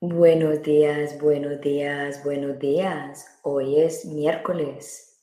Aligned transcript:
Buenos 0.00 0.62
días, 0.62 1.18
buenos 1.20 1.60
días, 1.60 2.22
buenos 2.24 2.58
días. 2.58 3.40
Hoy 3.42 3.80
es 3.80 4.04
miércoles. 4.04 5.22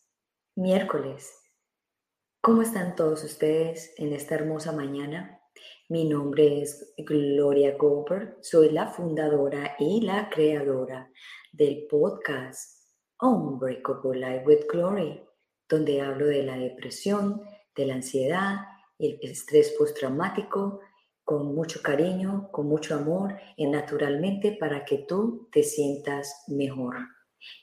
Miércoles. 0.55 1.31
¿Cómo 2.41 2.61
están 2.61 2.95
todos 2.95 3.23
ustedes 3.23 3.93
en 3.97 4.13
esta 4.13 4.35
hermosa 4.35 4.71
mañana? 4.71 5.39
Mi 5.89 6.05
nombre 6.05 6.61
es 6.61 6.93
Gloria 6.97 7.77
Goldberg. 7.77 8.37
Soy 8.41 8.69
la 8.69 8.87
fundadora 8.87 9.75
y 9.77 10.01
la 10.01 10.29
creadora 10.29 11.11
del 11.51 11.87
podcast 11.87 12.85
Unbreakable 13.21 14.19
Life 14.19 14.45
with 14.45 14.65
Glory, 14.71 15.21
donde 15.71 16.01
hablo 16.01 16.27
de 16.27 16.43
la 16.43 16.57
depresión, 16.57 17.41
de 17.75 17.85
la 17.85 17.95
ansiedad, 17.95 18.57
el 18.99 19.17
estrés 19.21 19.73
postraumático 19.77 20.81
con 21.23 21.55
mucho 21.55 21.81
cariño, 21.81 22.49
con 22.51 22.67
mucho 22.67 22.93
amor 22.93 23.37
y 23.55 23.65
naturalmente 23.67 24.57
para 24.59 24.83
que 24.83 25.05
tú 25.07 25.47
te 25.49 25.63
sientas 25.63 26.43
mejor. 26.47 26.97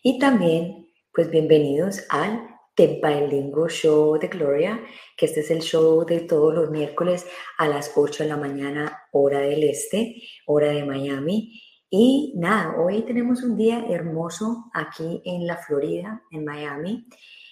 Y 0.02 0.18
también, 0.18 0.88
pues 1.12 1.30
bienvenidos 1.30 2.06
al 2.08 2.48
The 2.76 3.00
Bilingual 3.02 3.70
Show 3.70 4.18
de 4.18 4.28
Gloria, 4.28 4.80
que 5.16 5.26
este 5.26 5.40
es 5.40 5.50
el 5.50 5.60
show 5.60 6.06
de 6.06 6.20
todos 6.20 6.54
los 6.54 6.70
miércoles 6.70 7.26
a 7.58 7.68
las 7.68 7.92
8 7.94 8.22
de 8.22 8.28
la 8.30 8.36
mañana, 8.38 9.02
hora 9.12 9.40
del 9.40 9.64
este, 9.64 10.16
hora 10.46 10.68
de 10.68 10.84
Miami. 10.84 11.60
Y 11.90 12.32
nada, 12.36 12.76
hoy 12.80 13.02
tenemos 13.02 13.42
un 13.42 13.56
día 13.56 13.84
hermoso 13.90 14.70
aquí 14.72 15.20
en 15.24 15.46
la 15.46 15.56
Florida, 15.56 16.22
en 16.30 16.44
Miami. 16.44 17.06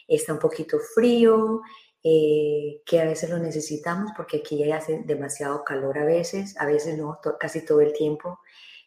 Está 0.08 0.32
un 0.32 0.38
poquito 0.38 0.78
frío, 0.78 1.62
eh, 2.02 2.82
que 2.86 3.00
a 3.00 3.04
veces 3.04 3.30
lo 3.30 3.38
necesitamos 3.38 4.12
porque 4.16 4.36
aquí 4.36 4.58
ya 4.58 4.76
hace 4.76 5.02
demasiado 5.04 5.64
calor 5.64 5.98
a 5.98 6.04
veces, 6.04 6.54
a 6.60 6.66
veces 6.66 6.96
no, 6.96 7.18
casi 7.40 7.64
todo 7.64 7.80
el 7.80 7.92
tiempo, 7.92 8.38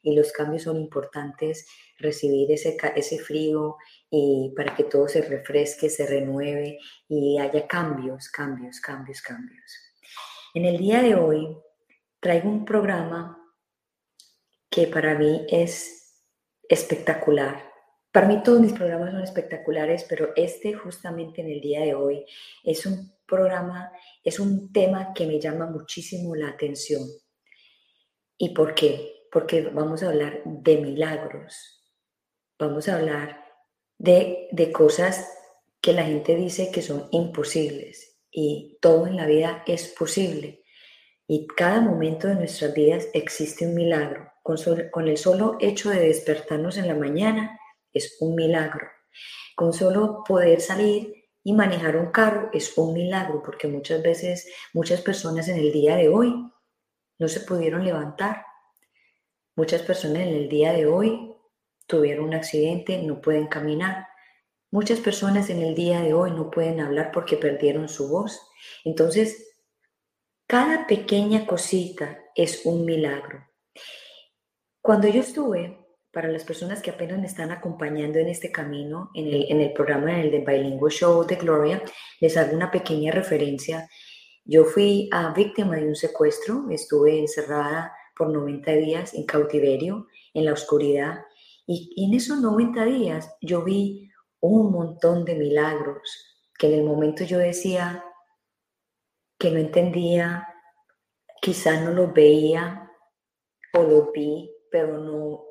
y 0.02 0.16
los 0.16 0.32
cambios 0.32 0.64
son 0.64 0.78
importantes, 0.78 1.68
recibir 1.98 2.50
ese, 2.52 2.78
ese 2.96 3.20
frío 3.20 3.76
y 4.10 4.54
para 4.56 4.74
que 4.74 4.86
todo 4.86 5.10
se 5.10 5.22
refresque, 5.22 5.90
se 5.90 6.08
renueve 6.08 6.80
y 7.10 7.38
haya 7.40 7.68
cambios, 7.68 8.30
cambios, 8.30 8.80
cambios, 8.80 9.22
cambios. 9.22 9.74
En 10.54 10.64
el 10.64 10.78
día 10.78 11.02
de 11.02 11.16
hoy 11.16 11.58
traigo 12.22 12.50
un 12.50 12.64
programa 12.64 13.38
que 14.70 14.88
para 14.88 15.16
mí 15.16 15.46
es 15.50 16.24
espectacular 16.70 17.69
para 18.12 18.28
mí 18.28 18.42
todos 18.44 18.60
mis 18.60 18.74
programas 18.74 19.12
son 19.12 19.22
espectaculares, 19.22 20.06
pero 20.10 20.30
este 20.36 20.74
justamente 20.74 21.42
en 21.42 21.50
el 21.50 21.62
día 21.62 21.82
de 21.82 21.94
hoy 21.94 22.26
es 22.64 22.86
un 22.86 23.14
programa, 23.26 23.92
es 24.24 24.40
un 24.40 24.72
tema 24.72 25.14
que 25.14 25.28
me 25.28 25.40
llama 25.40 25.68
muchísimo 25.68 26.36
la 26.36 26.50
atención. 26.50 27.04
¿Y 28.38 28.50
por 28.50 28.74
qué? 28.74 29.28
Porque 29.32 29.62
vamos 29.62 30.02
a 30.02 30.10
hablar 30.10 30.42
de 30.44 30.78
milagros, 30.78 31.84
vamos 32.58 32.88
a 32.88 32.96
hablar 32.96 33.46
de, 33.98 34.48
de 34.52 34.72
cosas 34.72 35.32
que 35.82 35.94
la 35.94 36.04
gente 36.04 36.36
dice 36.36 36.72
que 36.72 36.82
son 36.82 37.08
imposibles 37.12 38.18
y 38.32 38.78
todo 38.82 39.08
en 39.08 39.18
la 39.18 39.28
vida 39.28 39.64
es 39.68 39.88
posible. 39.90 40.64
Y 41.28 41.46
cada 41.46 41.80
momento 41.80 42.28
de 42.28 42.36
nuestras 42.36 42.74
vidas 42.74 43.08
existe 43.14 43.68
un 43.68 43.76
milagro. 43.76 44.32
Con, 44.42 44.58
con 44.92 45.08
el 45.08 45.18
solo 45.18 45.58
hecho 45.60 45.92
de 45.92 46.00
despertarnos 46.00 46.78
en 46.78 46.88
la 46.88 46.96
mañana, 46.96 47.59
es 47.94 48.18
un 48.20 48.36
milagro. 48.36 48.88
Con 49.56 49.74
solo 49.74 50.24
poder 50.28 50.62
salir 50.62 51.14
y 51.44 51.54
manejar 51.54 51.98
un 51.98 52.12
carro 52.12 52.50
es 52.54 52.78
un 52.78 52.94
milagro, 52.94 53.42
porque 53.44 53.68
muchas 53.68 54.02
veces 54.02 54.48
muchas 54.74 55.02
personas 55.02 55.48
en 55.48 55.58
el 55.58 55.72
día 55.72 55.96
de 55.96 56.10
hoy 56.10 56.34
no 57.18 57.28
se 57.28 57.42
pudieron 57.42 57.84
levantar. 57.84 58.46
Muchas 59.56 59.82
personas 59.82 60.22
en 60.22 60.30
el 60.36 60.50
día 60.50 60.74
de 60.74 60.86
hoy 60.86 61.36
tuvieron 61.86 62.26
un 62.26 62.34
accidente, 62.34 63.02
no 63.02 63.20
pueden 63.20 63.48
caminar. 63.48 64.08
Muchas 64.72 65.00
personas 65.00 65.50
en 65.50 65.62
el 65.62 65.74
día 65.74 66.02
de 66.02 66.14
hoy 66.14 66.32
no 66.32 66.52
pueden 66.52 66.80
hablar 66.80 67.12
porque 67.12 67.36
perdieron 67.36 67.90
su 67.90 68.08
voz. 68.08 68.40
Entonces, 68.86 69.58
cada 70.46 70.88
pequeña 70.88 71.46
cosita 71.46 72.20
es 72.36 72.66
un 72.66 72.86
milagro. 72.86 73.48
Cuando 74.82 75.08
yo 75.08 75.22
estuve 75.22 75.79
para 76.12 76.28
las 76.28 76.44
personas 76.44 76.82
que 76.82 76.90
apenas 76.90 77.20
me 77.20 77.28
están 77.28 77.52
acompañando 77.52 78.18
en 78.20 78.28
este 78.28 78.52
camino, 78.52 79.12
en 79.14 79.28
el, 79.28 79.46
en 79.50 79.62
el 79.62 79.74
programa 79.74 80.14
del 80.14 80.32
de 80.32 80.40
Bilingual 80.40 80.92
Show 80.92 81.26
de 81.26 81.36
Gloria, 81.36 81.84
les 82.20 82.36
hago 82.38 82.56
una 82.56 82.72
pequeña 82.72 83.12
referencia. 83.12 83.88
Yo 84.44 84.66
fui 84.66 85.08
a 85.12 85.32
víctima 85.34 85.76
de 85.76 85.88
un 85.88 85.96
secuestro, 85.96 86.66
estuve 86.72 87.20
encerrada 87.20 87.94
por 88.16 88.30
90 88.30 88.72
días 88.72 89.14
en 89.14 89.26
cautiverio, 89.26 90.08
en 90.34 90.46
la 90.46 90.54
oscuridad, 90.54 91.26
y, 91.68 91.94
y 91.96 92.06
en 92.06 92.16
esos 92.16 92.42
90 92.42 92.86
días 92.86 93.36
yo 93.42 93.64
vi 93.64 94.10
un 94.40 94.72
montón 94.72 95.26
de 95.26 95.36
milagros 95.36 96.30
que 96.58 96.68
en 96.68 96.80
el 96.80 96.84
momento 96.84 97.24
yo 97.24 97.38
decía 97.38 98.04
que 99.38 99.52
no 99.52 99.60
entendía, 99.60 100.48
quizás 101.42 101.82
no 101.82 101.92
los 101.92 102.12
veía 102.14 102.92
o 103.74 103.84
los 103.84 104.12
vi, 104.12 104.52
pero 104.70 104.98
no, 104.98 105.49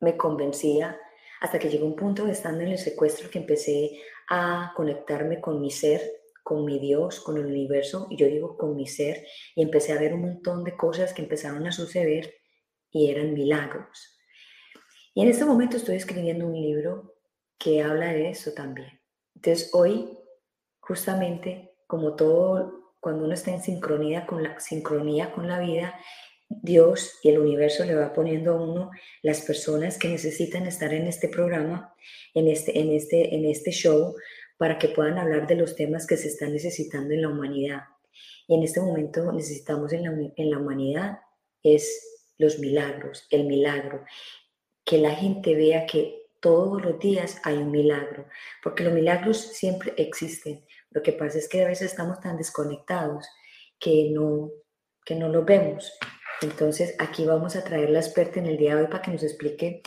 me 0.00 0.16
convencía 0.16 0.98
hasta 1.40 1.58
que 1.58 1.68
llegó 1.68 1.86
un 1.86 1.96
punto 1.96 2.26
estando 2.26 2.62
en 2.62 2.68
el 2.68 2.78
secuestro 2.78 3.30
que 3.30 3.38
empecé 3.38 4.00
a 4.28 4.72
conectarme 4.76 5.40
con 5.40 5.60
mi 5.60 5.70
ser, 5.70 6.02
con 6.42 6.64
mi 6.64 6.78
Dios, 6.78 7.20
con 7.20 7.36
el 7.36 7.46
universo, 7.46 8.06
y 8.10 8.16
yo 8.16 8.26
digo 8.26 8.56
con 8.56 8.74
mi 8.74 8.86
ser, 8.86 9.26
y 9.54 9.62
empecé 9.62 9.92
a 9.92 10.00
ver 10.00 10.14
un 10.14 10.22
montón 10.22 10.64
de 10.64 10.76
cosas 10.76 11.12
que 11.12 11.22
empezaron 11.22 11.66
a 11.66 11.72
suceder 11.72 12.34
y 12.90 13.10
eran 13.10 13.34
milagros. 13.34 14.18
Y 15.14 15.22
en 15.22 15.28
este 15.28 15.44
momento 15.44 15.76
estoy 15.76 15.96
escribiendo 15.96 16.46
un 16.46 16.54
libro 16.54 17.16
que 17.58 17.82
habla 17.82 18.12
de 18.12 18.30
eso 18.30 18.52
también. 18.52 19.00
Entonces 19.34 19.70
hoy, 19.74 20.18
justamente, 20.80 21.74
como 21.86 22.14
todo, 22.14 22.94
cuando 23.00 23.24
uno 23.24 23.34
está 23.34 23.50
en 23.50 23.62
sincronía 23.62 24.26
con 24.26 24.42
la, 24.42 24.58
sincronía 24.60 25.32
con 25.32 25.48
la 25.48 25.60
vida, 25.60 25.94
Dios 26.48 27.18
y 27.22 27.28
el 27.28 27.38
universo 27.38 27.84
le 27.84 27.94
va 27.94 28.12
poniendo 28.12 28.52
a 28.52 28.62
uno 28.62 28.90
las 29.22 29.42
personas 29.42 29.98
que 29.98 30.08
necesitan 30.08 30.66
estar 30.66 30.92
en 30.94 31.06
este 31.06 31.28
programa, 31.28 31.94
en 32.34 32.48
este, 32.48 32.78
en 32.78 32.92
este, 32.92 33.34
en 33.34 33.44
este 33.44 33.70
show, 33.70 34.14
para 34.56 34.78
que 34.78 34.88
puedan 34.88 35.18
hablar 35.18 35.46
de 35.46 35.56
los 35.56 35.76
temas 35.76 36.06
que 36.06 36.16
se 36.16 36.28
están 36.28 36.52
necesitando 36.52 37.14
en 37.14 37.22
la 37.22 37.28
humanidad. 37.28 37.82
Y 38.46 38.54
en 38.54 38.62
este 38.62 38.80
momento 38.80 39.30
necesitamos 39.32 39.92
en 39.92 40.04
la, 40.04 40.32
en 40.36 40.50
la 40.50 40.58
humanidad 40.58 41.18
es 41.62 42.22
los 42.38 42.58
milagros, 42.58 43.26
el 43.30 43.44
milagro, 43.44 44.04
que 44.84 44.98
la 44.98 45.14
gente 45.14 45.54
vea 45.54 45.86
que 45.86 46.28
todos 46.40 46.80
los 46.82 46.98
días 46.98 47.40
hay 47.44 47.56
un 47.56 47.70
milagro, 47.70 48.26
porque 48.62 48.84
los 48.84 48.92
milagros 48.92 49.38
siempre 49.38 49.92
existen. 49.96 50.64
Lo 50.90 51.02
que 51.02 51.12
pasa 51.12 51.38
es 51.38 51.48
que 51.48 51.62
a 51.62 51.68
veces 51.68 51.90
estamos 51.90 52.20
tan 52.20 52.36
desconectados 52.36 53.28
que 53.78 54.10
no, 54.10 54.50
que 55.04 55.14
no 55.14 55.28
los 55.28 55.44
vemos. 55.44 55.92
Entonces, 56.40 56.94
aquí 56.98 57.24
vamos 57.24 57.56
a 57.56 57.64
traer 57.64 57.90
la 57.90 57.98
experta 57.98 58.38
en 58.38 58.46
el 58.46 58.56
día 58.56 58.76
de 58.76 58.82
hoy 58.82 58.88
para 58.88 59.02
que 59.02 59.10
nos 59.10 59.22
explique 59.22 59.82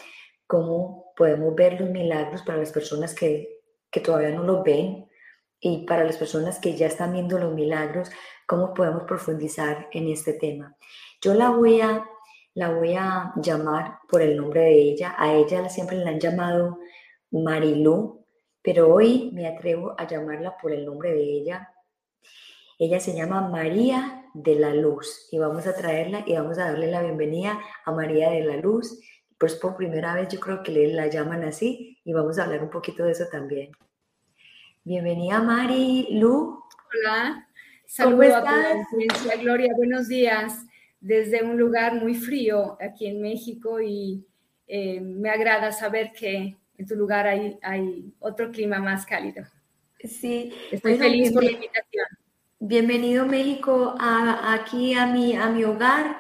cómo 0.48 1.14
podemos 1.16 1.56
ver 1.56 1.80
los 1.80 1.90
milagros 1.90 2.42
para 2.42 2.58
las 2.58 2.72
personas 2.72 3.16
que, 3.16 3.62
todavía 4.04 4.32
no 4.32 4.44
los 4.44 4.64
ven 4.64 5.08
y 5.60 5.86
para 5.86 6.04
las 6.04 6.18
personas 6.18 6.60
que 6.60 6.76
ya 6.76 6.88
están 6.88 7.14
viendo 7.14 7.38
los 7.38 7.54
milagros, 7.54 8.10
cómo 8.48 8.74
podemos 8.74 9.04
profundizar 9.04 9.88
en 9.92 10.10
este 10.10 10.34
tema. 10.34 10.76
Yo 11.22 11.34
la 11.34 11.52
voy 11.52 11.80
a, 11.80 12.06
la 12.54 12.70
voy 12.70 12.96
a 12.96 13.32
llamar 13.38 14.00
por 14.10 14.22
el 14.22 14.36
nombre 14.36 14.62
de 14.62 14.74
ella. 14.74 15.16
A 15.18 15.34
ella 15.34 15.70
siempre 15.70 15.98
la 15.98 16.10
han 16.10 16.20
llamado 16.20 16.80
Marilú, 17.32 18.26
pero 18.62 18.94
hoy 18.94 19.32
me 19.34 19.48
atrevo 19.48 19.96
a 19.98 20.06
llamarla 20.06 20.58
por 20.58 20.74
el 20.74 20.86
nombre 20.86 21.14
de 21.14 21.24
ella. 21.24 21.74
Ella 22.78 23.00
se 23.00 23.14
llama 23.14 23.48
María 23.48 24.21
de 24.34 24.56
la 24.56 24.74
Luz 24.74 25.28
y 25.32 25.40
vamos 25.40 25.68
a 25.68 25.76
traerla 25.76 26.24
y 26.26 26.34
vamos 26.34 26.58
a 26.58 26.72
darle 26.72 26.88
la 26.88 27.02
bienvenida 27.02 27.60
a 27.86 27.92
María 27.92 28.30
de 28.30 28.44
la 28.44 28.58
Luz. 28.58 29.00
Pues 29.38 29.56
por 29.56 29.76
primera 29.76 30.14
vez 30.14 30.28
yo 30.30 30.40
creo 30.40 30.64
que 30.64 30.72
le 30.72 30.94
la 30.94 31.08
llaman 31.08 31.44
así 31.44 32.00
y 32.04 32.14
vamos 32.14 32.38
a 32.38 32.44
hablar 32.44 32.64
un 32.64 32.70
poquito 32.70 33.04
de 33.04 33.12
eso 33.12 33.26
también. 33.32 33.72
Bienvenida 34.84 35.42
Mari, 35.42 36.08
Lu. 36.12 36.64
Hola, 36.94 37.48
saludos 37.86 38.34
a 38.34 39.36
Gloria, 39.40 39.74
buenos 39.76 40.08
días 40.08 40.66
desde 41.02 41.44
un 41.44 41.58
lugar 41.58 41.96
muy 41.96 42.14
frío 42.14 42.78
aquí 42.80 43.08
en 43.08 43.22
México 43.22 43.82
y 43.82 44.26
eh, 44.68 45.02
me 45.02 45.30
agrada 45.30 45.72
saber 45.72 46.14
que 46.14 46.56
en 46.78 46.88
tu 46.88 46.96
lugar 46.96 47.28
hay, 47.28 47.58
hay 47.62 48.14
otro 48.20 48.52
clima 48.52 48.80
más 48.80 49.06
cálido. 49.06 49.44
Sí, 50.00 50.54
estoy 50.72 50.98
feliz 50.98 51.34
por 51.34 51.44
la 51.44 51.52
invitación. 51.52 52.06
Bienvenido 52.64 53.26
México 53.26 53.96
a, 53.98 54.54
aquí 54.54 54.94
a 54.94 55.08
mi, 55.08 55.36
a 55.36 55.50
mi 55.50 55.64
hogar 55.64 56.20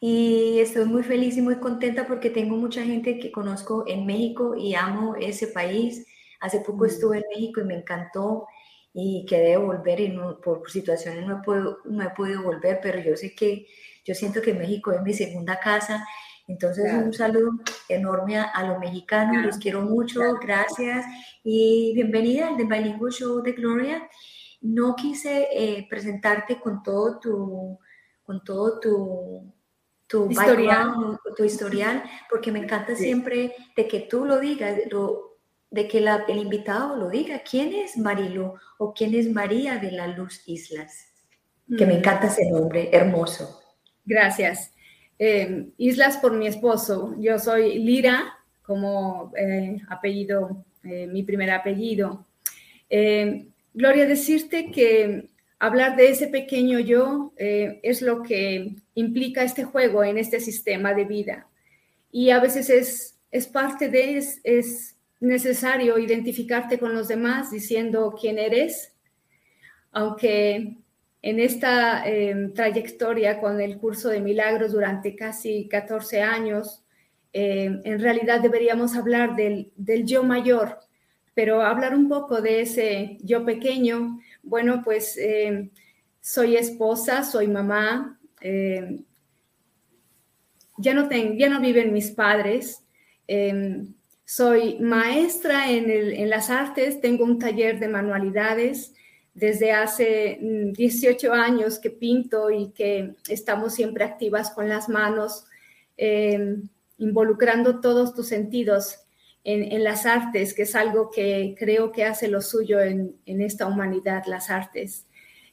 y 0.00 0.58
estoy 0.58 0.86
muy 0.86 1.02
feliz 1.02 1.36
y 1.36 1.42
muy 1.42 1.56
contenta 1.56 2.06
porque 2.06 2.30
tengo 2.30 2.56
mucha 2.56 2.82
gente 2.82 3.18
que 3.18 3.30
conozco 3.30 3.84
en 3.86 4.06
México 4.06 4.56
y 4.56 4.74
amo 4.74 5.16
ese 5.16 5.48
país. 5.48 6.06
Hace 6.40 6.60
poco 6.60 6.84
mm. 6.84 6.86
estuve 6.86 7.18
en 7.18 7.24
México 7.28 7.60
y 7.60 7.64
me 7.64 7.74
encantó 7.74 8.46
y 8.94 9.26
quedé 9.28 9.58
volver 9.58 10.00
y 10.00 10.08
no, 10.08 10.40
por 10.40 10.70
situaciones 10.70 11.26
no 11.26 11.40
he, 11.40 11.42
podido, 11.42 11.80
no 11.84 12.02
he 12.02 12.08
podido 12.08 12.42
volver, 12.42 12.80
pero 12.82 12.98
yo 12.98 13.14
sé 13.14 13.34
que 13.34 13.66
yo 14.02 14.14
siento 14.14 14.40
que 14.40 14.54
México 14.54 14.92
es 14.92 15.02
mi 15.02 15.12
segunda 15.12 15.60
casa. 15.60 16.08
Entonces, 16.48 16.90
un 16.90 17.12
saludo 17.12 17.50
enorme 17.90 18.38
a, 18.38 18.64
los 18.66 18.78
mexicanos, 18.78 19.44
los 19.44 19.58
quiero 19.58 19.82
mucho, 19.82 20.20
gracias 20.40 21.04
y 21.44 21.92
bienvenida 21.94 22.48
al 22.48 22.56
The 22.56 22.64
Bilingual 22.64 23.12
Show 23.12 23.42
de 23.42 23.52
Gloria. 23.52 24.08
No 24.62 24.94
quise 24.96 25.48
eh, 25.52 25.86
presentarte 25.88 26.60
con 26.60 26.82
todo 26.82 27.18
tu, 27.18 27.78
con 28.22 28.42
todo 28.44 28.80
tu, 28.80 29.52
tu 30.06 30.30
historial. 30.30 31.18
tu 31.36 31.44
historial, 31.44 32.02
porque 32.30 32.52
me 32.52 32.60
encanta 32.60 32.94
siempre 32.94 33.54
de 33.76 33.88
que 33.88 34.00
tú 34.00 34.24
lo 34.24 34.38
digas, 34.38 34.76
de 35.70 35.88
que 35.88 35.98
el 35.98 36.38
invitado 36.38 36.96
lo 36.96 37.08
diga. 37.08 37.42
¿Quién 37.48 37.72
es 37.72 37.96
Marilu 37.96 38.54
o 38.78 38.92
quién 38.94 39.14
es 39.14 39.30
María 39.30 39.78
de 39.78 39.90
la 39.90 40.06
Luz 40.06 40.42
Islas? 40.46 41.08
Que 41.76 41.86
me 41.86 41.94
mm. 41.94 41.98
encanta 41.98 42.26
ese 42.26 42.50
nombre, 42.50 42.90
hermoso. 42.92 43.60
Gracias. 44.04 44.72
Eh, 45.18 45.72
Islas 45.78 46.18
por 46.18 46.32
mi 46.32 46.46
esposo. 46.46 47.14
Yo 47.18 47.38
soy 47.38 47.78
Lira, 47.78 48.38
como 48.62 49.32
eh, 49.36 49.80
apellido, 49.88 50.64
mi 50.82 51.22
primer 51.22 51.50
apellido. 51.50 52.26
Gloria, 53.74 54.06
decirte 54.06 54.70
que 54.70 55.28
hablar 55.58 55.96
de 55.96 56.10
ese 56.10 56.28
pequeño 56.28 56.78
yo 56.78 57.32
es 57.36 58.02
lo 58.02 58.22
que 58.22 58.74
implica 58.94 59.42
este 59.42 59.64
juego 59.64 60.04
en 60.04 60.18
este 60.18 60.40
sistema 60.40 60.92
de 60.94 61.04
vida. 61.04 61.46
Y 62.10 62.30
a 62.30 62.40
veces 62.40 62.68
es, 62.68 63.18
es 63.30 63.46
parte 63.46 63.88
de, 63.88 64.18
es, 64.18 64.40
es 64.44 64.96
necesario 65.22 65.98
identificarte 65.98 66.78
con 66.78 66.94
los 66.94 67.06
demás 67.06 67.50
diciendo 67.50 68.14
quién 68.20 68.38
eres, 68.38 68.92
aunque 69.92 70.78
en 71.22 71.38
esta 71.38 72.04
em, 72.04 72.52
trayectoria 72.52 73.40
con 73.40 73.60
el 73.60 73.78
curso 73.78 74.08
de 74.08 74.20
milagros 74.20 74.72
durante 74.72 75.14
casi 75.14 75.68
14 75.68 76.22
años, 76.22 76.82
em, 77.32 77.80
en 77.84 78.00
realidad 78.00 78.40
deberíamos 78.40 78.96
hablar 78.96 79.36
del, 79.36 79.70
yo 80.04 80.24
mayor, 80.24 80.80
pero 81.34 81.62
hablar 81.62 81.94
un 81.94 82.08
poco 82.08 82.40
de 82.42 82.60
ese 82.62 83.18
yo 83.22 83.44
pequeño, 83.44 84.20
bueno, 84.42 84.82
pues 84.84 85.16
em, 85.16 85.70
soy 86.20 86.56
esposa, 86.56 87.22
soy 87.22 87.48
mamá, 87.48 88.18
ya, 90.78 90.94
no 90.94 91.08
no 91.08 91.60
viven 91.60 91.92
mis 91.92 92.10
padres, 92.10 92.84
soy 94.24 94.78
maestra 94.80 95.70
en, 95.70 95.90
en 95.90 96.30
las 96.30 96.50
artes, 96.50 97.00
tengo 97.00 97.24
un 97.24 97.38
taller 97.38 97.78
de 97.78 97.88
manualidades, 97.88 98.94
desde 99.34 99.72
hace 99.72 100.38
18 100.40 101.28
mm, 101.28 101.32
años 101.32 101.78
que 101.78 101.90
pinto 101.90 102.50
y 102.50 102.70
que 102.70 103.14
estamos 103.28 103.74
siempre 103.74 104.04
activas 104.04 104.50
con 104.50 104.68
las 104.68 104.88
manos, 104.88 105.46
em, 105.96 106.68
involucrando 106.98 107.80
todos 107.80 108.14
tus 108.14 108.28
sentidos 108.28 109.01
en, 109.44 109.82
las 109.82 110.06
artes, 110.06 110.54
que 110.54 110.62
es 110.62 110.74
algo 110.74 111.10
que 111.10 111.54
creo 111.58 111.90
que 111.90 112.04
hace 112.04 112.28
lo 112.28 112.40
suyo 112.40 112.80
en, 112.80 113.16
esta 113.26 113.66
humanidad, 113.66 114.24
las 114.26 114.50
artes. 114.50 115.06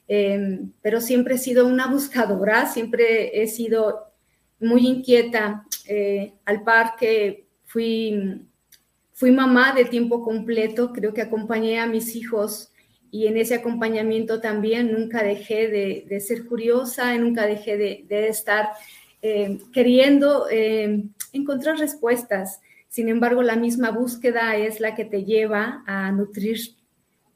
Em, 0.06 0.72
pero 0.82 1.00
siempre 1.00 1.34
he 1.34 1.38
sido 1.38 1.66
una 1.66 1.88
buscadora, 1.88 2.66
siempre 2.66 3.42
he 3.42 3.48
sido 3.48 4.12
muy 4.60 4.86
inquieta. 4.86 5.66
Eh, 5.88 6.34
al 6.44 6.62
par 6.62 6.94
que 6.98 7.46
fui, 7.64 8.42
fui 9.12 9.32
mamá 9.32 9.72
de 9.72 9.84
tiempo 9.84 10.22
completo, 10.22 10.92
creo 10.92 11.12
que 11.12 11.22
acompañé 11.22 11.80
a 11.80 11.86
mis 11.86 12.14
hijos 12.14 12.70
y 13.10 13.26
en 13.26 13.36
ese 13.36 13.56
acompañamiento 13.56 14.40
también 14.40 14.92
nunca 14.92 15.22
dejé 15.22 15.68
de, 15.68 16.20
ser 16.20 16.46
curiosa, 16.46 17.16
nunca 17.18 17.46
dejé 17.46 17.76
de, 17.76 18.28
estar 18.28 18.70
eh, 19.20 19.58
queriendo 19.72 20.46
eh, 20.48 21.04
encontrar 21.32 21.78
respuestas. 21.78 22.60
Sin 22.90 23.08
embargo, 23.08 23.42
la 23.42 23.56
misma 23.56 23.90
búsqueda 23.90 24.54
es 24.56 24.80
la 24.80 24.94
que 24.94 25.06
te 25.06 25.24
lleva 25.24 25.82
a 25.86 26.12
nutrir 26.12 26.58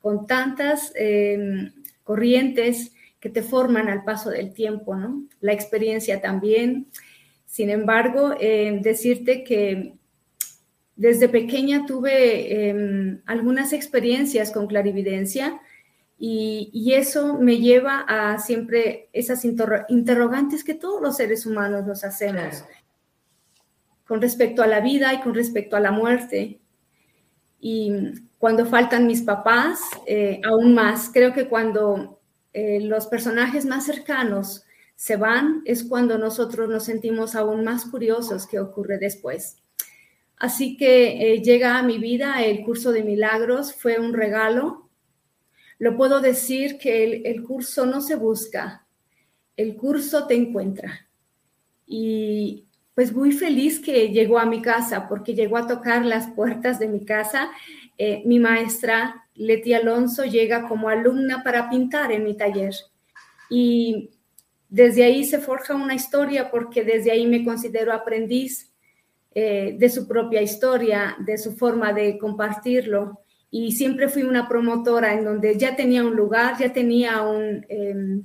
con 0.02 0.26
tantas 0.26 0.92
eh, 0.96 1.72
corrientes 2.02 2.92
que 3.20 3.30
te 3.30 3.42
forman 3.42 3.88
al 3.88 4.04
paso 4.04 4.28
del 4.28 4.52
tiempo, 4.52 4.94
¿no? 4.96 5.24
La 5.40 5.54
experiencia 5.54 6.20
también. 6.20 6.88
Sin 7.46 7.70
embargo, 7.70 8.34
decirte 8.82 9.44
que 9.44 9.94
desde 10.96 11.28
pequeña 11.28 11.86
tuve 11.86 12.68
em, 12.68 13.20
algunas 13.26 13.72
experiencias 13.72 14.52
con 14.52 14.66
clarividencia 14.66 15.60
y, 16.16 16.92
eso 16.94 17.38
me 17.38 17.58
lleva 17.58 18.04
a 18.06 18.38
siempre 18.38 19.08
esas 19.12 19.44
interrogantes 19.44 20.62
que 20.62 20.74
todos 20.74 21.02
los 21.02 21.16
seres 21.16 21.44
humanos 21.44 21.84
nos 21.84 22.04
hacemos 22.04 22.64
con 24.06 24.20
respecto 24.20 24.62
a 24.62 24.66
la 24.66 24.80
vida 24.80 25.12
y 25.14 25.20
con 25.20 25.34
respecto 25.34 25.76
a 25.76 25.80
la 25.80 25.90
muerte. 25.90 26.60
Y 27.60 27.92
cuando 28.38 28.66
faltan 28.66 29.06
mis 29.06 29.22
papás, 29.22 29.80
eh, 30.06 30.40
aún 30.44 30.74
más, 30.74 31.10
creo 31.12 31.32
que 31.32 31.48
cuando 31.48 32.20
eh, 32.52 32.80
los 32.80 33.06
personajes 33.06 33.64
más 33.64 33.86
cercanos 33.86 34.64
se 34.96 35.16
van, 35.16 35.62
es 35.64 35.84
cuando 35.84 36.18
nosotros 36.18 36.68
nos 36.68 36.84
sentimos 36.84 37.34
aún 37.34 37.64
más 37.64 37.86
curiosos 37.86 38.46
qué 38.46 38.60
ocurre 38.60 38.98
después. 38.98 39.56
Así 40.36 40.76
que 40.76 41.34
eh, 41.34 41.42
llega 41.42 41.78
a 41.78 41.82
mi 41.82 41.98
vida 41.98 42.42
el 42.44 42.64
curso 42.64 42.92
de 42.92 43.02
milagros, 43.02 43.74
fue 43.74 43.98
un 43.98 44.12
regalo. 44.12 44.90
Lo 45.78 45.96
puedo 45.96 46.20
decir 46.20 46.78
que 46.78 47.22
el, 47.24 47.42
curso 47.42 47.86
no 47.86 48.00
se 48.00 48.16
busca, 48.16 48.86
el 49.56 49.76
curso 49.76 50.26
te 50.26 50.34
encuentra. 50.34 51.08
Y 51.86 52.66
pues 52.94 53.12
muy 53.12 53.32
feliz 53.32 53.80
que 53.80 54.08
llegó 54.10 54.38
a 54.38 54.46
mi 54.46 54.62
casa, 54.62 55.08
porque 55.08 55.34
llegó 55.34 55.56
a 55.56 55.66
tocar 55.66 56.04
las 56.04 56.28
puertas 56.28 56.78
de 56.78 56.88
mi 56.88 57.04
casa. 57.04 57.50
Eh, 57.98 58.22
mi 58.24 58.38
maestra 58.38 59.26
Leti 59.34 59.74
Alonso 59.74 60.24
llega 60.24 60.68
como 60.68 60.88
alumna 60.88 61.42
para 61.42 61.68
pintar 61.68 62.12
en 62.12 62.24
mi 62.24 62.36
taller. 62.36 62.74
Y 63.50 64.10
desde 64.68 65.04
ahí 65.04 65.24
se 65.24 65.38
forja 65.38 65.74
una 65.74 65.94
historia, 65.94 66.50
porque 66.50 66.84
desde 66.84 67.10
ahí 67.10 67.26
me 67.26 67.44
considero 67.44 67.92
aprendiz 67.92 68.72
eh, 69.34 69.74
de 69.76 69.90
su 69.90 70.06
propia 70.06 70.40
historia, 70.42 71.16
de 71.18 71.36
su 71.36 71.56
forma 71.56 71.92
de 71.92 72.16
compartirlo. 72.16 73.20
Y 73.50 73.72
siempre 73.72 74.08
fui 74.08 74.22
una 74.22 74.48
promotora 74.48 75.14
en 75.14 75.24
donde 75.24 75.58
ya 75.58 75.74
tenía 75.74 76.04
un 76.04 76.14
lugar, 76.14 76.56
ya 76.58 76.72
tenía 76.72 77.22
un, 77.22 77.66
em, 77.68 78.24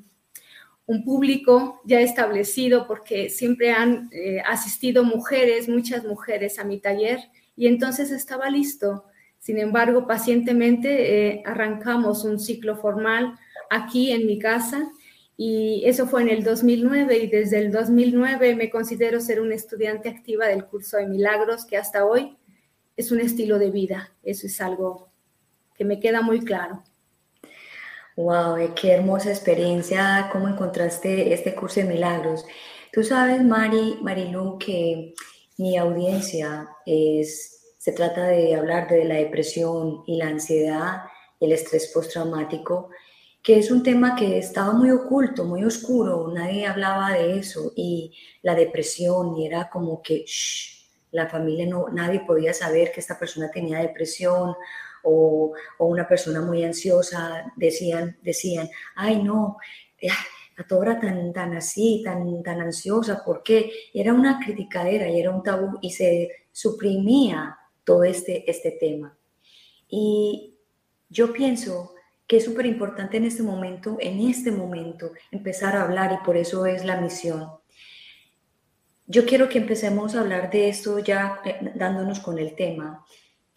un 0.90 1.04
público 1.04 1.82
ya 1.86 2.02
establecido, 2.02 2.88
porque 2.88 3.30
siempre 3.30 3.70
han 3.70 4.10
eh, 4.12 4.42
asistido 4.44 5.04
mujeres, 5.04 5.70
muchas 5.70 6.04
mujeres 6.04 6.58
a 6.58 6.64
mi 6.64 6.80
taller, 6.80 7.20
y 7.56 7.68
entonces 7.68 8.10
estaba 8.10 8.50
listo. 8.50 9.06
Sin 9.38 9.60
embargo, 9.60 10.08
pacientemente 10.08 11.28
eh, 11.28 11.44
arrancamos 11.46 12.24
un 12.24 12.40
ciclo 12.40 12.76
formal 12.76 13.38
aquí 13.70 14.12
en 14.12 14.26
mi 14.26 14.40
casa 14.40 14.90
y 15.38 15.84
eso 15.86 16.08
fue 16.08 16.24
en 16.24 16.30
el 16.30 16.44
2009 16.44 17.20
y 17.20 17.28
desde 17.28 17.60
el 17.60 17.72
2009 17.72 18.56
me 18.56 18.72
considero 18.72 19.22
ser 19.22 19.42
una 19.42 19.54
estudiante 19.54 20.10
activa 20.10 20.48
del 20.48 20.66
curso 20.66 20.98
de 20.98 21.06
milagros 21.06 21.66
que 21.66 21.78
hasta 21.78 22.04
hoy 22.04 22.36
es 22.98 23.12
un 23.12 23.20
estilo 23.20 23.60
de 23.60 23.70
vida. 23.70 24.12
Eso 24.24 24.48
es 24.48 24.60
algo 24.60 25.12
que 25.76 25.86
me 25.86 26.00
queda 26.00 26.24
muy 26.24 26.40
claro. 26.40 26.84
Wow, 28.20 28.58
eh, 28.58 28.74
qué 28.76 28.92
hermosa 28.92 29.30
experiencia, 29.30 30.28
cómo 30.30 30.50
encontraste 30.50 31.34
este 31.34 31.56
curso 31.56 31.80
de 31.80 31.86
milagros. 31.86 32.44
Tú 32.92 33.02
sabes, 33.02 33.42
Mari, 33.42 33.98
Marilu, 34.02 34.58
que 34.58 35.14
mi 35.58 35.78
audiencia 35.78 36.68
es, 36.86 37.76
se 37.78 37.94
trata 37.94 38.26
de 38.26 38.56
hablar 38.56 38.90
de 38.90 39.06
la 39.06 39.16
depresión 39.16 40.04
y 40.06 40.18
la 40.18 40.28
ansiedad, 40.28 41.04
el 41.40 41.54
estrés 41.54 41.92
postraumático 41.94 42.90
que 43.42 43.58
es 43.58 43.72
un 43.72 43.84
tema 43.84 44.18
que 44.18 44.38
estaba 44.38 44.74
muy 44.74 44.92
oculto, 44.92 45.46
muy 45.46 45.64
oscuro, 45.64 46.30
nadie 46.34 46.68
hablaba 46.68 47.14
de 47.14 47.40
eso 47.40 47.72
y 47.74 48.14
la 48.42 48.54
depresión 48.54 49.38
y 49.38 49.48
era 49.48 49.70
como 49.70 50.02
que 50.02 50.26
la 51.12 51.30
familia 51.30 51.66
no, 51.66 51.88
nadie 51.88 52.20
podía 52.28 52.54
saber 52.54 52.92
que 52.92 53.00
esta 53.00 53.18
persona 53.18 53.50
tenía 53.50 53.80
depresión 53.80 54.56
o, 55.04 55.54
una 55.80 56.08
persona 56.08 56.42
muy 56.42 56.64
ansiosa, 56.64 57.52
decían, 57.56 58.18
decían, 58.22 58.70
ay 58.96 59.24
no, 59.24 59.58
a 60.58 60.64
toda 60.68 61.00
tan, 61.00 61.32
tan 61.34 61.56
así, 61.56 62.02
tan, 62.04 62.44
tan 62.44 62.62
ansiosa, 62.62 63.24
¿por 63.24 63.44
qué? 63.44 63.72
era 63.94 64.14
una 64.14 64.40
criticadera 64.44 65.10
y 65.10 65.20
era 65.20 65.32
un 65.32 65.42
tabú 65.42 65.78
y 65.82 65.92
se 65.92 66.30
suprimía 66.52 67.58
todo 67.84 68.04
este, 68.04 68.50
este 68.50 68.72
tema. 68.72 69.18
Y 69.88 70.56
yo 71.10 71.34
pienso 71.34 71.96
que 72.28 72.38
es 72.38 72.46
súper 72.46 72.68
importante 72.68 73.18
en 73.18 73.26
este 73.26 73.42
momento, 73.42 73.98
en 74.00 74.20
este 74.20 74.52
momento, 74.52 75.12
empezar 75.32 75.76
a 75.76 75.82
hablar 75.82 76.12
y 76.14 76.24
por 76.24 76.38
eso 76.38 76.68
es 76.68 76.86
la 76.86 77.02
misión. 77.02 77.50
Yo 79.08 79.26
quiero 79.26 79.50
que 79.50 79.58
empecemos 79.58 80.14
a 80.14 80.20
hablar 80.20 80.52
de 80.52 80.70
esto 80.70 81.00
ya 81.00 81.42
eh, 81.44 81.72
dándonos 81.74 82.20
con 82.20 82.38
el 82.38 82.56
tema, 82.56 83.04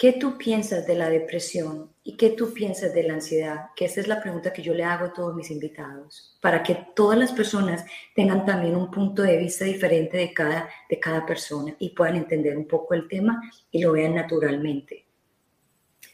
¿qué 0.03 0.13
tú 0.15 0.37
piensas 0.37 0.85
de 0.85 0.97
la 0.97 1.09
depresión 1.09 1.93
y 2.03 2.17
qué 2.17 2.31
tú 2.31 2.53
piensas 2.53 2.93
de 2.93 3.05
la 3.05 3.15
ansiedad? 3.15 3.67
Que 3.77 3.85
esa 3.85 4.01
es 4.01 4.09
la 4.09 4.21
pregunta 4.21 4.53
que 4.53 4.61
yo 4.61 4.75
le 4.75 4.83
hago 4.83 5.05
a 5.05 5.13
todos 5.13 5.33
mis 5.33 5.49
invitados, 5.53 6.37
para 6.41 6.65
que 6.65 6.77
todas 6.97 7.17
las 7.17 7.31
personas 7.31 7.85
tengan 8.13 8.45
también 8.45 8.75
un 8.75 8.91
punto 8.91 9.23
de 9.23 9.37
vista 9.37 9.65
diferente 9.65 10.17
de 10.17 10.35
cada, 10.35 10.69
de 10.91 10.99
cada 10.99 11.25
persona 11.25 11.77
y 11.79 11.91
puedan 11.91 12.17
entender 12.17 12.59
un 12.59 12.67
poco 12.67 12.95
el 12.95 13.07
tema 13.07 13.41
y 13.71 13.81
lo 13.81 13.93
vean 13.93 14.17
naturalmente. 14.17 15.07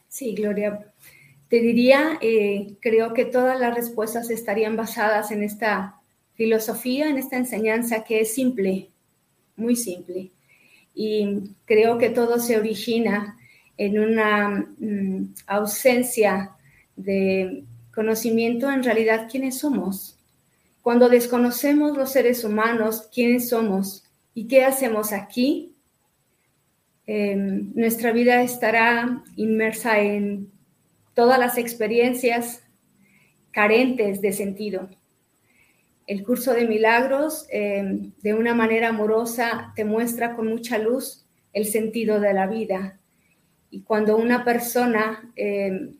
Sí, 0.06 0.34
Gloria, 0.34 0.92
te 1.48 1.60
diría, 1.60 2.18
eh, 2.20 2.76
creo 2.82 3.14
que 3.14 3.24
todas 3.24 3.58
las 3.58 3.74
respuestas 3.74 4.28
estarían 4.28 4.76
basadas 4.76 5.30
en 5.30 5.42
esta 5.42 5.98
filosofía, 6.34 7.08
en 7.08 7.16
esta 7.16 7.38
enseñanza 7.38 8.04
que 8.04 8.20
es 8.20 8.34
simple, 8.34 8.90
muy 9.56 9.76
simple. 9.76 10.30
Y 10.94 11.54
creo 11.64 11.96
que 11.96 12.10
todo 12.10 12.38
se 12.38 12.58
origina 12.58 13.37
en 13.78 13.98
una 13.98 14.66
mm, 14.78 15.34
ausencia 15.46 16.50
de 16.96 17.64
conocimiento 17.94 18.70
en 18.70 18.82
realidad 18.82 19.28
quiénes 19.30 19.58
somos. 19.58 20.18
Cuando 20.82 21.08
desconocemos 21.08 21.96
los 21.96 22.12
seres 22.12 22.44
humanos, 22.44 23.08
quiénes 23.12 23.48
somos 23.48 24.04
y 24.34 24.46
qué 24.46 24.64
hacemos 24.64 25.12
aquí, 25.12 25.74
Em, 27.10 27.72
nuestra 27.74 28.12
vida 28.12 28.42
estará 28.42 29.24
inmersa 29.34 29.98
en 29.98 30.52
todas 31.14 31.38
las 31.38 31.56
experiencias 31.56 32.62
carentes 33.50 34.20
de 34.20 34.34
sentido. 34.34 34.90
El 36.06 36.22
curso 36.22 36.52
de 36.52 36.68
milagros, 36.68 37.46
em, 37.50 38.12
de 38.20 38.34
una 38.34 38.54
manera 38.54 38.88
amorosa, 38.90 39.72
te 39.74 39.86
muestra 39.86 40.36
con 40.36 40.48
mucha 40.48 40.76
luz 40.76 41.24
el 41.54 41.64
sentido 41.64 42.20
de 42.20 42.34
la 42.34 42.46
vida. 42.46 43.00
Y 43.70 43.80
cuando 43.82 44.16
una 44.16 44.44
persona 44.44 45.30
em, 45.36 45.94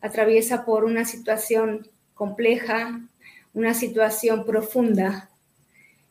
atraviesa 0.00 0.64
por 0.64 0.84
una 0.84 1.04
situación 1.04 1.88
compleja, 2.14 3.00
una 3.52 3.74
situación 3.74 4.44
profunda, 4.44 5.30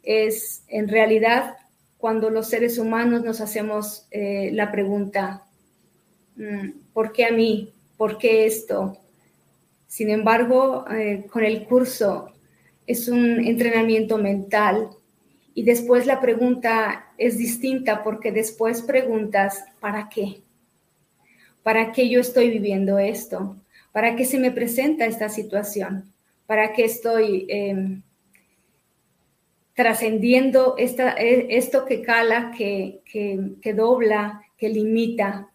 es 0.04 0.63
en 0.68 0.88
realidad 0.88 1.58
cuando 1.98 2.30
los 2.30 2.50
seres 2.50 2.77
humanos 2.77 3.24
nos 3.24 3.42
hacemos 3.42 4.06
eh, 4.12 4.51
la 4.54 4.72
pregunta, 4.72 5.44
mm, 6.36 6.70
¿por 6.94 7.12
qué 7.12 7.25
a 7.25 7.32
mí? 7.32 7.74
¿Por 7.98 8.18
qué 8.18 8.46
esto? 8.46 8.98
Sin 9.88 10.10
embargo, 10.10 10.86
eh, 10.92 11.25
con 11.32 11.44
el 11.44 11.65
curso 11.65 12.32
es 12.86 13.08
un 13.08 13.39
entrenamiento 13.39 14.18
mental 14.18 14.89
y 15.54 15.63
después 15.63 16.06
la 16.06 16.20
pregunta 16.20 17.13
es 17.18 17.38
distinta 17.38 18.04
porque 18.04 18.32
después 18.32 18.82
preguntas, 18.82 19.63
¿para 19.80 20.10
qué? 20.10 20.45
¿Para 21.65 21.91
qué 21.91 22.10
yo 22.10 22.19
estoy 22.19 22.51
viviendo 22.51 23.00
esto? 23.00 23.57
¿Para 23.91 24.15
qué 24.15 24.24
se 24.24 24.38
me 24.38 24.51
presenta 24.51 25.07
esta 25.07 25.29
situación? 25.29 26.13
¿Para 26.45 26.74
qué 26.74 26.86
estoy 26.86 27.48
em, 27.50 28.03
trascendiendo 29.74 30.75
e, 30.77 31.48
esto 31.50 31.84
que 31.88 32.03
cala, 32.03 32.51
que, 32.55 33.01
dobla, 33.75 34.43
que 34.55 34.69
limita. 34.69 35.50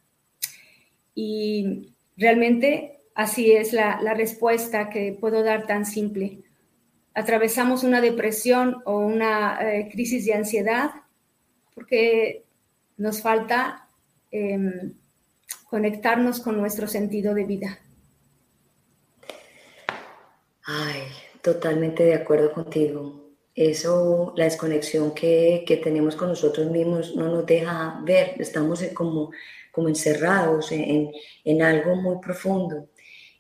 Y 1.14 1.94
realmente 2.16 3.02
así 3.14 3.52
es 3.52 3.72
la, 3.72 4.00
respuesta 4.14 4.90
que 4.90 5.16
puedo 5.18 5.44
dar 5.44 5.68
tan 5.68 5.86
simple. 5.86 6.40
Atravesamos 7.14 7.84
una 7.84 8.00
depresión 8.00 8.82
o 8.84 8.98
una 8.98 9.60
eh, 9.60 9.88
crisis 9.92 10.26
de 10.26 10.34
ansiedad 10.34 10.90
porque 11.72 12.42
nos 12.96 13.22
falta 13.22 13.86
em, 14.32 14.94
conectarnos 15.70 16.40
con 16.40 16.58
nuestro 16.58 16.86
sentido 16.86 17.32
de 17.34 17.44
vida. 17.44 17.78
Ay, 20.64 21.02
totalmente 21.40 22.02
de 22.04 22.14
acuerdo 22.14 22.52
contigo 22.52 23.20
eso, 23.54 24.32
la 24.36 24.44
desconexión 24.44 25.12
que, 25.12 25.80
tenemos 25.82 26.16
con 26.16 26.28
nosotros 26.28 26.70
mismos 26.70 27.14
no 27.16 27.28
nos 27.28 27.44
deja 27.44 28.00
ver, 28.04 28.34
estamos 28.38 28.82
como, 28.94 29.32
como 29.70 29.88
encerrados 29.88 30.72
en, 30.72 31.62
algo 31.62 31.96
muy 31.96 32.18
profundo. 32.20 32.88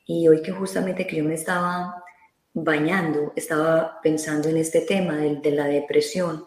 Y 0.06 0.28
hoy 0.28 0.42
que 0.42 0.52
justamente 0.52 1.06
que 1.06 1.16
yo 1.16 1.24
me 1.24 1.34
estaba 1.34 2.04
bañando, 2.52 3.32
estaba 3.36 4.00
pensando 4.02 4.48
en 4.48 4.56
este 4.56 4.80
tema 4.80 5.16
de, 5.16 5.36
de 5.36 5.52
la 5.52 5.66
depresión 5.66 6.44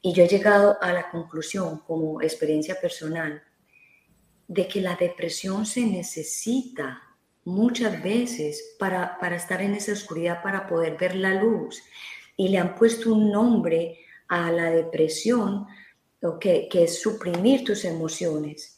y 0.00 0.12
yo 0.12 0.24
he 0.24 0.28
llegado 0.28 0.78
a 0.80 0.92
la 0.92 1.10
conclusión 1.10 1.80
como 1.86 2.22
experiencia 2.22 2.80
personal 2.80 3.42
de 4.48 4.68
que 4.68 4.80
la 4.80 4.96
depresión 4.96 5.66
se 5.66 5.84
necesita 5.86 7.02
muchas 7.44 8.02
veces 8.02 8.74
para, 8.78 9.18
para 9.18 9.36
estar 9.36 9.62
en 9.62 9.74
esa 9.74 9.92
oscuridad, 9.92 10.42
para 10.42 10.66
poder 10.66 10.96
ver 10.96 11.14
la 11.14 11.34
luz 11.34 11.82
y 12.36 12.48
le 12.48 12.58
han 12.58 12.74
puesto 12.74 13.12
un 13.12 13.30
nombre 13.30 13.98
a 14.28 14.50
la 14.50 14.70
depresión, 14.70 15.66
que, 16.40 16.68
que 16.68 16.84
es 16.84 17.00
suprimir 17.00 17.64
tus 17.64 17.84
emociones. 17.84 18.76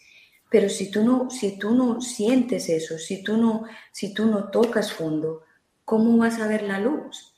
Pero 0.50 0.68
si 0.68 0.90
tú 0.90 1.02
no, 1.04 1.30
si 1.30 1.58
tú 1.58 1.74
no 1.74 2.00
sientes 2.00 2.68
eso, 2.68 2.98
si 2.98 3.22
tú 3.22 3.36
no, 3.36 3.64
si 3.92 4.14
tú 4.14 4.26
no 4.26 4.50
tocas 4.50 4.92
fondo, 4.92 5.42
¿cómo 5.84 6.18
vas 6.18 6.38
a 6.40 6.46
ver 6.46 6.62
la 6.62 6.80
luz? 6.80 7.34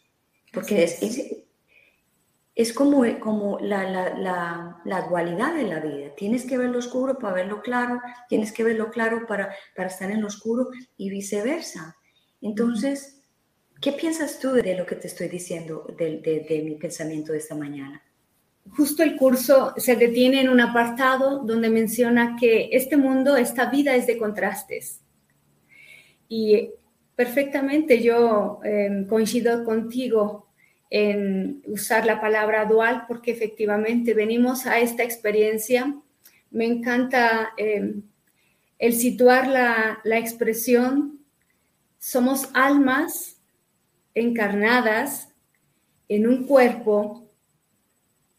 Porque 0.52 0.84
es, 0.84 1.02
es, 1.02 1.22
como, 2.74 3.04
como 3.20 3.58
la, 3.60 3.88
la, 3.88 4.80
la, 4.84 5.02
dualidad 5.08 5.54
de 5.54 5.64
la 5.64 5.80
vida. 5.80 6.14
Tienes 6.16 6.44
que 6.44 6.58
ver 6.58 6.70
lo 6.70 6.78
oscuro 6.78 7.18
para 7.18 7.34
verlo 7.34 7.62
claro, 7.62 8.00
tienes 8.28 8.52
que 8.52 8.64
verlo 8.64 8.90
claro 8.90 9.26
para, 9.26 9.54
para 9.74 9.88
estar 9.88 10.10
en 10.10 10.20
lo 10.20 10.26
oscuro 10.26 10.68
y 10.96 11.10
viceversa. 11.10 11.96
Entonces, 12.40 13.20
¿Qué 13.80 13.92
piensas 13.92 14.38
tú 14.38 14.52
de 14.52 14.76
lo 14.76 14.84
que 14.84 14.96
te 14.96 15.06
estoy 15.06 15.28
diciendo, 15.28 15.86
de, 15.96 16.62
mi 16.62 16.74
pensamiento 16.74 17.32
de 17.32 17.38
esta 17.38 17.54
mañana? 17.54 18.02
Justo 18.76 19.02
el 19.02 19.16
curso 19.16 19.72
se 19.78 19.96
detiene 19.96 20.42
en 20.42 20.50
un 20.50 20.60
apartado 20.60 21.38
donde 21.44 21.70
menciona 21.70 22.36
que 22.38 22.68
este 22.72 22.98
mundo, 22.98 23.38
esta 23.38 23.70
vida 23.70 23.96
es 23.96 24.06
de 24.06 24.18
contrastes. 24.18 25.00
Y 26.28 26.72
perfectamente 27.16 28.02
yo 28.02 28.60
em, 28.64 29.06
coincido 29.06 29.64
contigo 29.64 30.49
en 30.90 31.62
usar 31.66 32.04
la 32.04 32.20
palabra 32.20 32.64
dual 32.64 33.04
porque 33.06 33.30
efectivamente 33.30 34.12
venimos 34.12 34.66
a 34.66 34.80
esta 34.80 35.04
experiencia. 35.04 35.94
Me 36.50 36.66
encanta 36.66 37.50
em, 37.56 38.02
el 38.78 38.94
situar 38.94 39.46
la, 39.46 40.00
la 40.04 40.18
expresión, 40.18 41.20
somos 41.98 42.48
almas 42.54 43.40
encarnadas 44.14 45.28
en 46.08 46.26
un 46.26 46.44
cuerpo, 46.44 47.30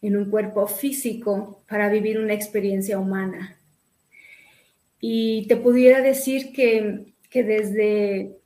en 0.02 0.16
un 0.16 0.30
cuerpo 0.30 0.66
físico 0.66 1.62
para 1.66 1.88
vivir 1.88 2.18
una 2.18 2.34
experiencia 2.34 2.98
humana. 2.98 3.56
Y 5.00 5.46
te 5.48 5.56
pudiera 5.56 6.00
decir 6.00 6.52
que, 6.52 7.12
desde, 7.32 8.36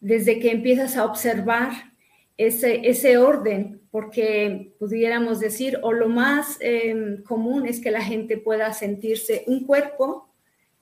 desde 0.00 0.40
que 0.40 0.50
empiezas 0.50 0.96
a 0.96 1.04
observar 1.04 1.92
ese, 2.36 2.88
ese 2.88 3.18
orden, 3.18 3.80
porque 3.90 4.74
pudiéramos 4.78 5.40
decir, 5.40 5.78
o 5.82 5.92
lo 5.92 6.08
más 6.08 6.58
em, 6.60 7.22
común 7.22 7.66
es 7.66 7.80
que 7.80 7.90
la 7.90 8.02
gente 8.02 8.36
pueda 8.36 8.72
sentirse 8.72 9.44
un 9.46 9.66
cuerpo 9.66 10.28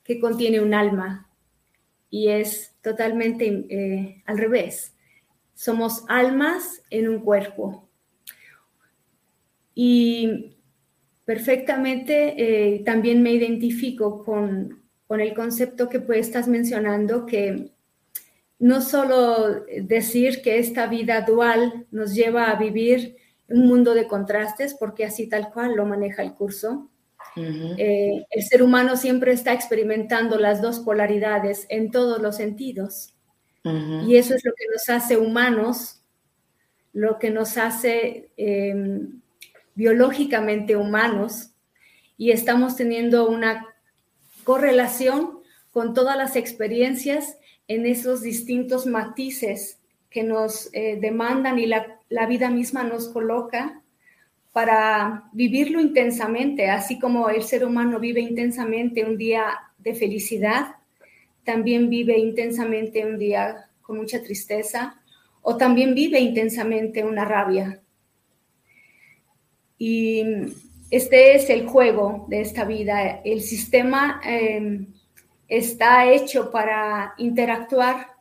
que 0.03 0.19
contiene 0.19 0.61
un 0.61 0.75
alma, 0.75 1.31
y 2.15 2.29
es 2.29 2.77
totalmente 2.81 3.67
eh, 3.69 4.23
al 4.27 4.39
revés. 4.39 4.95
Somos 5.53 6.05
almas 6.07 6.81
en 6.89 7.09
un 7.09 7.19
cuerpo. 7.19 7.89
Y 9.75 10.57
perfectamente 11.25 12.35
eh, 12.77 12.85
también 12.85 13.21
me 13.21 13.33
identifico 13.33 14.25
con, 14.25 14.85
el 15.09 15.35
concepto 15.35 15.89
que 15.89 15.99
pues 15.99 16.21
estás 16.21 16.47
mencionando, 16.47 17.27
que 17.27 17.73
no 18.59 18.81
solo 18.81 19.65
decir 19.83 20.43
que 20.43 20.59
esta 20.59 20.87
vida 20.87 21.21
dual 21.23 21.87
nos 21.91 22.15
lleva 22.15 22.51
a 22.51 22.57
vivir 22.57 23.17
un 23.49 23.67
mundo 23.67 23.95
de 23.95 24.07
contrastes, 24.07 24.75
porque 24.75 25.05
así 25.05 25.29
tal 25.29 25.53
cual 25.53 25.75
lo 25.75 25.87
maneja 25.87 26.23
el 26.23 26.35
curso, 26.35 26.91
eh, 27.37 28.25
el 28.31 28.43
ser 28.43 28.63
humano 28.63 28.97
siempre 28.97 29.33
está 29.33 29.53
experimentando 29.53 30.39
las 30.39 30.63
dos 30.63 30.81
polaridades 30.81 31.67
en 31.69 31.91
todos 31.91 32.21
los 32.21 32.37
sentidos. 32.37 33.11
Y 33.65 34.17
eso 34.17 34.35
es 34.35 34.45
lo 34.45 34.53
que 34.53 34.67
nos 34.71 34.91
hace 34.91 35.17
humanos, 35.17 36.03
lo 36.93 37.19
que 37.19 37.31
nos 37.31 37.57
hace 37.57 38.31
em, 38.37 39.23
biológicamente 39.75 40.77
humanos. 40.77 41.53
Y 42.19 42.31
estamos 42.33 42.77
teniendo 42.77 43.27
una 43.27 43.67
correlación 44.45 45.39
con 45.71 45.95
todas 45.95 46.17
las 46.17 46.37
experiencias 46.37 47.39
en 47.69 47.87
esos 47.87 48.23
distintos 48.23 48.87
matices 48.87 49.79
que 50.11 50.23
nos 50.23 50.71
eh, 50.73 50.99
demandan 51.01 51.59
y 51.59 51.67
la, 51.67 51.99
la 52.09 52.27
vida 52.27 52.51
misma 52.51 52.85
nos 52.85 53.09
coloca 53.09 53.83
para 54.53 55.25
vivirlo 55.33 55.81
intensamente, 55.81 56.71
así 56.71 56.99
como 56.99 57.29
el 57.29 57.43
ser 57.43 57.65
humano 57.65 57.99
vive 57.99 58.21
intensamente 58.21 59.05
un 59.05 59.19
día 59.19 59.47
de 59.79 59.95
felicidad, 59.95 60.77
también 61.43 61.91
vive 61.91 62.17
intensamente 62.19 63.05
un 63.05 63.19
día 63.19 63.69
con 63.83 63.97
mucha 63.97 64.23
tristeza 64.23 65.01
o 65.43 65.57
también 65.57 65.95
vive 65.95 66.21
intensamente 66.21 67.05
una 67.05 67.25
rabia. 67.25 67.81
Y 69.77 70.23
este 70.91 71.35
es 71.35 71.51
el 71.51 71.67
juego 71.67 72.27
de 72.29 72.41
esta 72.41 72.65
vida. 72.65 73.21
El 73.25 73.43
sistema 73.43 74.21
em, 74.25 74.94
está 75.49 76.11
hecho 76.11 76.51
para 76.51 77.15
interactuar 77.19 78.15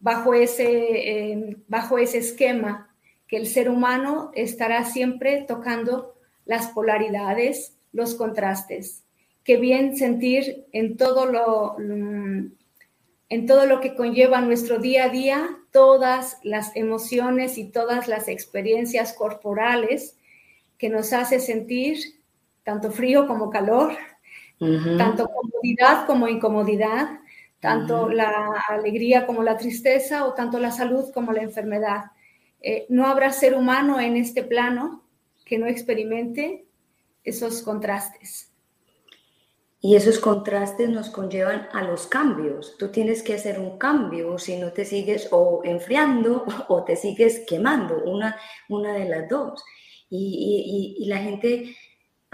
bajo 0.00 0.34
ese, 0.34 1.32
em, 1.32 1.56
bajo 1.68 1.98
ese 1.98 2.18
esquema 2.18 2.94
que 3.26 3.36
el 3.36 3.46
ser 3.46 3.70
humano 3.70 4.30
estará 4.34 4.84
siempre 4.84 5.44
tocando 5.48 6.14
las 6.44 6.68
polaridades, 6.68 7.76
los 7.92 8.14
contrastes. 8.14 9.02
Qué 9.44 9.56
bien 9.56 9.96
sentir 9.96 10.66
en 10.72 10.96
todo 10.96 11.26
lo, 11.26 11.76
en 11.78 13.46
todo 13.46 13.66
lo 13.66 13.80
que 13.80 13.94
conlleva 13.94 14.40
nuestro 14.40 14.78
día 14.78 15.04
a 15.04 15.08
día, 15.08 15.58
todas 15.70 16.38
las 16.42 16.74
emociones 16.76 17.58
y 17.58 17.64
todas 17.64 18.08
las 18.08 18.28
experiencias 18.28 19.12
corporales 19.14 20.16
que 20.78 20.88
nos 20.88 21.12
hace 21.12 21.40
sentir 21.40 21.98
tanto 22.62 22.90
frío 22.90 23.26
como 23.26 23.50
calor, 23.50 23.96
tanto 24.58 25.28
comodidad 25.28 26.06
como 26.06 26.28
incomodidad, 26.28 27.20
tanto 27.60 28.08
la 28.08 28.62
alegría 28.68 29.26
como 29.26 29.42
la 29.42 29.56
tristeza 29.56 30.26
o 30.26 30.34
tanto 30.34 30.58
la 30.58 30.70
salud 30.70 31.10
como 31.12 31.32
la 31.32 31.42
enfermedad. 31.42 32.12
Eh, 32.60 32.86
no 32.88 33.06
habrá 33.06 33.32
ser 33.32 33.54
humano 33.54 34.00
en 34.00 34.16
este 34.16 34.42
plano 34.42 35.04
que 35.44 35.58
no 35.58 35.66
experimente 35.66 36.66
esos 37.22 37.62
contrastes. 37.62 38.50
Y 39.80 39.96
esos 39.96 40.18
contrastes 40.18 40.88
nos 40.88 41.10
conllevan 41.10 41.68
a 41.74 41.82
los 41.82 42.06
cambios. 42.06 42.76
Tú 42.78 42.88
tienes 42.88 43.22
que 43.22 43.34
hacer 43.34 43.60
un 43.60 43.76
cambio 43.76 44.38
si 44.38 44.56
no 44.56 44.72
te 44.72 44.86
sigues 44.86 45.28
o 45.30 45.60
enfriando 45.62 46.46
o 46.68 46.84
te 46.84 46.96
sigues 46.96 47.44
quemando, 47.46 48.02
una, 48.04 48.34
una 48.70 48.94
de 48.94 49.06
las 49.06 49.28
dos. 49.28 49.62
Y, 50.08 50.96
y, 50.98 51.04
la 51.06 51.18
gente, 51.18 51.76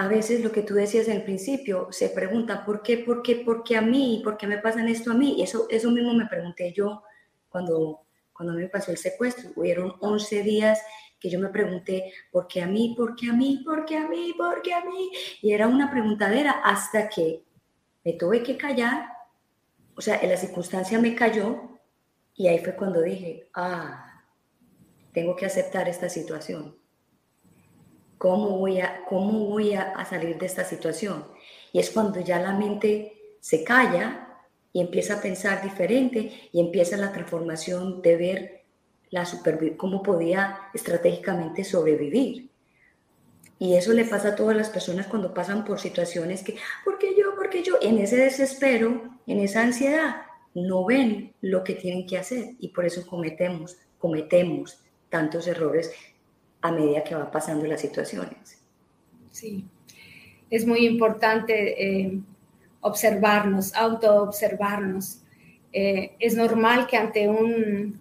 a 0.01 0.09
veces 0.09 0.43
lo 0.43 0.51
que 0.51 0.63
tú 0.63 0.73
decías 0.73 1.09
el 1.09 1.25
principio, 1.25 1.89
se 1.91 2.09
pregunta, 2.09 2.65
¿por 2.65 2.83
qué, 2.83 2.97
por 2.97 3.21
qué, 3.21 3.37
por 3.37 3.63
qué 3.63 3.77
a 3.77 3.83
mí? 3.83 4.23
¿Por 4.25 4.39
qué 4.39 4.47
me 4.47 4.57
pasan 4.57 4.89
esto 4.89 5.11
a 5.11 5.15
mí? 5.15 5.35
Y 5.37 5.43
eso, 5.43 5.67
eso 5.69 5.91
mismo 5.91 6.15
me 6.15 6.25
pregunté 6.25 6.73
yo 6.73 7.03
cuando, 7.51 8.07
cuando 8.33 8.55
me 8.55 8.67
pasó 8.69 8.93
el 8.93 8.97
secuestro. 8.97 9.51
Hubieron 9.57 9.93
11 10.01 10.43
días 10.43 10.81
que 11.21 11.29
yo 11.29 11.39
me 11.39 11.51
pregunté, 11.51 12.15
¿por 12.33 12.49
qué 12.49 12.63
a 12.63 12.67
mí? 12.67 12.95
¿Por 12.97 13.15
qué 13.15 13.29
a 13.29 13.35
mí? 13.35 13.61
¿Por 13.63 13.85
qué 13.85 13.99
a 13.99 14.09
mí? 14.09 14.33
¿Por 14.39 14.63
qué 14.63 14.73
a 14.73 14.83
mí? 14.87 15.11
Y 15.43 15.53
era 15.53 15.69
una 15.69 15.91
preguntadera 15.91 16.63
hasta 16.65 17.07
que 17.11 17.45
me 18.03 18.15
tuve 18.15 18.43
que 18.43 18.57
callar, 18.57 19.07
o 19.95 20.01
sea, 20.01 20.19
en 20.23 20.31
la 20.31 20.39
circunstancia 20.39 20.99
me 20.99 21.15
cayó 21.15 21.79
y 22.35 22.49
ahí 22.49 22.59
fue 22.61 22.75
cuando 22.75 23.03
dije, 23.03 23.51
ah, 23.53 24.25
tengo 25.13 25.37
que 25.37 25.45
aceptar 25.45 25.91
esta 25.91 26.09
situación. 26.09 26.80
¿Cómo 28.21 28.59
voy 28.59 28.83
a, 28.83 29.07
cómo 29.09 29.47
voy 29.47 29.73
a, 29.73 30.05
salir 30.05 30.37
de 30.37 30.45
esta 30.45 30.63
situación? 30.63 31.25
Y 31.73 31.79
es 31.79 31.89
cuando 31.89 32.21
ya 32.21 32.39
la 32.39 32.53
mente 32.53 33.15
se 33.41 33.65
calla 33.65 34.43
y 34.75 34.83
empieza 34.83 35.15
a 35.15 35.23
pensar 35.23 35.63
diferente 35.63 36.51
y 36.53 36.61
empieza 36.61 36.99
la 36.99 37.13
transformación 37.13 38.03
de 38.03 38.17
ver 38.19 38.65
la 39.09 39.27
cómo 39.79 40.03
podía 40.03 40.69
estratégicamente 40.75 41.65
sobrevivir. 41.65 42.51
Y 43.59 43.77
eso 43.77 43.95
le 43.95 44.05
pasa 44.05 44.29
a 44.29 44.37
todas 44.37 44.55
las 44.55 44.69
personas 44.69 45.07
cuando 45.07 45.33
pasan 45.33 45.65
por 45.65 45.81
situaciones 45.81 46.43
que, 46.43 46.57
¿por 46.85 46.99
qué 46.99 47.15
yo? 47.17 47.35
¿Por 47.35 47.49
qué 47.49 47.63
yo? 47.63 47.79
En 47.81 47.97
ese 47.97 48.17
desespero, 48.17 49.19
en 49.27 49.41
esa 49.41 49.63
ansiedad, 49.63 50.17
no 50.53 50.85
ven 50.85 51.33
lo 51.41 51.65
que 51.65 51.73
tienen 51.73 52.07
que 52.07 52.19
hacer 52.19 52.51
y 52.59 52.69
por 52.69 52.85
eso 52.85 53.07
cometemos, 53.07 53.79
cometemos 53.99 54.79
tantos 55.09 55.47
errores 55.47 55.91
a 56.63 56.73
medida 56.73 57.05
que 57.05 57.15
van 57.15 57.31
pasando 57.31 57.67
las 57.67 57.81
situaciones. 57.81 58.61
Sí, 59.31 59.65
es 60.51 60.67
muy 60.67 60.87
importante 60.87 62.03
eh, 62.03 62.21
observarnos, 62.81 63.75
auto-observarnos 63.75 65.21
eh, 65.73 66.13
es 66.19 66.35
normal 66.35 66.87
que 66.87 66.97
ante 66.97 67.29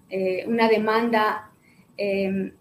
eh, 0.09 0.45
una 0.47 0.67
demanda 0.67 1.51
em, 1.97 2.51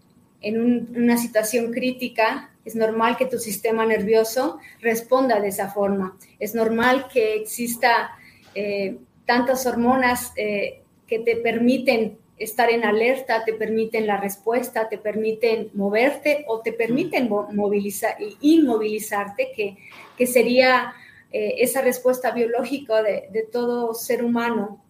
en 0.41 0.95
una 0.95 1.17
situación 1.17 1.71
crítica, 1.71 2.51
es 2.63 2.75
normal 2.75 3.17
que 3.17 3.25
tu 3.25 3.39
sistema 3.39 3.85
nervioso 3.85 4.59
responda 4.81 5.39
de 5.39 5.47
esa 5.47 5.69
forma. 5.69 6.17
Es 6.39 6.53
normal 6.53 7.07
que 7.11 7.35
exista 7.35 8.11
eh, 8.53 8.97
tantas 9.25 9.65
hormonas 9.65 10.31
que 10.35 11.19
te 11.19 11.35
permiten 11.37 12.17
estar 12.39 12.69
en 12.71 12.85
alerta, 12.85 13.43
te 13.45 13.53
permiten 13.53 14.07
la 14.07 14.17
respuesta, 14.17 14.89
te 14.89 14.97
permiten 14.97 15.69
moverte 15.73 16.45
o 16.47 16.61
te 16.61 16.73
permiten 16.73 17.29
movilizar, 17.29 18.15
inmovilizarte, 18.41 19.51
que, 19.55 19.77
que 20.17 20.25
sería 20.25 20.93
esa 21.31 21.81
respuesta 21.81 22.31
biológica 22.31 23.03
de, 23.03 23.29
de, 23.31 23.43
todo 23.43 23.93
ser 23.93 24.23
humano 24.23 24.81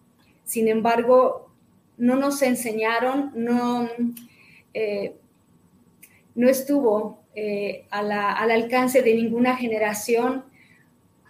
sin 0.50 0.66
embargo, 0.66 1.48
no 1.96 2.16
nos 2.16 2.42
enseñaron, 2.42 3.30
no, 3.36 3.88
eh, 4.74 5.14
no 6.34 6.48
estuvo 6.48 7.22
eh, 7.36 7.86
al 7.90 8.50
alcance 8.50 9.00
de 9.00 9.14
ninguna 9.14 9.56
generación 9.56 10.44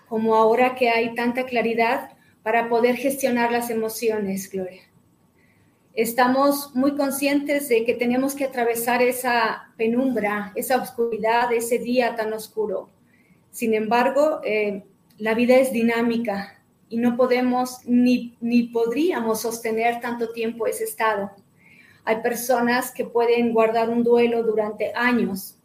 como 0.09 0.37
ahora 0.37 0.74
que 0.74 0.88
hay 0.88 1.14
tanta 1.14 1.44
claridad 1.44 2.12
para 2.42 2.70
poder 2.70 2.96
gestionar 2.96 3.52
las 3.52 3.68
emociones, 3.68 4.50
Gloria. 4.50 4.80
Estamos 5.94 6.74
muy 6.74 6.96
conscientes 6.96 7.68
de 7.68 7.85
que 7.85 7.94
tenemos 7.94 8.35
que 8.35 8.44
atravesar 8.44 9.03
esa 9.03 9.72
penumbra, 9.76 10.53
esa 10.55 10.81
oscuridad, 10.81 11.53
ese 11.53 11.79
día 11.79 12.14
tan 12.14 12.33
oscuro. 12.33 12.90
Sin 13.50 13.74
embargo, 13.74 14.40
eh, 14.44 14.85
la 15.18 15.35
vida 15.35 15.57
es 15.57 15.72
dinámica, 15.72 16.61
y 16.90 16.98
no 16.98 17.16
podemos 17.16 17.79
ni, 17.87 18.37
ni 18.40 18.64
podríamos 18.64 19.40
sostener 19.40 20.00
tanto 20.00 20.33
tiempo 20.33 20.66
ese 20.66 20.85
estado. 20.85 21.31
Hay 22.05 22.16
personas 22.20 22.90
que 22.92 23.05
pueden 23.05 23.53
guardar 23.53 23.88
un 23.88 24.03
duelo 24.03 24.42
durante 24.42 24.92
años. 24.94 25.57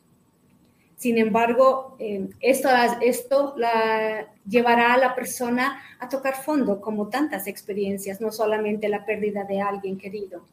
Sin 0.95 1.17
embargo, 1.17 1.97
eh, 1.99 2.29
esto, 2.39 2.69
esto 3.01 3.55
la 3.57 4.27
llevará 4.47 4.93
a 4.93 4.97
la 4.97 5.15
persona 5.15 5.81
a 5.99 6.10
tocar 6.10 6.36
fondo, 6.36 6.81
como 6.81 7.08
tantas 7.08 7.47
experiencias, 7.47 8.21
no 8.21 8.31
solamente 8.31 8.89
la 8.89 9.05
pérdida 9.05 9.43
de 9.43 9.62
alguien 9.62 9.97
querido. 9.97 10.45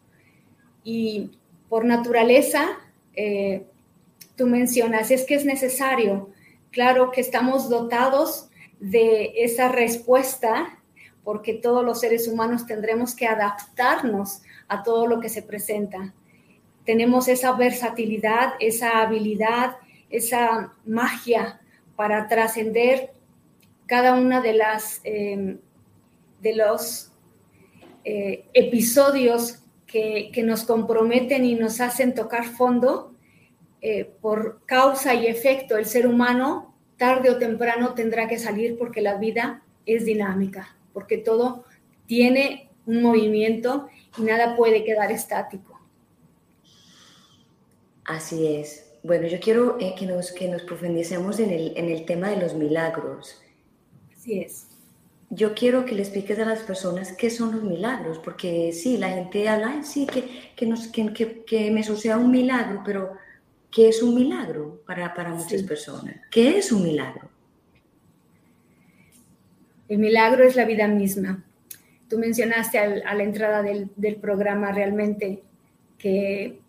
Y 0.84 1.32
por 1.68 1.84
naturaleza, 1.84 2.68
eh, 3.14 3.66
tú 4.36 4.46
mencionas, 4.46 5.10
es 5.10 5.24
que 5.24 5.34
es 5.34 5.44
necesario. 5.44 6.30
Claro 6.70 7.10
que 7.10 7.20
estamos 7.20 7.68
dotados 7.68 8.48
de 8.80 9.32
esa 9.36 9.68
respuesta, 9.68 10.78
porque 11.22 11.54
todos 11.54 11.84
los 11.84 12.00
seres 12.00 12.26
humanos 12.26 12.66
tendremos 12.66 13.14
que 13.14 13.26
adaptarnos 13.26 14.42
a 14.68 14.82
todo 14.82 15.06
lo 15.06 15.20
que 15.20 15.28
se 15.28 15.42
presenta. 15.42 16.14
Tenemos 16.84 17.28
esa 17.28 17.52
versatilidad, 17.52 18.54
esa 18.58 19.02
habilidad, 19.02 19.76
esa 20.10 20.72
magia 20.84 21.60
para 21.94 22.26
trascender 22.26 23.12
cada 23.92 24.14
una 24.14 24.40
de 24.40 24.54
las 24.54 25.02
em, 25.04 25.58
de 26.40 26.56
los 26.56 27.12
eh, 28.04 28.46
episodios 28.54 29.58
que, 29.86 30.32
nos 30.42 30.64
comprometen 30.64 31.44
y 31.44 31.56
nos 31.56 31.78
hacen 31.82 32.14
tocar 32.14 32.46
fondo 32.46 33.14
eh, 33.82 34.10
por 34.22 34.64
causa 34.64 35.12
y 35.12 35.26
efecto. 35.26 35.76
El 35.76 35.84
ser 35.84 36.06
humano 36.06 36.74
tarde 36.96 37.28
o 37.28 37.36
temprano 37.36 37.92
tendrá 37.92 38.28
que 38.28 38.38
salir 38.38 38.78
porque 38.78 39.02
la 39.02 39.18
vida 39.18 39.62
es 39.84 40.06
dinámica, 40.06 40.74
porque 40.94 41.18
todo 41.18 41.66
tiene 42.06 42.70
un 42.86 43.02
movimiento 43.02 43.88
y 44.16 44.22
nada 44.22 44.56
puede 44.56 44.84
quedar 44.84 45.12
estático. 45.12 45.78
Así 48.06 48.56
es. 48.56 48.90
Bueno, 49.02 49.26
yo 49.26 49.38
quiero 49.38 49.76
eh, 49.78 49.94
que, 49.98 50.06
nos, 50.06 50.32
que 50.32 50.48
nos 50.48 50.62
profundicemos 50.62 51.38
en 51.40 51.50
el, 51.50 51.76
en 51.76 51.90
el 51.90 52.06
tema 52.06 52.30
de 52.30 52.36
los 52.38 52.54
milagros. 52.54 53.42
Así 54.22 54.38
es. 54.38 54.68
Yo 55.30 55.54
quiero 55.54 55.84
que 55.84 55.94
le 55.94 56.02
expliques 56.02 56.38
a 56.38 56.44
las 56.44 56.60
personas 56.60 57.12
qué 57.12 57.28
son 57.28 57.52
los 57.52 57.62
milagros, 57.62 58.18
porque 58.18 58.72
sí, 58.72 58.96
la 58.96 59.08
gente 59.10 59.48
habla, 59.48 59.82
sí, 59.82 60.06
que, 60.06 60.52
que, 60.54 60.66
nos, 60.66 60.88
que, 60.88 61.44
que 61.44 61.70
me 61.70 61.82
suceda 61.82 62.18
un 62.18 62.30
milagro, 62.30 62.82
pero 62.84 63.12
¿Qué 63.72 63.88
es 63.88 64.02
un 64.02 64.14
milagro 64.14 64.82
para, 64.86 65.14
para 65.14 65.30
muchas 65.30 65.62
personas? 65.62 66.16
¿Qué 66.30 66.58
es 66.58 66.70
un 66.70 66.82
milagro? 66.82 67.30
El 69.88 69.98
milagro 69.98 70.44
es 70.44 70.56
la 70.56 70.66
vida 70.66 70.86
misma. 70.86 71.42
Tú 72.06 72.18
mencionaste 72.18 72.78
a 72.78 73.14
la 73.14 73.22
entrada 73.22 73.62
del, 73.62 74.16
programa 74.20 74.72
realmente 74.72 75.42
que 75.96 76.60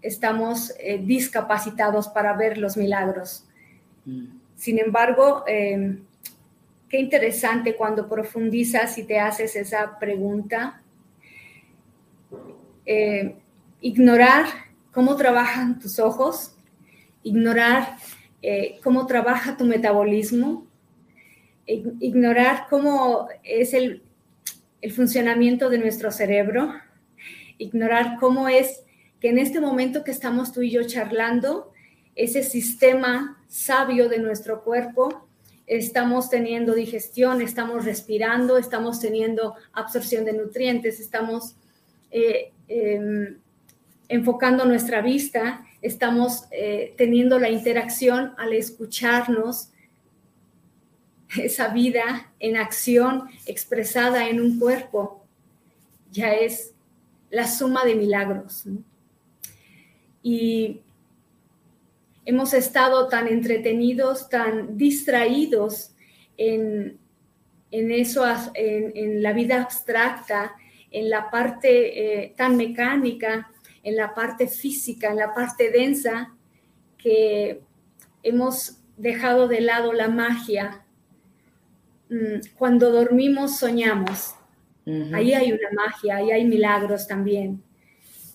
estamos 0.00 0.72
eh, 0.78 1.00
discapacitados 1.04 2.06
para 2.06 2.34
ver 2.34 2.56
los 2.56 2.76
milagros. 2.76 3.44
Mm. 4.04 4.26
Sin 4.54 4.78
embargo, 4.78 5.42
em, 5.48 6.04
qué 6.94 7.00
interesante 7.00 7.74
cuando 7.74 8.08
profundizas 8.08 8.98
y 8.98 9.02
te 9.02 9.18
haces 9.18 9.56
esa 9.56 9.98
pregunta. 9.98 10.80
Eh, 12.86 13.34
ignorar 13.80 14.46
cómo 14.92 15.16
trabajan 15.16 15.80
tus 15.80 15.98
ojos, 15.98 16.54
ignorar 17.24 17.96
eh, 18.42 18.78
cómo 18.84 19.06
trabaja 19.06 19.56
tu 19.56 19.64
metabolismo, 19.64 20.68
ignorar 21.66 22.66
cómo 22.70 23.26
es 23.42 23.74
el, 23.74 24.04
el 24.80 24.92
funcionamiento 24.92 25.70
de 25.70 25.78
nuestro 25.78 26.12
cerebro, 26.12 26.74
ignorar 27.58 28.18
cómo 28.20 28.48
es 28.48 28.84
que 29.18 29.30
en 29.30 29.38
este 29.38 29.60
momento 29.60 30.04
que 30.04 30.12
estamos 30.12 30.52
tú 30.52 30.62
y 30.62 30.70
yo 30.70 30.84
charlando, 30.84 31.72
ese 32.14 32.44
sistema 32.44 33.44
sabio 33.48 34.08
de 34.08 34.20
nuestro 34.20 34.62
cuerpo, 34.62 35.24
estamos 35.66 36.28
teniendo 36.28 36.74
digestión, 36.74 37.40
estamos 37.40 37.84
respirando, 37.84 38.58
estamos 38.58 39.00
teniendo 39.00 39.54
absorción 39.72 40.24
de 40.24 40.34
nutrientes, 40.34 41.00
estamos 41.00 41.56
eh, 42.10 42.52
em, 42.68 43.38
enfocando 44.08 44.64
nuestra 44.64 45.00
vista, 45.00 45.64
estamos 45.80 46.44
eh, 46.50 46.94
teniendo 46.96 47.38
la 47.38 47.50
interacción 47.50 48.34
al 48.36 48.52
escucharnos, 48.52 49.70
esa 51.36 51.68
vida 51.68 52.32
en 52.38 52.56
acción 52.56 53.24
expresada 53.46 54.28
en 54.28 54.40
un 54.40 54.58
cuerpo, 54.58 55.24
ya 56.12 56.32
es 56.34 56.72
la 57.30 57.48
suma 57.48 57.84
de 57.84 57.96
milagros. 57.96 58.64
Y 60.22 60.83
hemos 62.24 62.54
estado 62.54 63.08
tan 63.08 63.28
entretenidos, 63.28 64.28
tan 64.28 64.76
distraídos 64.76 65.94
en, 66.36 66.98
eso, 67.70 68.24
en, 68.54 69.22
la 69.22 69.32
vida 69.32 69.62
abstracta, 69.62 70.54
en 70.90 71.10
la 71.10 71.30
parte 71.30 72.24
eh, 72.24 72.34
tan 72.36 72.56
mecánica, 72.56 73.50
en 73.82 73.96
la 73.96 74.14
parte 74.14 74.48
física, 74.48 75.10
en 75.10 75.16
la 75.16 75.34
parte 75.34 75.70
densa, 75.70 76.34
que 76.96 77.60
hemos 78.22 78.78
dejado 78.96 79.48
de 79.48 79.60
lado 79.60 79.92
la 79.92 80.08
magia. 80.08 80.84
Mm, 82.08 82.54
cuando 82.56 82.90
dormimos 82.90 83.58
soñamos. 83.58 84.34
Ahí 85.14 85.32
hay 85.32 85.50
una 85.50 85.70
magia, 85.74 86.16
ahí 86.16 86.30
hay 86.30 86.44
milagros 86.44 87.08
también. 87.08 87.63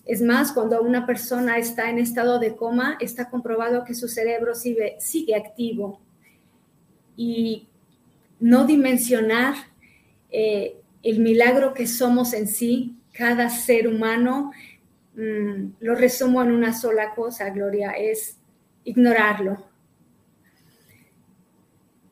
Es 0.10 0.24
más, 0.24 0.54
cuando 0.54 0.82
una 0.82 1.06
persona 1.06 1.60
está 1.60 1.88
en 1.92 2.00
estado 2.00 2.40
de 2.40 2.56
coma, 2.56 2.98
está 3.00 3.30
comprobado 3.30 3.86
que 3.86 3.94
su 3.94 4.08
cerebro 4.08 4.56
sigue, 4.56 5.36
activo. 5.36 6.02
Y 7.16 7.68
no 8.40 8.66
dimensionar 8.66 9.54
eh, 10.32 10.78
el 11.04 11.20
milagro 11.20 11.76
que 11.76 11.86
somos 11.86 12.34
en 12.34 12.48
sí, 12.48 12.98
cada 13.14 13.52
ser 13.52 13.88
humano, 13.88 14.52
mm, 15.14 15.74
lo 15.80 15.94
resumo 15.94 16.42
en 16.42 16.54
una 16.54 16.74
sola 16.74 17.14
cosa, 17.14 17.52
Gloria, 17.52 17.92
es 17.92 18.40
ignorarlo. 18.86 19.64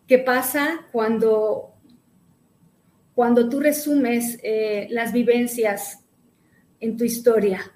¿Qué 0.07 0.19
pasa 0.19 0.85
cuando, 0.91 1.73
cuando 3.15 3.49
tú 3.49 3.59
resumes 3.59 4.37
eh, 4.43 4.85
las 4.91 5.11
vivencias 5.11 6.03
en 6.79 6.95
tu 6.95 7.03
historia? 7.03 7.73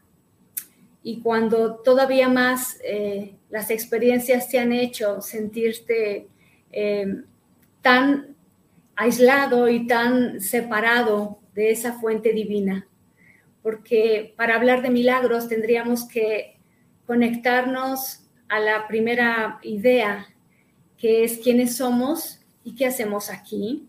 Y 1.03 1.21
cuando 1.21 1.75
todavía 1.77 2.29
más 2.29 2.79
eh, 2.83 3.35
las 3.49 3.71
experiencias 3.71 4.49
te 4.49 4.59
han 4.59 4.71
hecho 4.71 5.21
sentirte 5.21 6.27
eh, 6.71 7.23
tan 7.81 8.35
aislado 8.95 9.67
y 9.67 9.87
tan 9.87 10.39
separado 10.41 11.39
de 11.55 11.71
esa 11.71 11.93
fuente 11.93 12.33
divina. 12.33 12.87
Porque 13.63 14.33
para 14.37 14.55
hablar 14.55 14.81
de 14.81 14.89
milagros 14.89 15.47
tendríamos 15.47 16.07
que 16.07 16.59
conectarnos 17.07 18.21
a 18.47 18.59
la 18.59 18.87
primera 18.87 19.59
idea, 19.63 20.27
que 20.97 21.23
es 21.23 21.39
quiénes 21.39 21.77
somos 21.77 22.41
y 22.63 22.75
qué 22.75 22.85
hacemos 22.85 23.29
aquí. 23.29 23.87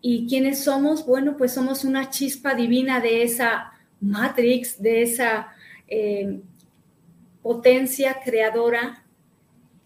Y 0.00 0.28
quiénes 0.28 0.62
somos, 0.62 1.06
bueno, 1.06 1.36
pues 1.36 1.52
somos 1.54 1.84
una 1.84 2.10
chispa 2.10 2.54
divina 2.54 3.00
de 3.00 3.22
esa 3.22 3.72
matrix, 4.00 4.80
de 4.80 5.02
esa 5.02 5.48
eh, 5.88 6.40
potencia 7.42 8.20
creadora 8.24 9.04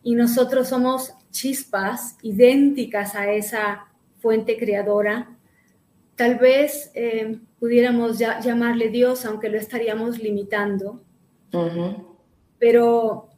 y 0.03 0.15
nosotros 0.15 0.69
somos 0.69 1.15
chispas 1.31 2.17
idénticas 2.23 3.15
a 3.15 3.33
esa 3.33 3.87
fuente 4.21 4.57
creadora. 4.57 5.37
Tal 6.17 6.39
vez 6.39 6.91
eh, 6.95 7.39
pudiéramos 7.59 8.19
llamarle 8.19 8.89
Dios, 8.89 9.25
aunque 9.25 9.49
lo 9.49 9.59
estaríamos 9.59 10.19
limitando. 10.19 11.03
Pero 12.59 13.29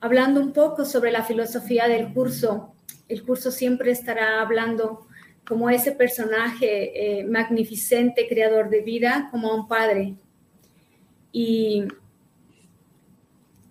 hablando 0.00 0.40
un 0.40 0.52
poco 0.52 0.84
sobre 0.84 1.10
la 1.12 1.22
filosofía 1.22 1.88
del 1.88 2.12
curso, 2.12 2.74
el 3.08 3.22
curso 3.24 3.50
siempre 3.50 3.90
estará 3.90 4.40
hablando 4.40 5.06
como 5.46 5.68
ese 5.68 5.92
personaje 5.92 7.20
eh, 7.20 7.24
magnificente, 7.24 8.28
creador 8.28 8.70
de 8.70 8.80
vida, 8.80 9.28
como 9.30 9.54
un 9.54 9.68
padre. 9.68 10.14
Y 11.32 11.84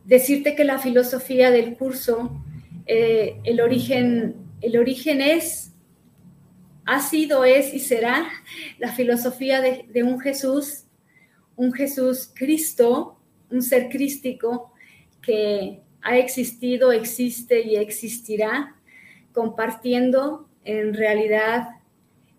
decirte 0.06 0.56
que 0.56 0.64
la 0.64 0.80
filosofía 0.80 1.52
del 1.52 1.76
curso, 1.76 2.44
eh, 2.86 3.40
el, 3.44 3.62
origen, 3.62 4.36
el 4.62 4.78
origen 4.78 5.22
es, 5.22 5.72
ha 6.86 7.00
sido, 7.00 7.46
es 7.46 7.74
y 7.74 7.80
será 7.80 8.28
la 8.80 8.92
filosofía 8.92 9.62
de, 9.62 10.04
un 10.04 10.20
Jesús, 10.20 10.86
un 11.56 11.72
Jesús 11.72 12.32
Cristo, 12.34 13.20
un 13.50 13.62
ser 13.62 13.90
crístico 13.90 14.74
que 15.22 15.82
ha 16.02 16.18
existido, 16.18 16.92
existe 16.92 17.62
y 17.62 17.76
existirá, 17.76 18.76
compartiendo 19.34 20.50
en 20.64 20.94
realidad 20.94 21.70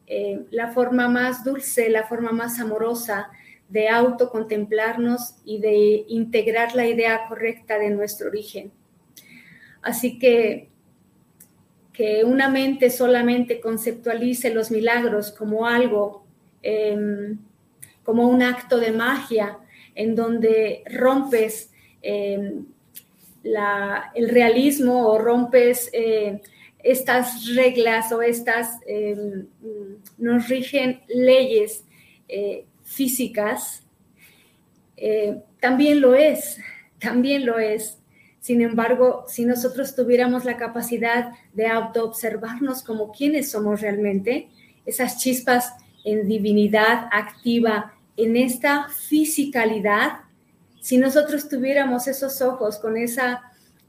eh, 0.06 0.44
la 0.50 0.72
forma 0.72 1.08
más 1.08 1.44
dulce, 1.44 1.88
la 1.88 2.04
forma 2.04 2.32
más 2.32 2.58
amorosa 2.58 3.30
de 3.72 3.88
autocontemplarnos 3.88 5.36
y 5.44 5.58
de 5.58 6.04
integrar 6.08 6.74
la 6.74 6.86
idea 6.86 7.26
correcta 7.26 7.78
de 7.78 7.88
nuestro 7.90 8.28
origen. 8.28 8.70
Así 9.80 10.18
que 10.18 10.68
que 11.92 12.24
una 12.24 12.48
mente 12.48 12.90
solamente 12.90 13.60
conceptualice 13.60 14.52
los 14.52 14.70
milagros 14.70 15.30
como 15.30 15.66
algo, 15.66 16.24
em, 16.62 17.38
como 18.02 18.28
un 18.28 18.42
acto 18.42 18.78
de 18.78 18.92
magia, 18.92 19.58
en 19.94 20.14
donde 20.14 20.82
rompes 20.90 21.70
em, 22.00 22.64
el 24.14 24.28
realismo 24.28 25.06
o 25.06 25.18
rompes 25.18 25.90
eh, 25.92 26.40
estas 26.82 27.54
reglas 27.54 28.10
o 28.12 28.22
estas, 28.22 28.80
em, 28.86 29.46
nos 30.18 30.48
rigen 30.48 31.02
leyes 31.08 31.84
eh, 32.28 32.64
físicas, 32.92 33.82
eh, 34.96 35.42
también 35.60 36.00
lo 36.00 36.14
es, 36.14 36.58
también 36.98 37.46
lo 37.46 37.58
es. 37.58 37.98
Sin 38.40 38.60
embargo, 38.60 39.24
si 39.28 39.44
nosotros 39.44 39.94
tuviéramos 39.94 40.44
la 40.44 40.56
capacidad 40.56 41.32
de 41.52 41.66
autoobservarnos 41.66 42.82
como 42.82 43.12
quienes 43.12 43.50
somos 43.50 43.80
realmente, 43.80 44.48
esas 44.84 45.18
chispas 45.18 45.74
en 46.04 46.26
divinidad 46.26 47.08
activa, 47.12 47.94
en 48.16 48.36
esta 48.36 48.88
fisicalidad, 48.88 50.22
si 50.80 50.98
nosotros 50.98 51.48
tuviéramos 51.48 52.08
esos 52.08 52.42
ojos 52.42 52.78
con 52.78 52.96
esa 52.96 53.42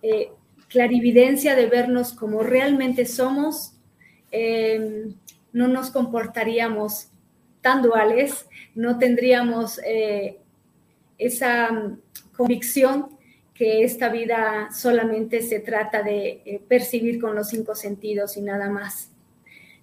eh, 0.04 0.32
clarividencia 0.68 1.56
de 1.56 1.66
vernos 1.66 2.13
como 2.13 2.44
realmente 2.44 3.06
somos, 3.06 3.74
eh, 4.32 5.08
no 5.52 5.68
nos 5.68 5.89
comportaríamos 5.92 7.08
tan 7.63 7.82
duales, 7.82 8.45
no 8.76 8.99
tendríamos 8.99 9.80
eh, 9.84 10.38
esa 11.17 11.71
mm, 11.71 11.99
convicción 12.36 13.17
que 13.56 13.84
esta 13.84 14.10
vida 14.10 14.69
solamente 14.71 15.41
se 15.41 15.60
trata 15.60 16.04
de 16.04 16.41
eh, 16.45 16.62
percibir 16.67 17.19
con 17.19 17.36
los 17.36 17.47
cinco 17.49 17.73
sentidos 17.73 18.38
y 18.38 18.41
nada 18.41 18.69
más. 18.69 19.10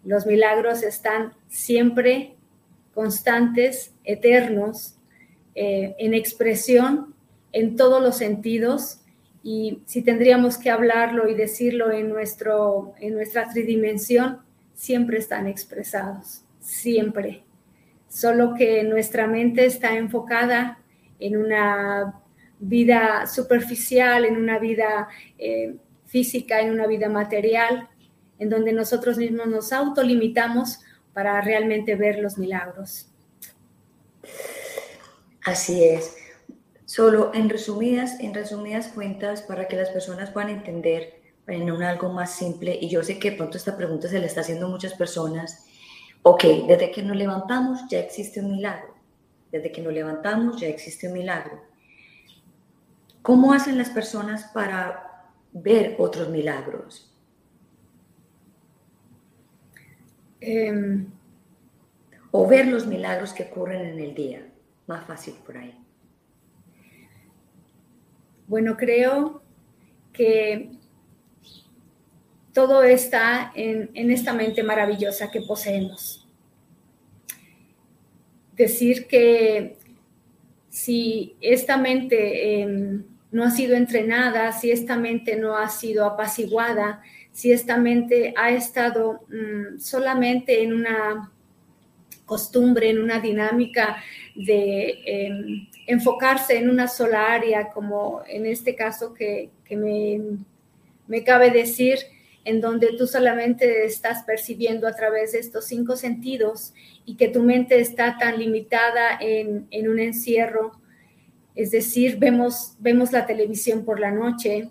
Los 0.04 0.26
milagros 0.26 0.82
están 0.82 1.32
siempre 1.48 2.34
constantes, 2.94 3.94
eternos, 4.04 4.96
eh, 5.54 5.94
en 5.98 6.14
expresión 6.14 7.14
en 7.52 7.76
todos 7.76 8.02
los 8.02 8.16
sentidos 8.16 9.00
y 9.42 9.82
si 9.86 10.02
tendríamos 10.02 10.58
que 10.58 10.70
hablarlo 10.70 11.28
y 11.28 11.34
decirlo 11.34 11.90
en, 11.90 12.10
nuestro, 12.10 12.92
en 13.00 13.14
nuestra 13.14 13.48
tridimensión, 13.48 14.40
siempre 14.74 15.18
están 15.18 15.46
expresados, 15.46 16.42
siempre 16.60 17.42
solo 18.10 18.54
que 18.54 18.82
nuestra 18.82 19.26
mente 19.26 19.64
está 19.64 19.96
enfocada 19.96 20.78
en 21.20 21.36
una 21.36 22.20
vida 22.58 23.26
superficial, 23.26 24.24
en 24.24 24.36
una 24.36 24.58
vida 24.58 25.08
eh, 25.38 25.76
física, 26.06 26.60
en 26.60 26.72
una 26.72 26.86
vida 26.86 27.08
material, 27.08 27.88
en 28.38 28.50
donde 28.50 28.72
nosotros 28.72 29.16
mismos 29.16 29.46
nos 29.46 29.72
autolimitamos 29.72 30.80
para 31.14 31.40
realmente 31.40 31.94
ver 31.94 32.18
los 32.18 32.36
milagros. 32.36 33.08
Así 35.44 35.84
es. 35.84 36.16
Solo 36.84 37.30
en 37.32 37.48
resumidas, 37.48 38.18
en 38.18 38.34
resumidas 38.34 38.88
cuentas, 38.88 39.42
para 39.42 39.68
que 39.68 39.76
las 39.76 39.90
personas 39.90 40.30
puedan 40.30 40.50
entender 40.50 41.20
en 41.46 41.70
un 41.70 41.82
algo 41.82 42.10
más 42.10 42.34
simple, 42.34 42.76
y 42.80 42.88
yo 42.88 43.02
sé 43.02 43.18
que 43.18 43.32
pronto 43.32 43.56
esta 43.56 43.76
pregunta 43.76 44.08
se 44.08 44.18
le 44.18 44.26
está 44.26 44.40
haciendo 44.40 44.66
a 44.66 44.70
muchas 44.70 44.94
personas, 44.94 45.66
ok, 46.22 46.44
desde 46.66 46.90
que 46.90 47.02
nos 47.02 47.16
levantamos 47.16 47.86
ya 47.88 48.00
existe 48.00 48.40
un 48.40 48.52
milagro, 48.52 48.94
desde 49.50 49.72
que 49.72 49.82
nos 49.82 49.92
levantamos 49.92 50.60
ya 50.60 50.68
existe 50.68 51.08
un 51.08 51.14
milagro. 51.14 51.62
¿Cómo 53.22 53.52
hacen 53.52 53.76
las 53.76 53.90
personas 53.90 54.44
para 54.52 55.30
ver 55.52 55.96
otros 55.98 56.28
milagros? 56.28 57.14
Em, 60.40 61.06
o 62.30 62.46
ver 62.46 62.66
los 62.68 62.86
milagros 62.86 63.32
que 63.32 63.42
ocurren 63.44 63.82
en 63.82 63.98
el 63.98 64.14
día. 64.14 64.46
Más 64.86 65.04
fácil 65.04 65.34
por 65.44 65.58
ahí. 65.58 65.76
Bueno, 68.46 68.76
creo 68.76 69.42
que 70.12 70.72
todo 72.52 72.82
está 72.82 73.52
en, 73.54 74.10
esta 74.10 74.32
mente 74.32 74.62
maravillosa 74.62 75.30
que 75.30 75.40
poseemos. 75.40 76.26
Decir 78.56 79.06
que 79.06 79.76
si 80.68 81.36
esta 81.40 81.76
mente 81.76 82.60
em, 82.60 83.04
no 83.30 83.44
ha 83.44 83.50
sido 83.50 83.76
entrenada, 83.76 84.52
si 84.52 84.70
esta 84.70 84.96
mente 84.96 85.36
no 85.36 85.56
ha 85.56 85.68
sido 85.68 86.04
apaciguada, 86.04 87.02
si 87.32 87.52
esta 87.52 87.76
mente 87.76 88.34
ha 88.36 88.50
estado 88.50 89.20
mm, 89.28 89.78
solamente 89.78 90.62
en 90.62 90.72
una 90.72 91.32
costumbre, 92.24 92.90
en 92.90 93.00
una 93.00 93.18
dinámica 93.18 93.96
de 94.34 95.02
em, 95.04 95.68
enfocarse 95.86 96.56
en 96.56 96.70
una 96.70 96.86
sola 96.86 97.32
área, 97.32 97.70
como 97.70 98.22
en 98.28 98.46
este 98.46 98.76
caso 98.76 99.12
que, 99.12 99.50
me, 99.70 100.20
me, 101.08 101.24
cabe 101.24 101.50
decir, 101.50 101.98
en 102.44 102.60
donde 102.60 102.94
tú 102.96 103.06
solamente 103.06 103.84
estás 103.84 104.22
percibiendo 104.24 104.86
a 104.86 104.94
través 104.94 105.32
de 105.32 105.40
estos 105.40 105.66
cinco 105.66 105.96
sentidos 105.96 106.72
y 107.04 107.16
que 107.16 107.28
tu 107.28 107.42
mente 107.42 107.80
está 107.80 108.16
tan 108.18 108.38
limitada 108.38 109.18
en, 109.20 109.66
en 109.70 109.88
un 109.88 109.98
encierro. 109.98 110.80
Es 111.54 111.70
decir, 111.70 112.18
vemos, 112.18 112.76
vemos 112.78 113.12
la 113.12 113.26
televisión 113.26 113.84
por 113.84 114.00
la 114.00 114.10
noche, 114.10 114.70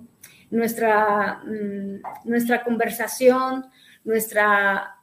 nuestra, 0.50 1.42
mm, 1.46 2.28
nuestra 2.28 2.64
conversación, 2.64 3.66
nuestra 4.04 4.96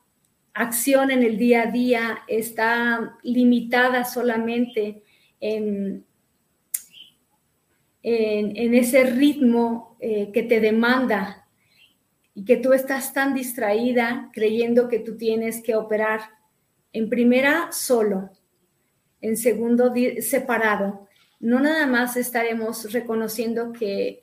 acción 0.54 1.10
en 1.10 1.22
el 1.22 1.36
día 1.36 1.62
a 1.62 1.70
día 1.70 2.18
está 2.26 3.16
limitada 3.22 4.04
solamente 4.04 5.02
en, 5.40 6.04
en, 8.02 8.74
ese 8.74 9.04
ritmo 9.04 9.96
eh, 10.00 10.30
que 10.32 10.42
te 10.42 10.60
demanda 10.60 11.45
y 12.36 12.44
que 12.44 12.56
tú 12.56 12.72
estás 12.72 13.12
tan 13.12 13.34
distraída 13.34 14.30
creyendo 14.32 14.86
que 14.86 15.00
tú 15.00 15.16
tienes 15.16 15.60
que 15.60 15.74
operar 15.74 16.20
en 16.92 17.10
primera 17.10 17.72
solo, 17.72 18.30
en 19.20 19.36
segundo 19.36 19.92
separado. 20.20 21.08
No 21.40 21.58
nada 21.58 21.88
más 21.88 22.16
estaremos 22.16 22.92
reconociendo 22.92 23.72
que 23.72 24.22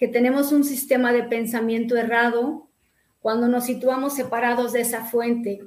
que 0.00 0.08
tenemos 0.08 0.50
un 0.50 0.64
sistema 0.64 1.12
de 1.12 1.24
pensamiento 1.24 1.94
errado 1.94 2.70
cuando 3.20 3.48
nos 3.48 3.66
situamos 3.66 4.14
separados 4.14 4.72
de 4.72 4.80
esa 4.80 5.04
fuente 5.04 5.60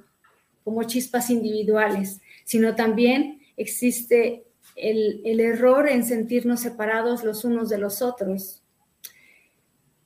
como 0.64 0.82
chispas 0.86 1.30
individuales, 1.30 2.20
sino 2.44 2.74
también 2.74 3.42
existe 3.58 4.44
el, 4.76 5.40
error 5.40 5.88
en 5.88 6.04
sentirnos 6.04 6.62
separados 6.62 7.24
los 7.24 7.46
unos 7.46 7.70
de 7.70 7.78
los 7.78 8.02
otros. 8.02 8.63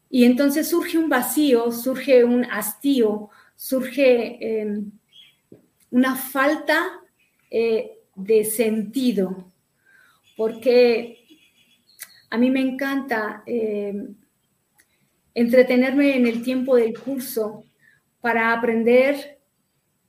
Y 0.09 0.23
entonces 0.23 0.69
surge 0.69 0.97
un 0.97 1.09
vacío, 1.09 1.71
surge 1.71 2.23
un 2.23 2.45
hastío, 2.45 3.29
surge 3.55 4.61
em, 4.61 4.91
una 5.91 6.15
falta 6.15 7.01
eh, 7.51 7.99
de 8.15 8.45
sentido, 8.45 9.51
porque 10.35 11.25
a 12.29 12.37
mí 12.37 12.49
me 12.49 12.61
encanta 12.61 13.43
eh, 13.45 14.07
entretenerme 15.33 16.15
en 16.15 16.25
el 16.25 16.43
tiempo 16.43 16.75
del 16.75 16.97
curso 16.97 17.63
para 18.21 18.53
aprender 18.53 19.39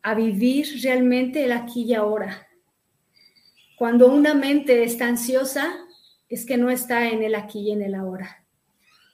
a 0.03 0.15
vivir 0.15 0.67
realmente 0.83 1.45
el 1.45 1.53
aquí 1.53 1.83
y 1.85 1.95
ahora. 1.95 2.47
Cuando 3.77 4.13
una 4.13 4.35
mente 4.35 4.83
está 4.83 5.07
ansiosa, 5.07 5.73
es 6.29 6.45
que 6.45 6.57
no 6.57 6.71
está 6.71 7.09
en 7.09 7.23
el 7.23 7.35
aquí 7.35 7.61
y 7.61 7.73
en 7.73 7.83
el 7.83 7.95
ahora. 7.95 8.45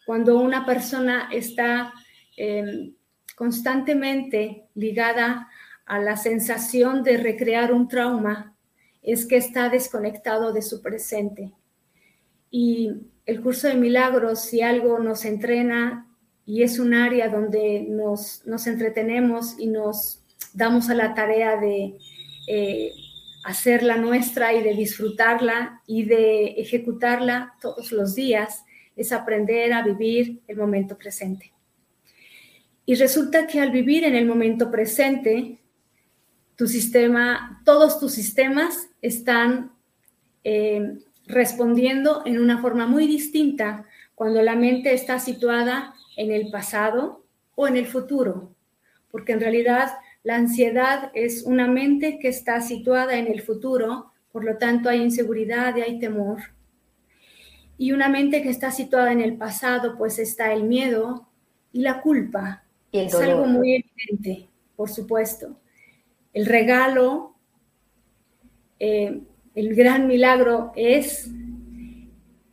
Cuando 0.07 0.39
una 0.39 0.67
persona 0.67 1.29
está 1.33 1.93
em, 2.37 2.95
constantemente 3.37 4.69
ligada 4.75 5.49
a 5.87 5.99
la 5.99 6.17
sensación 6.17 7.03
de 7.03 7.17
recrear 7.17 7.73
un 7.73 7.89
trauma, 7.89 8.55
es 9.03 9.27
que 9.27 9.37
está 9.37 9.69
desconectado 9.69 10.53
de 10.53 10.63
su 10.63 10.81
presente. 10.81 11.53
Y 12.51 12.91
el 13.27 13.41
curso 13.43 13.69
de 13.69 13.75
milagros, 13.75 14.41
si 14.41 14.63
algo 14.63 14.99
nos 14.99 15.25
entrena 15.25 16.09
y 16.47 16.63
es 16.63 16.79
un 16.79 16.95
área 16.95 17.29
donde 17.29 17.87
nos, 17.89 18.43
entretenemos 18.67 19.57
y 19.59 19.67
nos 19.67 20.23
damos 20.53 20.91
a 20.91 20.95
la 20.95 21.15
tarea 21.15 21.57
de 21.57 21.99
eh, 22.49 22.93
hacerla 23.45 23.97
nuestra 23.97 24.53
y 24.53 24.63
de 24.63 24.75
disfrutarla 24.75 25.83
y 25.87 26.05
de 26.05 26.47
ejecutarla 26.57 27.55
todos 27.61 27.93
los 27.93 28.15
días, 28.15 28.64
es 28.97 29.13
aprender 29.13 29.73
a 29.73 29.83
vivir 29.83 30.41
el 30.47 30.57
momento 30.57 30.97
presente. 30.97 31.53
Y 32.87 32.95
resulta 32.97 33.47
que 33.47 33.61
al 33.61 33.71
vivir 33.71 34.05
en 34.05 34.15
el 34.15 34.27
momento 34.27 34.71
presente, 34.71 35.59
tu 36.57 36.67
sistema, 36.67 37.63
todos 37.65 37.99
tus 37.99 38.13
sistemas 38.13 38.89
están 39.01 39.73
eh, 40.45 40.99
respondiendo 41.27 42.23
en 42.27 42.39
una 42.39 42.61
forma 42.61 42.87
muy 42.87 43.07
distinta 43.07 43.87
cuando 44.15 44.43
la 44.43 44.55
mente 44.55 44.93
está 44.93 45.19
situada 45.19 45.95
en 46.17 46.31
el 46.31 46.51
pasado 46.51 47.25
o 47.55 47.67
en 47.67 47.77
el 47.77 47.87
futuro, 47.87 48.55
porque 49.11 49.33
en 49.33 49.41
realidad 49.41 49.93
la 50.23 50.37
ansiedad 50.37 51.11
es 51.15 51.43
una 51.43 51.67
mente 51.67 52.19
que 52.19 52.29
está 52.29 52.61
situada 52.61 53.19
en 53.19 53.27
el 53.27 53.43
futuro, 53.43 54.13
por 54.33 54.45
lo 54.45 54.57
tanto 54.59 54.89
hay 54.89 55.03
inseguridad 55.03 55.77
y 55.77 55.83
hay 55.83 55.99
temor. 55.99 56.39
Y 57.77 57.93
una 57.93 58.09
mente 58.09 58.43
que 58.43 58.51
está 58.51 58.71
situada 58.71 59.13
en 59.13 59.21
el 59.21 59.37
pasado, 59.37 59.97
pues 59.97 60.19
está 60.19 60.53
el 60.53 60.65
miedo 60.65 61.29
y 61.73 61.81
la 61.81 62.01
culpa. 62.01 62.65
es 62.93 63.15
algo 63.15 63.47
muy 63.47 63.75
evidente, 63.75 64.49
por 64.77 64.91
supuesto. 64.91 65.59
El 66.33 66.47
regalo 66.47 67.35
eh, 68.79 69.21
el 69.55 69.75
gran 69.75 70.07
milagro 70.07 70.73
es 70.75 71.31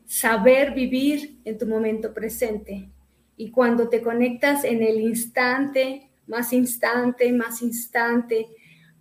saber 0.06 0.74
vivir 0.74 1.40
en 1.46 1.58
tu 1.58 1.66
momento 1.66 2.14
presente. 2.14 2.90
Y 3.38 3.50
cuando 3.50 3.90
te 3.90 4.02
conectas 4.02 4.64
en 4.64 4.84
el 4.84 5.00
instante, 5.00 6.10
más 6.28 6.54
instante, 6.54 7.34
más 7.34 7.62
instante, 7.62 8.48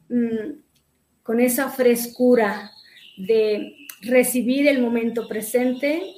mm, 0.09 0.61
con 1.23 1.41
esa 1.41 1.69
frescura 1.69 2.71
de 3.19 3.77
recibir 4.01 4.67
el 4.69 4.81
momento 4.81 5.29
presente, 5.29 6.15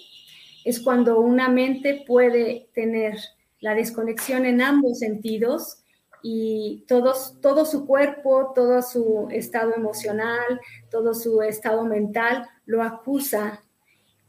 es 0.64 0.80
cuando 0.80 1.20
una 1.20 1.48
mente 1.48 2.04
puede 2.06 2.68
tener 2.74 3.18
la 3.60 3.74
desconexión 3.74 4.46
en 4.46 4.60
ambos 4.60 4.98
sentidos 5.00 5.82
y 6.22 6.84
todos, 6.86 7.40
todo 7.40 7.64
su 7.64 7.86
cuerpo, 7.86 8.52
todo 8.54 8.80
su 8.82 9.28
estado 9.30 9.74
emocional, 9.74 10.60
todo 10.90 11.14
su 11.14 11.42
estado 11.42 11.84
mental 11.84 12.46
lo 12.66 12.82
acusa 12.82 13.62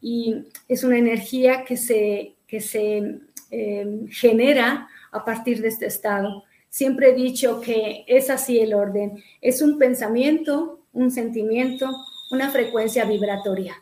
y 0.02 0.48
es 0.68 0.84
una 0.84 0.98
energía 0.98 1.64
que 1.64 1.78
se, 1.78 2.36
que 2.48 2.60
se 2.62 3.20
em, 3.52 4.08
genera 4.10 4.88
a 5.12 5.24
partir 5.24 5.62
de 5.62 5.68
este 5.68 5.86
estado. 5.86 6.44
Siempre 6.70 7.12
he 7.12 7.14
dicho 7.14 7.62
que 7.62 8.04
es 8.08 8.30
así 8.30 8.60
el 8.60 8.74
orden, 8.74 9.24
es 9.42 9.62
un 9.62 9.78
pensamiento, 9.78 10.82
un 10.92 11.12
sentimiento, 11.12 11.92
una 12.34 12.50
frecuencia 12.50 13.06
vibratoria. 13.06 13.76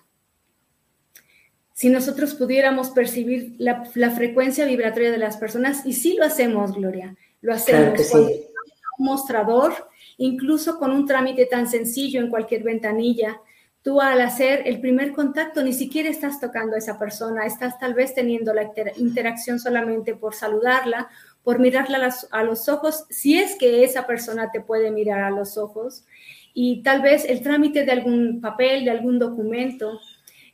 Si 1.74 1.90
nosotros 1.90 2.36
pudiéramos 2.36 2.92
percibir 2.92 3.56
la, 3.58 3.90
la 3.96 4.12
frecuencia 4.12 4.66
vibratoria 4.66 5.12
de 5.12 5.18
las 5.18 5.38
personas, 5.38 5.86
y 5.86 5.94
sí 5.94 6.16
lo 6.18 6.26
hacemos, 6.26 6.74
Gloria, 6.74 7.16
lo 7.42 7.54
hacemos 7.54 8.10
con 8.12 8.26
un 8.26 9.06
mostrador, 9.06 9.74
incluso 10.18 10.78
con 10.78 10.92
un 10.92 11.08
trámite 11.08 11.48
tan 11.48 11.68
sencillo 11.68 12.20
en 12.22 12.30
cualquier 12.30 12.64
ventanilla. 12.64 13.42
Tú 13.82 14.00
al 14.00 14.22
hacer 14.22 14.62
el 14.68 14.80
primer 14.80 15.12
contacto 15.12 15.64
ni 15.64 15.74
siquiera 15.74 16.08
estás 16.08 16.40
tocando 16.40 16.76
a 16.76 16.80
esa 16.80 17.00
persona, 17.00 17.48
estás 17.48 17.80
tal 17.80 17.96
vez 17.96 18.14
teniendo 18.14 18.54
la 18.54 18.72
interacción 18.98 19.58
solamente 19.58 20.14
por 20.14 20.36
saludarla, 20.36 21.10
por 21.44 21.58
mirarla 21.58 22.14
a 22.30 22.44
los 22.44 22.70
ojos, 22.70 23.06
si 23.10 23.40
es 23.40 23.56
que 23.56 23.84
esa 23.84 24.06
persona 24.06 24.52
te 24.52 24.62
puede 24.62 24.92
mirar 24.92 25.22
a 25.22 25.32
los 25.32 25.58
ojos, 25.58 26.06
y 26.54 26.84
tal 26.84 27.02
vez 27.02 27.26
el 27.26 27.42
trámite 27.42 27.86
de 27.86 27.92
algún 27.92 28.42
papel, 28.42 28.86
de 28.86 28.92
algún 28.92 29.20
documento, 29.20 30.00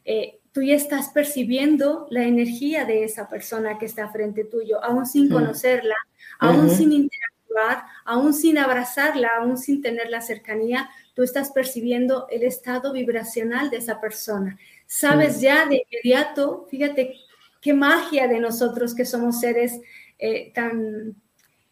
eh, 0.06 0.40
tú 0.52 0.62
ya 0.62 0.76
estás 0.76 1.10
percibiendo 1.10 2.08
la 2.10 2.24
energía 2.24 2.86
de 2.86 3.04
esa 3.04 3.30
persona 3.30 3.78
que 3.78 3.86
está 3.86 4.10
frente 4.10 4.44
tuyo, 4.44 4.84
aún 4.84 5.06
sin 5.06 5.30
conocerla, 5.30 5.96
aún 6.40 6.70
sin 6.70 6.94
interactuar, 6.94 7.84
aún 8.06 8.34
sin 8.34 8.58
abrazarla, 8.58 9.30
aún 9.40 9.58
sin 9.58 9.82
tener 9.82 10.10
la 10.10 10.22
cercanía, 10.22 10.90
tú 11.14 11.24
estás 11.24 11.52
percibiendo 11.52 12.28
el 12.30 12.44
estado 12.44 12.94
vibracional 12.94 13.70
de 13.70 13.78
esa 13.78 14.00
persona. 14.00 14.58
Sabes 14.86 15.42
ya 15.42 15.68
de 15.68 15.86
inmediato, 15.90 16.68
fíjate 16.72 17.16
qué 17.62 17.74
magia 17.74 18.28
de 18.28 18.40
nosotros 18.40 18.96
que 18.96 19.06
somos 19.06 19.40
seres 19.40 19.80
eh, 20.20 20.52
tan 20.54 21.16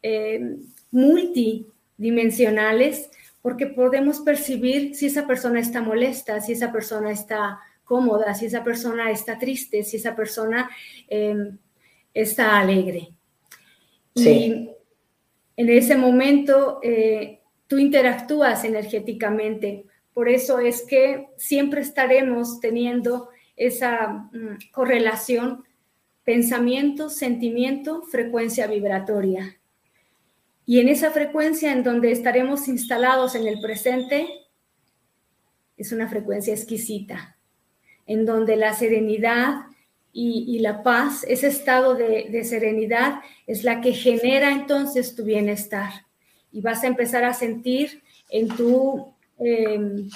eh, 0.01 0.57
multidimensionales, 0.91 3.09
porque 3.45 3.67
podemos 3.67 4.21
percibir 4.21 4.95
si 4.95 5.05
esa 5.05 5.27
persona 5.27 5.59
está 5.59 5.79
molesta, 5.79 6.41
si 6.41 6.53
esa 6.53 6.71
persona 6.71 7.11
está 7.11 7.59
cómoda, 7.83 8.33
si 8.33 8.47
esa 8.47 8.63
persona 8.63 9.11
está 9.11 9.37
triste, 9.37 9.83
si 9.83 9.97
esa 9.97 10.15
persona 10.15 10.67
em, 11.07 11.55
está 12.11 12.57
alegre. 12.57 13.09
Sí. 14.15 14.29
Y 14.29 14.69
en 15.57 15.69
ese 15.69 15.95
momento 15.95 16.79
eh, 16.81 17.41
tú 17.67 17.77
interactúas 17.77 18.63
energéticamente. 18.63 19.85
Por 20.11 20.27
eso 20.27 20.59
es 20.59 20.81
que 20.81 21.27
siempre 21.37 21.81
estaremos 21.81 22.59
teniendo 22.59 23.29
esa 23.55 24.07
mm, 24.07 24.71
correlación 24.71 25.63
pensamiento, 26.23 27.11
sentimiento, 27.11 28.01
frecuencia 28.01 28.65
vibratoria. 28.65 29.59
Y 30.65 30.79
en 30.79 30.89
esa 30.89 31.11
frecuencia 31.11 31.71
en 31.71 31.83
donde 31.83 32.11
estaremos 32.11 32.67
instalados 32.67 33.35
en 33.35 33.47
el 33.47 33.59
presente, 33.59 34.27
es 35.77 35.91
una 35.91 36.07
frecuencia 36.07 36.53
exquisita, 36.53 37.37
en 38.07 38.25
donde 38.25 38.55
la 38.55 38.73
serenidad 38.73 39.65
y, 40.17 40.59
la 40.59 40.81
paz, 40.81 41.25
ese 41.27 41.47
estado 41.47 41.93
de 41.93 42.43
serenidad 42.45 43.19
es 43.47 43.65
la 43.65 43.81
que 43.81 43.91
genera 43.91 44.53
entonces 44.53 45.13
tu 45.13 45.25
bienestar. 45.25 45.91
Y 46.53 46.61
vas 46.61 46.85
a 46.85 46.87
empezar 46.87 47.25
a 47.25 47.33
sentir 47.33 48.01
en 48.29 48.47
tu, 48.47 49.13
em, 49.39 50.09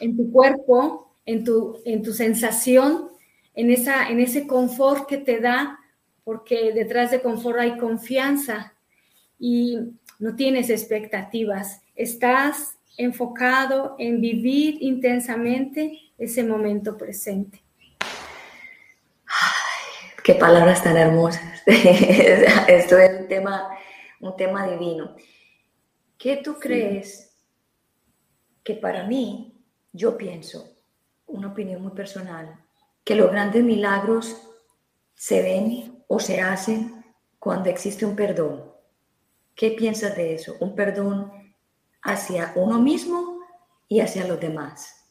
en 0.00 0.16
tu 0.16 0.30
cuerpo, 0.30 1.12
en 1.26 1.44
tu, 1.44 1.80
en 1.84 2.02
tu 2.02 2.12
sensación, 2.12 3.08
en, 3.54 3.70
esa, 3.70 4.08
en 4.08 4.20
ese 4.20 4.46
confort 4.46 5.08
que 5.08 5.18
te 5.18 5.40
da, 5.40 5.78
porque 6.24 6.72
detrás 6.72 7.10
de 7.10 7.20
confort 7.20 7.58
hay 7.58 7.76
confianza 7.78 8.74
y 9.42 9.76
no 10.20 10.36
tienes 10.36 10.70
expectativas. 10.70 11.82
Estás 11.96 12.78
enfocado 12.96 13.96
en 13.98 14.20
vivir 14.20 14.78
intensamente 14.80 15.98
ese 16.16 16.44
momento 16.44 16.96
presente. 16.96 17.60
qué 20.22 20.36
palabras 20.36 20.84
tan 20.84 20.96
hermosas. 20.96 21.42
Esto 21.66 22.98
es 22.98 23.20
un 23.20 23.26
tema, 23.26 23.76
un 24.20 24.36
tema 24.36 24.68
divino. 24.68 25.16
¿Qué 26.16 26.36
tú 26.36 26.60
crees 26.60 27.36
que 28.62 28.74
para 28.74 29.02
mí, 29.08 29.60
yo 29.92 30.16
pienso, 30.16 30.72
una 31.26 31.48
opinión 31.48 31.82
muy 31.82 31.92
personal, 31.92 32.60
que 33.02 33.16
los 33.16 33.28
grandes 33.32 33.64
milagros 33.64 34.40
se 35.14 35.42
ven 35.42 36.04
o 36.06 36.20
se 36.20 36.40
hacen 36.40 37.04
cuando 37.40 37.70
existe 37.70 38.06
un 38.06 38.14
perdón? 38.14 38.71
¿Qué 39.54 39.70
piensas 39.70 40.16
de 40.16 40.34
eso? 40.34 40.56
Un 40.60 40.74
perdón 40.74 41.30
hacia 42.02 42.52
uno 42.56 42.80
mismo 42.80 43.38
y 43.88 44.00
hacia 44.00 44.26
los 44.26 44.40
demás. 44.40 45.02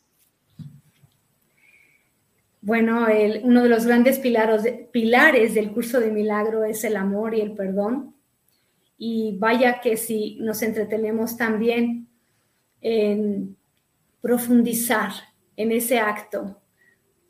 Bueno, 2.62 3.08
uno 3.43 3.63
de 3.63 3.69
los 3.69 3.88
grandes 3.88 4.19
pilares 4.19 5.54
del 5.56 5.71
curso 5.71 5.99
de 5.99 6.12
milagro 6.12 6.63
es 6.63 6.84
el 6.84 6.95
amor 6.95 7.34
y 7.34 7.41
el 7.41 7.54
perdón. 7.54 8.15
Y 8.97 9.38
vaya 9.39 9.82
que 9.82 9.97
si 9.97 10.38
nos 10.41 10.62
entretenemos 10.62 11.38
también 11.38 12.08
en 12.82 13.58
profundizar 14.21 15.12
en 15.58 15.71
ese 15.71 15.99
acto 15.99 16.62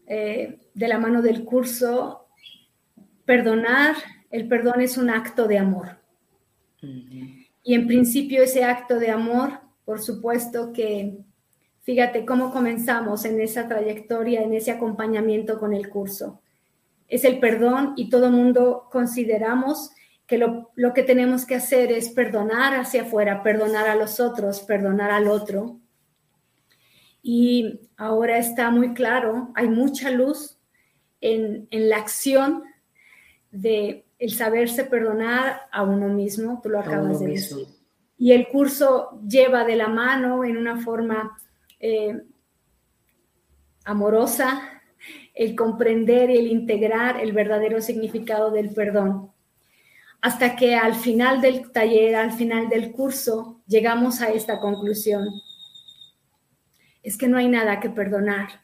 eh, 0.05 0.59
de 0.73 0.87
la 0.89 0.99
mano 0.99 1.21
del 1.21 1.45
curso, 1.45 2.27
perdonar, 3.23 3.95
el 4.31 4.49
perdón 4.49 4.81
es 4.81 4.97
un 4.97 5.09
acto 5.09 5.47
de 5.47 5.57
amor. 5.57 6.00
Y 6.81 7.73
en 7.73 7.87
principio 7.87 8.43
ese 8.43 8.63
acto 8.63 8.99
de 8.99 9.11
amor, 9.11 9.59
por 9.85 10.01
supuesto 10.01 10.73
que, 10.73 11.17
fíjate 11.81 12.25
cómo 12.25 12.51
comenzamos 12.51 13.25
en 13.25 13.39
esa 13.39 13.67
trayectoria, 13.67 14.41
en 14.41 14.53
ese 14.53 14.71
acompañamiento 14.71 15.59
con 15.59 15.73
el 15.73 15.89
curso. 15.89 16.41
Es 17.07 17.25
el 17.25 17.39
perdón 17.39 17.93
y 17.97 18.09
todo 18.09 18.31
mundo 18.31 18.87
consideramos 18.91 19.91
que 20.31 20.37
lo, 20.37 20.93
que 20.95 21.03
tenemos 21.03 21.45
que 21.45 21.55
hacer 21.55 21.91
es 21.91 22.07
perdonar 22.09 22.73
hacia 22.73 23.01
afuera, 23.01 23.43
perdonar 23.43 23.89
a 23.89 23.95
los 23.95 24.21
otros, 24.21 24.61
perdonar 24.61 25.11
al 25.11 25.27
otro. 25.27 25.81
Y 27.21 27.81
ahora 27.97 28.37
está 28.37 28.71
muy 28.71 28.93
claro, 28.93 29.51
hay 29.55 29.67
mucha 29.67 30.09
luz 30.09 30.57
en, 31.19 31.67
la 31.69 31.97
acción 31.97 32.63
de 33.51 34.05
el 34.21 34.31
saberse 34.31 34.83
perdonar 34.83 35.61
a 35.71 35.81
uno 35.81 36.07
mismo, 36.07 36.61
tú 36.61 36.69
lo 36.69 36.79
acabas 36.79 37.19
de 37.19 37.27
decir. 37.27 37.67
Y 38.19 38.33
el 38.33 38.47
curso 38.49 39.19
lleva 39.27 39.63
de 39.65 39.75
la 39.75 39.87
mano 39.87 40.45
en 40.45 40.57
una 40.57 40.77
forma 40.77 41.35
eh, 41.79 42.21
amorosa 43.83 44.61
el 45.33 45.55
comprender 45.55 46.29
y 46.29 46.37
el 46.37 46.47
integrar 46.47 47.19
el 47.19 47.33
verdadero 47.33 47.81
significado 47.81 48.51
del 48.51 48.69
perdón 48.69 49.31
hasta 50.21 50.55
que 50.55 50.75
al 50.75 50.93
final 50.93 51.41
del 51.41 51.71
taller, 51.71 52.15
al 52.15 52.31
final 52.31 52.69
del 52.69 52.91
curso, 52.91 53.59
llegamos 53.65 54.21
a 54.21 54.29
esta 54.29 54.59
conclusión. 54.59 55.27
Es 57.01 57.17
que 57.17 57.27
no 57.27 57.37
hay 57.37 57.47
nada 57.47 57.79
que 57.79 57.89
perdonar, 57.89 58.61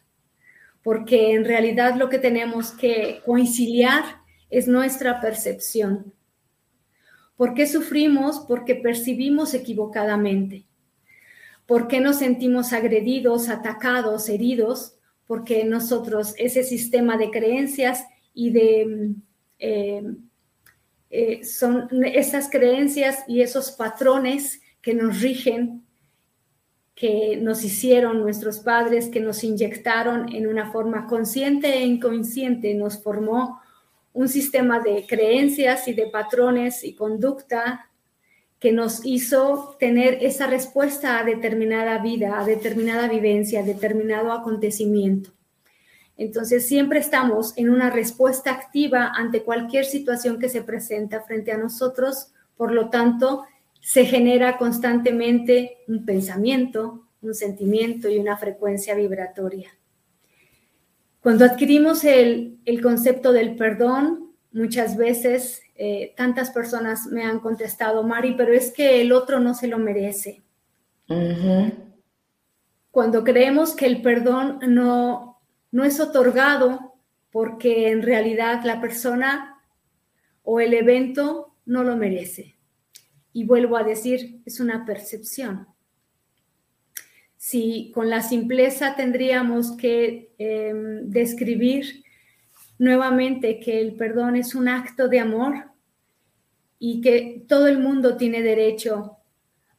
porque 0.84 1.34
en 1.34 1.46
realidad 1.46 1.96
lo 1.96 2.10
que 2.10 2.20
tenemos 2.20 2.74
que 2.74 3.24
conciliar 3.26 4.04
es 4.50 4.68
nuestra 4.68 5.20
percepción. 5.22 6.14
¿Por 7.36 7.54
qué 7.54 7.68
sufrimos? 7.68 8.40
Porque 8.48 8.76
percibimos 8.76 9.54
equivocadamente. 9.54 10.66
¿Por 11.66 11.88
qué 11.88 12.00
nos 12.00 12.18
sentimos 12.18 12.74
agredidos, 12.74 13.50
atacados, 13.50 14.30
heridos? 14.30 14.96
Porque 15.28 15.64
nosotros 15.66 16.34
ese 16.38 16.64
sistema 16.64 17.18
de 17.18 17.30
creencias 17.30 18.06
y 18.34 18.52
de 18.52 19.16
eh, 19.60 20.04
eh, 21.10 21.44
son 21.44 21.88
esas 22.06 22.50
creencias 22.50 23.24
y 23.28 23.42
esos 23.42 23.72
patrones 23.72 24.62
que 24.82 24.94
nos 24.94 25.22
rigen, 25.22 25.86
que 26.96 27.38
nos 27.38 27.64
hicieron 27.64 28.20
nuestros 28.22 28.60
padres, 28.60 29.10
que 29.10 29.20
nos 29.20 29.44
inyectaron 29.44 30.34
en 30.34 30.48
una 30.48 30.72
forma 30.72 31.06
consciente 31.06 31.74
e 31.76 31.86
inconsciente, 31.86 32.74
nos 32.74 33.02
formó 33.02 33.62
un 34.18 34.28
sistema 34.28 34.80
de 34.80 35.06
creencias 35.06 35.88
y 35.88 35.94
de 35.94 36.08
patrones 36.08 36.84
y 36.84 36.96
conducta 36.96 37.92
que 38.58 38.72
nos 38.72 39.06
hizo 39.06 39.76
tener 39.80 40.18
esa 40.22 40.48
respuesta 40.48 41.20
a 41.20 41.24
determinada 41.24 42.00
vida, 42.00 42.40
a 42.40 42.44
determinada 42.44 43.08
vivencia, 43.08 43.60
a 43.60 43.64
determinado 43.64 44.32
acontecimiento. 44.32 45.30
Entonces, 46.18 46.68
siempre 46.68 46.98
estamos 46.98 47.56
en 47.58 47.70
una 47.70 47.92
respuesta 47.92 48.50
activa 48.50 49.12
ante 49.14 49.44
cualquier 49.44 49.86
situación 49.86 50.40
que 50.40 50.50
se 50.50 50.64
presenta 50.64 51.22
frente 51.22 51.52
a 51.52 51.60
nosotros, 51.60 52.34
por 52.56 52.72
lo 52.72 52.90
tanto, 52.90 53.44
se 53.82 54.04
genera 54.06 54.58
constantemente 54.58 55.78
un 55.88 56.08
pensamiento, 56.08 57.06
un 57.22 57.36
sentimiento 57.36 58.10
y 58.10 58.18
una 58.18 58.36
frecuencia 58.36 58.96
vibratoria. 58.96 59.78
Cuando 61.28 61.44
adquirimos 61.44 62.06
el, 62.06 62.58
concepto 62.82 63.34
del 63.34 63.58
perdón, 63.58 64.32
muchas 64.54 64.96
veces 64.96 65.62
eh, 65.76 66.14
tantas 66.16 66.52
personas 66.52 67.08
me 67.08 67.26
han 67.26 67.42
contestado, 67.42 68.02
Mari, 68.02 68.36
pero 68.38 68.54
es 68.54 68.72
que 68.72 69.02
el 69.02 69.12
otro 69.12 69.42
no 69.42 69.54
se 69.54 69.68
lo 69.68 69.78
merece. 69.78 70.42
Cuando 72.92 73.26
creemos 73.26 73.76
que 73.76 73.88
el 73.88 74.02
perdón 74.02 74.60
no, 74.70 75.42
no 75.70 75.84
es 75.84 76.00
otorgado 76.00 76.94
porque 77.30 77.90
en 77.92 78.04
realidad 78.04 78.62
la 78.64 78.80
persona 78.80 79.62
o 80.44 80.62
el 80.62 80.74
evento 80.74 81.58
no 81.66 81.84
lo 81.84 81.98
merece. 81.98 82.56
Y 83.34 83.44
vuelvo 83.44 83.76
a 83.76 83.84
decir, 83.84 84.42
es 84.46 84.62
una 84.62 84.86
percepción. 84.86 85.68
Si 87.38 87.92
con 87.94 88.10
la 88.10 88.22
simpleza 88.22 88.96
tendríamos 88.96 89.72
que 89.78 90.34
em, 90.40 91.10
describir 91.10 92.04
nuevamente 92.80 93.60
que 93.60 93.80
el 93.80 93.94
perdón 93.94 94.36
es 94.36 94.56
un 94.56 94.68
acto 94.68 95.08
de 95.08 95.20
amor 95.20 95.72
y 96.80 97.02
que 97.02 97.46
todo 97.48 97.68
el 97.68 97.80
mundo 97.80 98.18
tiene 98.18 98.42
derecho 98.42 99.18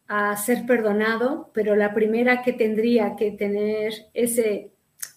a 0.06 0.36
ser 0.36 0.66
perdonado, 0.66 1.50
pero 1.52 1.76
la 1.76 1.92
primera 1.92 2.42
que 2.42 2.52
tendría 2.52 3.14
que 3.14 3.32
tener 3.32 3.92
ese 4.14 4.72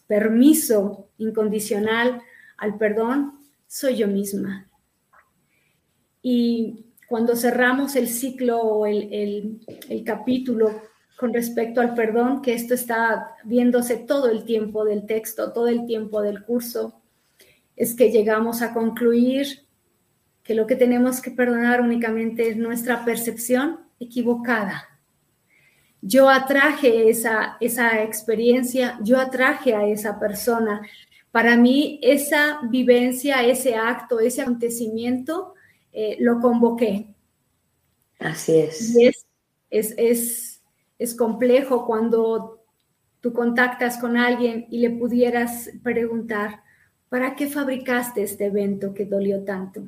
permiso 0.05 1.09
incondicional 1.17 2.21
al 2.57 2.77
perdón 2.77 3.39
soy 3.67 3.95
yo 3.95 4.07
misma. 4.07 4.67
Y 6.21 6.85
cuando 7.07 7.35
cerramos 7.35 7.95
el 7.95 8.07
ciclo 8.07 8.59
o 8.61 8.85
el, 8.85 9.61
el 9.89 10.03
capítulo 10.03 10.90
con 11.21 11.35
respecto 11.35 11.81
al 11.81 11.93
perdón, 11.93 12.41
que 12.41 12.55
esto 12.55 12.73
está 12.73 13.35
viéndose 13.43 13.95
todo 13.95 14.27
el 14.27 14.43
tiempo 14.43 14.85
del 14.85 15.05
texto, 15.05 15.53
todo 15.53 15.67
el 15.67 15.85
tiempo 15.85 16.19
del 16.23 16.43
curso, 16.43 16.99
es 17.75 17.93
que 17.93 18.09
llegamos 18.09 18.63
a 18.63 18.73
concluir 18.73 19.67
que 20.41 20.55
lo 20.55 20.65
que 20.65 20.75
tenemos 20.75 21.21
que 21.21 21.29
perdonar 21.29 21.79
únicamente 21.79 22.49
es 22.49 22.57
nuestra 22.57 23.05
percepción 23.05 23.81
equivocada. 23.99 24.99
Yo 26.01 26.27
atraje 26.27 27.07
esa, 27.07 27.55
esa 27.59 28.01
experiencia, 28.01 28.97
yo 29.03 29.19
atraje 29.19 29.75
a 29.75 29.85
esa 29.85 30.19
persona. 30.19 30.81
Para 31.31 31.55
mí, 31.55 31.99
esa 32.01 32.61
vivencia, 32.63 33.43
ese 33.43 33.75
acto, 33.75 34.19
ese 34.19 34.41
acontecimiento, 34.41 35.53
eh, 35.93 36.17
lo 36.19 36.39
convoqué. 36.39 37.13
Así 38.17 38.57
es. 38.57 38.95
es, 38.95 39.27
es, 39.69 39.93
es, 39.97 40.50
es 41.01 41.15
complejo 41.15 41.87
cuando 41.87 42.63
tú 43.21 43.33
contactas 43.33 43.97
con 43.97 44.17
alguien 44.17 44.67
y 44.69 44.77
le 44.77 44.91
pudieras 44.91 45.71
preguntar, 45.81 46.61
¿para 47.09 47.35
qué 47.35 47.47
fabricaste 47.47 48.21
este 48.21 48.45
evento 48.45 48.93
que 48.93 49.05
dolió 49.05 49.43
tanto? 49.43 49.87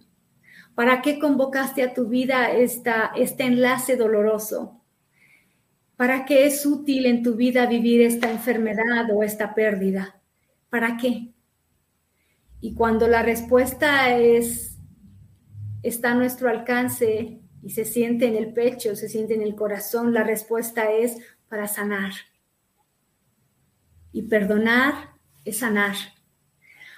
¿Para 0.74 1.04
qué 1.04 1.20
convocaste 1.20 1.84
a 1.84 1.94
tu 1.94 2.08
vida 2.08 2.52
esta, 2.52 3.12
este 3.16 3.44
enlace 3.44 3.96
doloroso? 3.96 4.82
¿Para 5.98 6.26
qué 6.26 6.48
es 6.48 6.66
útil 6.66 7.06
en 7.06 7.22
tu 7.22 7.36
vida 7.36 7.68
vivir 7.68 8.02
esta 8.02 8.32
enfermedad 8.32 9.06
o 9.14 9.22
esta 9.22 9.54
pérdida? 9.54 10.20
¿Para 10.72 10.98
qué? 10.98 11.32
Y 12.60 12.74
cuando 12.74 13.08
la 13.08 13.22
respuesta 13.22 14.18
es 14.18 14.80
está 15.84 16.14
a 16.14 16.16
nuestro 16.16 16.50
alcance 16.50 17.43
y 17.64 17.70
se 17.70 17.86
siente 17.86 18.28
en 18.28 18.36
el 18.36 18.54
pecho, 18.54 18.96
se 18.96 19.08
siente 19.08 19.34
en 19.34 19.42
el 19.42 19.56
corazón, 19.56 20.14
la 20.14 20.24
respuesta 20.24 20.92
es 20.92 21.18
para 21.48 21.68
sanar. 21.68 22.12
Y 24.12 24.24
perdonar 24.24 25.12
es 25.46 25.60
sanar. 25.60 25.96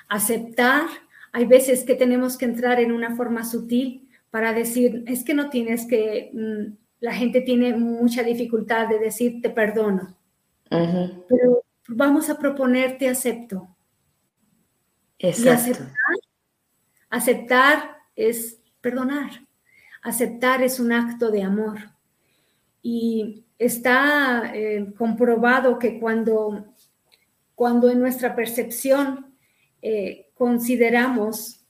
Aceptar 0.10 0.88
hay 1.32 1.46
veces 1.46 1.84
que 1.84 1.96
tenemos 1.96 2.38
que 2.38 2.46
entrar 2.46 2.80
en 2.80 2.92
una 2.92 3.16
forma 3.16 3.46
sutil 3.46 4.10
para 4.32 4.54
decir, 4.54 5.04
es 5.06 5.24
que 5.24 5.34
no 5.34 5.50
tienes 5.50 5.86
que, 5.86 6.32
mm, 6.34 6.78
la 7.00 7.14
gente 7.14 7.42
tiene 7.42 7.76
mucha 7.78 8.24
dificultad 8.24 8.88
de 8.88 9.00
decir, 9.00 9.42
te 9.42 9.50
perdono. 9.50 10.18
Pero 10.70 11.64
vamos 11.88 12.30
a 12.30 12.40
proponerte 12.40 13.08
acepto. 13.08 13.68
Exacto. 15.20 15.86
aceptar, 17.10 17.98
es 18.16 18.62
perdonar. 18.82 19.45
Aceptar 20.06 20.62
es 20.62 20.80
un 20.80 20.92
acto 20.92 21.32
de 21.32 21.42
amor. 21.42 21.80
Y 22.84 23.44
está 23.58 24.52
eh, 24.54 24.94
comprobado 24.96 25.80
que 25.80 26.00
cuando, 26.00 26.66
cuando 27.56 27.90
en 27.90 28.00
nuestra 28.00 28.36
percepción 28.36 29.34
eh, 29.82 30.28
consideramos 30.36 31.66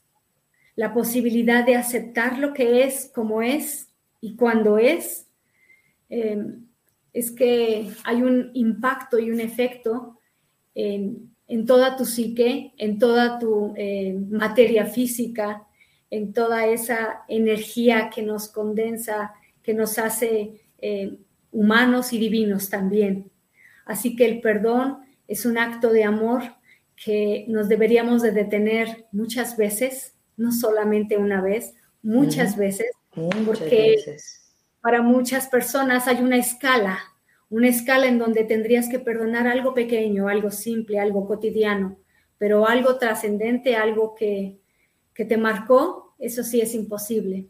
la 0.74 0.92
posibilidad 0.92 1.64
de 1.64 1.76
aceptar 1.76 2.38
lo 2.38 2.52
que 2.52 2.84
es 2.84 3.10
como 3.14 3.40
es 3.40 3.88
y 4.20 4.36
cuando 4.36 4.76
es, 4.76 5.26
em, 6.10 6.66
es 7.14 7.30
que 7.30 7.90
hay 8.04 8.22
un 8.22 8.50
impacto 8.52 9.18
y 9.18 9.30
un 9.30 9.40
efecto 9.40 10.20
en, 10.74 11.32
toda 11.66 11.96
tu 11.96 12.04
psique, 12.04 12.74
en 12.76 12.98
toda 12.98 13.38
tu 13.38 13.72
eh, 13.76 14.14
materia 14.28 14.84
física, 14.84 15.65
en 16.16 16.32
toda 16.32 16.66
esa 16.66 17.24
energía 17.28 18.10
que 18.14 18.22
nos 18.22 18.48
condensa, 18.48 19.34
que 19.62 19.74
nos 19.74 19.98
hace 19.98 20.62
eh, 20.78 21.18
humanos 21.52 22.12
y 22.12 22.18
divinos 22.18 22.70
también. 22.70 23.30
Así 23.84 24.16
que 24.16 24.24
el 24.24 24.40
perdón 24.40 24.98
es 25.28 25.44
un 25.44 25.58
acto 25.58 25.92
de 25.92 26.04
amor 26.04 26.42
que 26.96 27.44
nos 27.48 27.68
deberíamos 27.68 28.22
de 28.22 28.32
detener 28.32 29.06
muchas 29.12 29.56
veces, 29.58 30.14
no 30.36 30.52
solamente 30.52 31.18
una 31.18 31.42
vez, 31.42 31.74
muchas 32.02 32.56
veces, 32.56 32.90
porque 33.44 33.96
para 34.80 35.02
muchas 35.02 35.48
personas 35.48 36.08
hay 36.08 36.22
una 36.22 36.38
escala, 36.38 36.98
una 37.50 37.68
escala 37.68 38.06
en 38.06 38.18
donde 38.18 38.44
tendrías 38.44 38.88
que 38.88 38.98
perdonar 38.98 39.46
algo 39.46 39.74
pequeño, 39.74 40.28
algo 40.28 40.50
simple, 40.50 40.98
algo 40.98 41.26
cotidiano, 41.26 41.98
pero 42.38 42.66
algo 42.66 42.96
trascendente, 42.96 43.76
algo 43.76 44.14
que, 44.14 44.58
que 45.12 45.24
te 45.24 45.36
marcó, 45.36 46.05
eso 46.18 46.42
sí 46.42 46.60
es 46.60 46.74
imposible. 46.74 47.46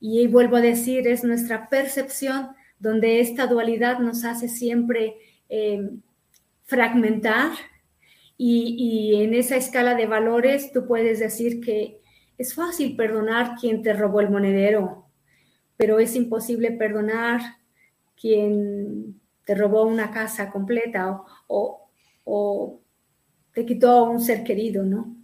Y 0.00 0.26
vuelvo 0.28 0.56
a 0.56 0.60
decir, 0.60 1.06
es 1.08 1.24
nuestra 1.24 1.68
percepción 1.68 2.48
donde 2.78 3.20
esta 3.20 3.46
dualidad 3.46 3.98
nos 3.98 4.24
hace 4.24 4.48
siempre 4.48 5.16
eh, 5.48 5.90
fragmentar 6.64 7.52
y, 8.36 9.20
en 9.22 9.34
esa 9.34 9.56
escala 9.56 9.96
de 9.96 10.06
valores 10.06 10.72
tú 10.72 10.86
puedes 10.86 11.18
decir 11.18 11.60
que 11.60 12.00
es 12.38 12.54
fácil 12.54 12.94
perdonar 12.94 13.56
quien 13.60 13.82
te 13.82 13.92
robó 13.92 14.20
el 14.20 14.30
monedero, 14.30 15.06
pero 15.76 15.98
es 15.98 16.14
imposible 16.14 16.70
perdonar 16.70 17.40
quien 18.20 19.20
te 19.44 19.56
robó 19.56 19.82
una 19.82 20.12
casa 20.12 20.50
completa 20.50 21.20
o, 21.48 21.90
o, 22.24 22.80
te 23.52 23.66
quitó 23.66 24.04
un 24.04 24.20
ser 24.20 24.44
querido, 24.44 24.84
¿no? 24.84 25.16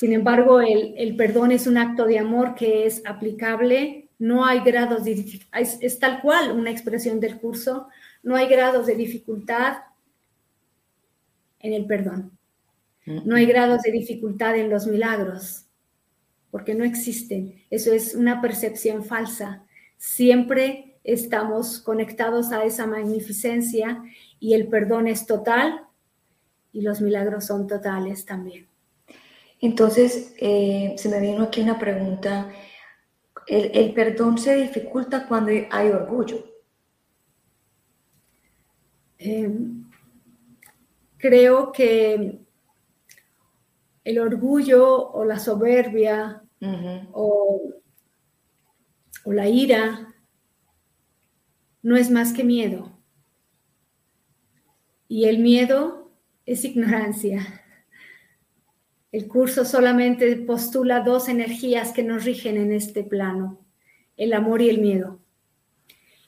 Sin 0.00 0.14
embargo, 0.14 0.62
el, 0.62 0.94
el, 0.96 1.14
perdón 1.14 1.52
es 1.52 1.66
un 1.66 1.76
acto 1.76 2.06
de 2.06 2.18
amor 2.18 2.54
que 2.54 2.86
es 2.86 3.02
aplicable, 3.04 4.08
no 4.18 4.46
hay 4.46 4.60
grados 4.60 5.04
de 5.04 5.42
es, 5.58 5.76
es 5.82 5.98
tal 5.98 6.22
cual 6.22 6.52
una 6.52 6.70
expresión 6.70 7.20
del 7.20 7.38
curso, 7.38 7.86
no 8.22 8.34
hay 8.34 8.48
grados 8.48 8.86
de 8.86 8.94
dificultad, 8.94 9.76
en 11.58 11.74
el 11.74 11.84
perdón. 11.84 12.38
No 13.04 13.36
hay 13.36 13.44
grados 13.44 13.82
de 13.82 13.92
dificultad 13.92 14.56
en 14.56 14.70
los 14.70 14.86
milagros, 14.86 15.66
porque 16.50 16.74
no 16.74 16.84
existen. 16.84 17.62
Eso 17.68 17.92
es 17.92 18.14
una 18.14 18.40
percepción 18.40 19.04
falsa. 19.04 19.66
Siempre 19.98 20.96
estamos 21.04 21.78
conectados 21.78 22.52
a 22.52 22.64
esa 22.64 22.86
magnificencia 22.86 24.02
y 24.38 24.54
el 24.54 24.68
perdón 24.68 25.08
es 25.08 25.26
total 25.26 25.82
y 26.72 26.80
los 26.80 27.02
milagros 27.02 27.44
son 27.44 27.66
totales 27.66 28.24
también. 28.24 28.69
Entonces, 29.60 30.34
eh, 30.38 30.94
se 30.96 31.08
me 31.08 31.20
vino 31.20 31.44
aquí 31.44 31.60
una 31.60 31.78
pregunta. 31.78 32.50
¿El, 33.46 33.92
perdón 33.94 34.38
se 34.38 34.56
dificulta 34.56 35.26
cuando 35.26 35.52
hay 35.70 35.88
orgullo? 35.88 36.44
Em, 39.18 39.84
creo 41.18 41.72
que 41.72 42.40
el 44.04 44.18
orgullo 44.18 45.10
o 45.10 45.24
la 45.24 45.38
soberbia 45.38 46.42
o, 47.12 47.74
la 49.26 49.48
ira 49.48 50.14
no 51.82 51.96
es 51.96 52.10
más 52.10 52.32
que 52.32 52.44
miedo. 52.44 52.98
Y 55.08 55.26
el 55.26 55.38
miedo 55.40 56.10
es 56.46 56.64
ignorancia. 56.64 57.59
El 59.12 59.26
curso 59.26 59.64
solamente 59.64 60.36
postula 60.36 61.00
dos 61.00 61.28
energías 61.28 61.92
que 61.92 62.04
nos 62.04 62.24
rigen 62.24 62.56
en 62.56 62.72
este 62.72 63.02
plano, 63.02 63.58
el 64.16 64.32
amor 64.32 64.62
y 64.62 64.70
el 64.70 64.80
miedo. 64.80 65.18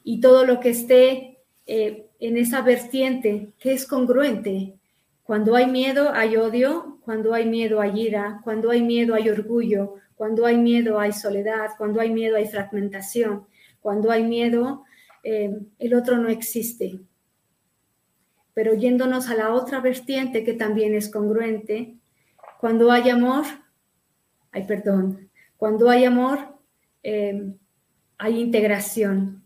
Y 0.02 0.20
todo 0.20 0.44
lo 0.44 0.58
que 0.58 0.70
esté 0.70 1.38
eh, 1.66 2.06
en 2.18 2.36
esa 2.36 2.60
vertiente 2.62 3.52
que 3.58 3.72
es 3.72 3.86
congruente. 3.86 4.74
Cuando 5.22 5.54
hay 5.54 5.66
miedo 5.66 6.10
hay 6.12 6.36
odio, 6.36 6.98
cuando 7.04 7.34
hay 7.34 7.46
miedo 7.46 7.80
hay 7.80 8.00
ira, 8.00 8.40
cuando 8.42 8.70
hay 8.70 8.82
miedo 8.82 9.14
hay 9.14 9.28
orgullo, 9.28 9.94
cuando 10.16 10.44
hay 10.44 10.56
miedo 10.56 10.98
hay 10.98 11.12
soledad, 11.12 11.70
cuando 11.78 12.00
hay 12.00 12.10
miedo 12.10 12.36
hay 12.36 12.46
fragmentación, 12.46 13.46
cuando 13.80 14.10
hay 14.10 14.24
miedo 14.24 14.84
eh, 15.22 15.56
el 15.78 15.94
otro 15.94 16.18
no 16.18 16.28
existe. 16.28 17.00
Pero 18.54 18.74
yéndonos 18.74 19.28
a 19.28 19.34
la 19.34 19.52
otra 19.52 19.80
vertiente 19.80 20.44
que 20.44 20.54
también 20.54 20.94
es 20.94 21.08
congruente, 21.08 21.96
cuando 22.62 22.92
hay 22.92 23.10
amor, 23.10 23.44
hay 24.52 24.62
perdón. 24.68 25.28
Cuando 25.56 25.90
hay 25.90 26.04
amor, 26.04 26.38
eh, 27.02 27.54
hay 28.18 28.40
integración. 28.40 29.42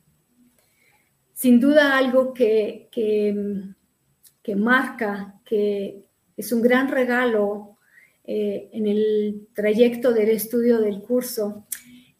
sin 1.33 1.59
duda 1.59 1.97
algo 1.97 2.35
que, 2.35 2.91
que, 2.93 4.55
marca, 4.55 5.41
que 5.47 6.05
es 6.37 6.53
un 6.53 6.61
gran 6.61 6.91
regalo 6.91 7.79
eh, 8.25 8.69
en 8.73 8.87
el 8.87 9.49
trayecto 9.55 10.13
del 10.13 10.29
estudio 10.29 10.79
del 10.79 11.01
curso, 11.01 11.67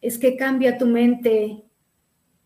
es 0.01 0.17
que 0.17 0.35
cambia 0.35 0.79
tu 0.79 0.87
mente 0.87 1.63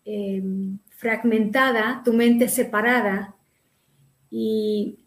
eh, 0.03 0.43
fragmentada, 0.89 2.01
tu 2.03 2.11
mente 2.11 2.49
separada, 2.49 3.33
y 4.29 5.05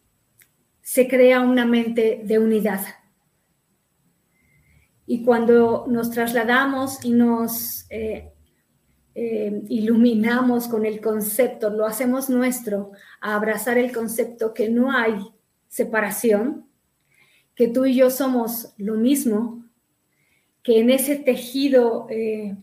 se 0.80 1.06
crea 1.06 1.42
una 1.42 1.66
mente 1.66 2.22
de 2.24 2.38
unidad. 2.38 3.03
Y 5.06 5.22
cuando 5.22 5.86
nos 5.88 6.10
trasladamos 6.10 7.04
y 7.04 7.10
nos 7.10 7.86
eh, 7.90 8.32
eh, 9.14 9.62
iluminamos 9.68 10.66
con 10.66 10.86
el 10.86 11.00
concepto, 11.00 11.70
lo 11.70 11.86
hacemos 11.86 12.30
nuestro, 12.30 12.92
a 13.20 13.34
abrazar 13.36 13.78
el 13.78 13.92
concepto 13.92 14.54
que 14.54 14.68
no 14.68 14.90
hay 14.90 15.14
separación, 15.68 16.66
que 17.54 17.68
tú 17.68 17.84
y 17.84 17.94
yo 17.94 18.10
somos 18.10 18.74
lo 18.78 18.94
mismo, 18.94 19.64
que 20.62 20.80
en 20.80 20.90
ese 20.90 21.16
tejido 21.16 22.06
eh, 22.08 22.56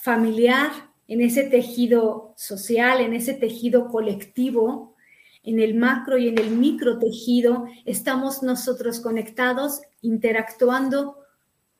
familiar, 0.00 0.70
en 1.06 1.20
ese 1.20 1.44
tejido 1.44 2.34
social, 2.36 3.00
en 3.00 3.12
ese 3.12 3.34
tejido 3.34 3.88
colectivo, 3.88 4.96
en 5.44 5.60
el 5.60 5.76
macro 5.76 6.18
y 6.18 6.26
en 6.28 6.38
el 6.38 6.50
micro 6.50 6.98
tejido, 6.98 7.66
estamos 7.84 8.42
nosotros 8.42 8.98
conectados, 8.98 9.82
interactuando 10.00 11.18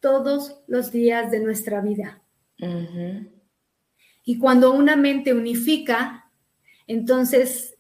todos 0.01 0.63
los 0.67 0.93
días 0.93 1.31
de 1.31 1.41
nuestra 1.41 1.81
vida. 1.81 2.23
Y 4.25 4.39
cuando 4.39 4.73
una 4.73 4.97
mente 4.97 5.33
unifica, 5.33 6.31
entonces 6.87 7.77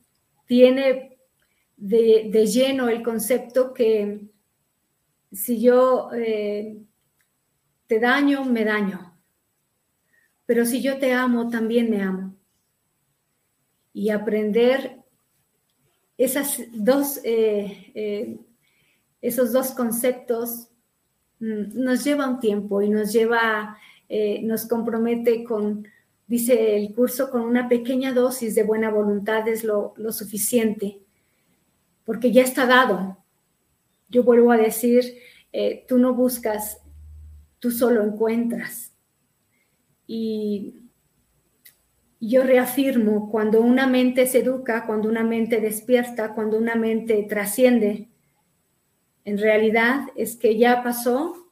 tiene 0.47 1.19
de, 1.77 2.47
lleno 2.47 2.89
el 2.89 3.03
concepto 3.03 3.75
que 3.75 4.29
si 5.33 5.61
yo 5.61 6.11
eh, 6.15 6.79
te 7.87 8.01
daño, 8.01 8.45
me 8.45 8.65
daño. 8.65 9.19
Pero 10.47 10.65
si 10.65 10.81
yo 10.81 10.99
te 10.99 11.13
amo, 11.13 11.51
también 11.51 11.91
me 11.91 12.03
amo. 12.03 12.37
Y 13.93 14.11
aprender 14.11 15.03
esas 16.17 16.63
dos, 16.73 17.21
eh, 17.25 17.93
eh, 17.95 18.39
esos 19.21 19.53
dos 19.53 19.73
conceptos 19.73 20.69
nos 21.39 22.05
lleva 22.05 22.29
un 22.29 22.41
tiempo 22.41 22.83
y 22.83 22.89
nos 22.89 23.13
lleva, 23.13 23.77
nos 24.43 24.67
compromete 24.67 25.45
con 25.45 25.87
Dice 26.27 26.77
el 26.77 26.93
curso, 26.93 27.31
con 27.31 27.43
una 27.43 27.69
pequeña 27.69 28.13
dosis 28.13 28.57
de 28.57 28.65
buena 28.65 28.91
voluntad 28.91 29.47
es 29.47 29.63
lo, 29.63 29.95
suficiente, 30.11 31.01
porque 32.05 32.33
ya 32.33 32.43
está 32.43 32.67
dado. 32.67 33.19
Yo 34.09 34.25
vuelvo 34.25 34.51
a 34.51 34.57
decir, 34.57 35.19
eh, 35.53 35.85
tú 35.87 35.99
no 35.99 36.15
buscas, 36.15 36.83
tú 37.61 37.71
solo 37.71 38.03
encuentras. 38.03 38.93
Y 40.09 40.75
yo 42.19 42.43
reafirmo, 42.43 43.31
cuando 43.31 43.61
una 43.61 43.87
mente 43.87 44.27
se 44.27 44.41
educa, 44.41 44.85
cuando 44.85 45.09
una 45.09 45.23
mente 45.23 45.61
despierta, 45.61 46.35
cuando 46.35 46.59
una 46.59 46.75
mente 46.75 47.25
trasciende, 47.29 48.09
en 49.27 49.39
realidad 49.39 50.07
es 50.15 50.37
que 50.37 50.57
ya 50.57 50.85
pasó 50.85 51.51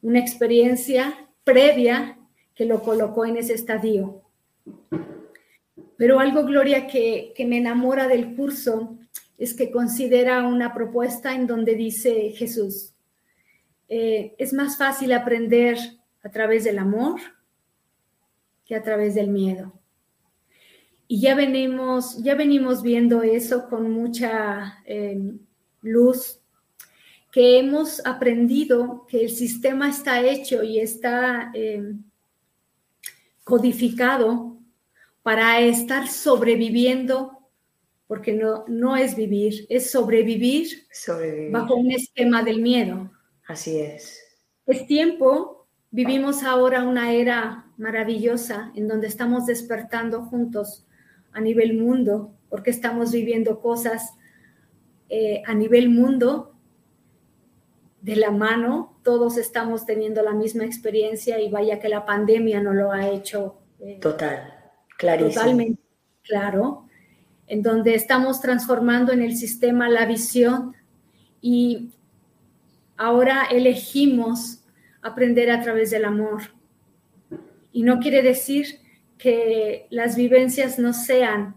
una 0.00 0.18
experiencia 0.18 1.28
previa 1.44 2.18
que 2.54 2.64
lo 2.64 2.82
colocó 2.82 3.26
en 3.26 3.36
ese 3.36 3.52
estadio. 3.52 4.22
Pero 5.98 6.18
algo, 6.18 6.44
Gloria, 6.44 6.86
que, 6.86 7.34
me 7.46 7.58
enamora 7.58 8.08
del 8.08 8.34
curso 8.34 8.96
es 9.36 9.52
que 9.52 9.70
considera 9.70 10.42
una 10.48 10.72
propuesta 10.72 11.34
en 11.34 11.46
donde 11.46 11.74
dice 11.74 12.30
Jesús, 12.30 12.94
eh, 13.90 14.34
es 14.38 14.54
más 14.54 14.78
fácil 14.78 15.12
aprender 15.12 15.76
a 16.22 16.30
través 16.30 16.64
del 16.64 16.78
amor 16.78 17.20
que 18.64 18.74
a 18.74 18.82
través 18.82 19.14
del 19.14 19.28
miedo. 19.28 19.74
Y 21.08 21.20
ya 21.20 21.34
venimos, 21.34 22.22
ya 22.22 22.34
venimos 22.36 22.82
viendo 22.82 23.22
eso 23.22 23.68
con 23.68 23.90
mucha 23.90 24.78
eh, 24.86 25.20
luz, 25.82 26.41
que 27.32 27.58
hemos 27.58 28.04
aprendido 28.04 29.06
que 29.08 29.24
el 29.24 29.30
sistema 29.30 29.88
está 29.88 30.20
hecho 30.20 30.62
y 30.62 30.78
está 30.78 31.50
eh, 31.54 31.94
codificado 33.42 34.58
para 35.22 35.60
estar 35.60 36.08
sobreviviendo, 36.08 37.48
porque 38.06 38.34
no, 38.34 38.66
no 38.68 38.96
es 38.96 39.16
vivir, 39.16 39.66
es 39.70 39.90
sobrevivir, 39.90 40.86
bajo 41.50 41.74
un 41.74 41.90
esquema 41.92 42.42
del 42.42 42.60
miedo. 42.60 43.10
Así 43.46 43.78
es. 43.78 44.20
Es 44.66 44.86
tiempo, 44.86 45.66
vivimos 45.90 46.42
ahora 46.42 46.84
una 46.84 47.12
era 47.12 47.66
maravillosa 47.78 48.72
en 48.76 48.88
donde 48.88 49.06
estamos 49.06 49.46
despertando 49.46 50.22
juntos 50.26 50.86
a 51.32 51.40
nivel 51.40 51.78
mundo, 51.78 52.34
porque 52.50 52.70
estamos 52.70 53.10
viviendo 53.10 53.60
cosas 53.60 54.12
eh, 55.08 55.42
a 55.46 55.54
nivel 55.54 55.88
mundo 55.88 56.52
de 58.02 58.16
la 58.16 58.32
mano, 58.32 58.98
todos 59.04 59.38
estamos 59.38 59.86
teniendo 59.86 60.22
la 60.22 60.32
misma 60.32 60.64
experiencia 60.64 61.40
y 61.40 61.50
vaya 61.50 61.78
que 61.78 61.88
la 61.88 62.04
pandemia 62.04 62.60
no 62.60 62.74
lo 62.74 62.90
ha 62.90 63.08
hecho. 63.08 63.60
Eh, 63.78 63.98
Total, 64.00 64.52
clarísimo. 64.98 65.32
Totalmente 65.32 65.80
claro, 66.24 66.88
en 67.46 67.62
donde 67.62 67.94
estamos 67.94 68.40
transformando 68.40 69.12
en 69.12 69.22
el 69.22 69.36
sistema 69.36 69.88
la 69.88 70.04
visión 70.04 70.74
y 71.40 71.92
ahora 72.96 73.44
elegimos 73.50 74.64
aprender 75.00 75.50
a 75.52 75.62
través 75.62 75.92
del 75.92 76.04
amor. 76.04 76.42
Y 77.72 77.84
no 77.84 78.00
quiere 78.00 78.22
decir 78.22 78.80
que 79.16 79.86
las 79.90 80.16
vivencias 80.16 80.80
no 80.80 80.92
sean 80.92 81.54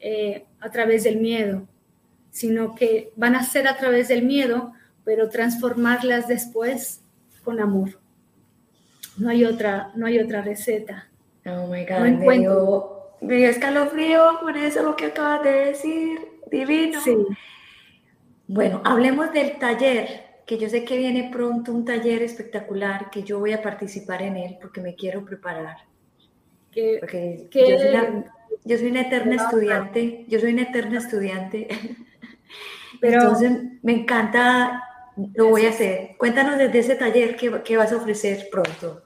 eh, 0.00 0.44
a 0.60 0.70
través 0.70 1.04
del 1.04 1.18
miedo, 1.18 1.66
sino 2.30 2.74
que 2.74 3.10
van 3.16 3.34
a 3.34 3.42
ser 3.42 3.66
a 3.66 3.78
través 3.78 4.08
del 4.08 4.24
miedo, 4.24 4.74
pero 5.08 5.30
transformarlas 5.30 6.28
después 6.28 7.00
con 7.42 7.60
amor. 7.60 7.98
No 9.16 9.30
hay 9.30 9.46
otra, 9.46 9.90
no 9.94 10.04
hay 10.04 10.18
otra 10.18 10.42
receta. 10.42 11.08
Oh 11.46 11.66
my 11.66 11.86
God, 11.86 12.00
no 12.00 12.04
encuentro. 12.04 13.16
Me 13.22 13.36
dio, 13.36 13.48
escalofrío 13.48 14.38
por 14.42 14.54
eso 14.58 14.82
lo 14.82 14.96
que 14.96 15.06
acabas 15.06 15.44
de 15.44 15.50
decir. 15.50 16.20
Divino. 16.50 17.00
Sí. 17.00 17.16
Bueno, 18.48 18.82
hablemos 18.84 19.32
del 19.32 19.58
taller, 19.58 20.42
que 20.44 20.58
yo 20.58 20.68
sé 20.68 20.84
que 20.84 20.98
viene 20.98 21.30
pronto 21.32 21.72
un 21.72 21.86
taller 21.86 22.22
espectacular, 22.22 23.08
que 23.08 23.22
yo 23.22 23.38
voy 23.38 23.52
a 23.52 23.62
participar 23.62 24.20
en 24.20 24.36
él 24.36 24.58
porque 24.60 24.82
me 24.82 24.94
quiero 24.94 25.24
preparar. 25.24 25.78
Que, 26.70 26.98
porque 27.00 27.48
yo, 27.50 27.78
soy 27.78 27.88
una, 27.88 28.24
yo 28.62 28.76
soy 28.76 28.90
una 28.90 29.00
eterna 29.00 29.36
estudiante, 29.36 30.26
yo 30.28 30.38
soy 30.38 30.52
una 30.52 30.62
eterna 30.64 30.98
estudiante. 30.98 31.66
Pero, 33.00 33.22
Entonces 33.22 33.52
me 33.82 33.92
encanta 33.92 34.84
lo 35.34 35.48
voy 35.48 35.66
a 35.66 35.70
hacer. 35.70 36.16
Cuéntanos 36.16 36.58
desde 36.58 36.78
ese 36.78 36.94
taller 36.94 37.36
qué, 37.36 37.76
vas 37.76 37.92
a 37.92 37.96
ofrecer 37.96 38.48
pronto. 38.50 39.02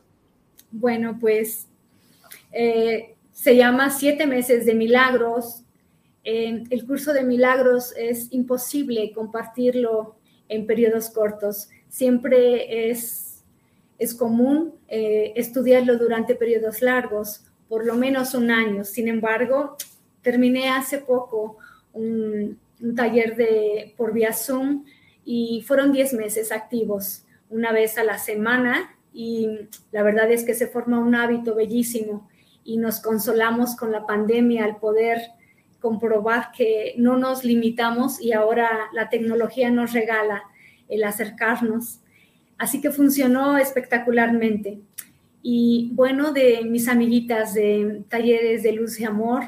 Bueno, 0.70 1.18
pues 1.20 1.66
eh, 2.52 3.14
se 3.32 3.56
llama 3.56 3.90
Siete 3.90 4.26
meses 4.26 4.66
de 4.66 4.74
milagros. 4.74 5.64
el 6.24 6.86
curso 6.86 7.12
de 7.12 7.24
milagros 7.24 7.94
es 7.96 8.28
imposible 8.32 9.12
compartirlo 9.12 10.16
en 10.48 10.66
periodos 10.66 11.10
cortos. 11.10 11.68
Siempre 11.88 12.90
es, 12.90 13.42
es 13.98 14.14
común 14.14 14.74
eh, 14.88 15.32
estudiarlo 15.36 15.96
durante 15.98 16.34
periodos 16.34 16.82
largos, 16.82 17.44
por 17.68 17.86
lo 17.86 17.94
menos 17.94 18.34
un 18.34 18.50
año. 18.50 18.84
Sin 18.84 19.08
embargo, 19.08 19.76
terminé 20.20 20.68
hace 20.68 20.98
poco 20.98 21.56
un, 21.92 22.58
un 22.80 22.94
taller 22.94 23.34
de, 23.36 23.94
por 23.96 24.12
vía 24.12 24.32
Zoom 24.32 24.84
y 25.24 25.62
fueron 25.66 25.92
10 25.92 26.14
meses 26.14 26.52
activos, 26.52 27.24
una 27.50 27.72
vez 27.72 27.98
a 27.98 28.04
la 28.04 28.18
semana 28.18 28.96
y 29.12 29.68
la 29.90 30.02
verdad 30.02 30.30
es 30.30 30.44
que 30.44 30.54
se 30.54 30.66
forma 30.66 30.98
un 30.98 31.14
hábito 31.14 31.54
bellísimo 31.54 32.28
y 32.64 32.78
nos 32.78 33.00
consolamos 33.00 33.76
con 33.76 33.92
la 33.92 34.06
pandemia 34.06 34.64
al 34.64 34.76
poder 34.76 35.18
comprobar 35.80 36.52
que 36.56 36.94
no 36.96 37.16
nos 37.16 37.44
limitamos 37.44 38.20
y 38.20 38.32
ahora 38.32 38.88
la 38.92 39.08
tecnología 39.10 39.70
nos 39.70 39.92
regala 39.92 40.44
el 40.88 41.04
acercarnos. 41.04 42.00
Así 42.56 42.80
que 42.80 42.90
funcionó 42.90 43.58
espectacularmente. 43.58 44.78
Y 45.42 45.90
bueno, 45.94 46.32
de 46.32 46.62
mis 46.64 46.86
amiguitas 46.86 47.54
de 47.54 48.04
talleres 48.08 48.62
de 48.62 48.72
luz 48.72 49.00
y 49.00 49.04
amor, 49.04 49.42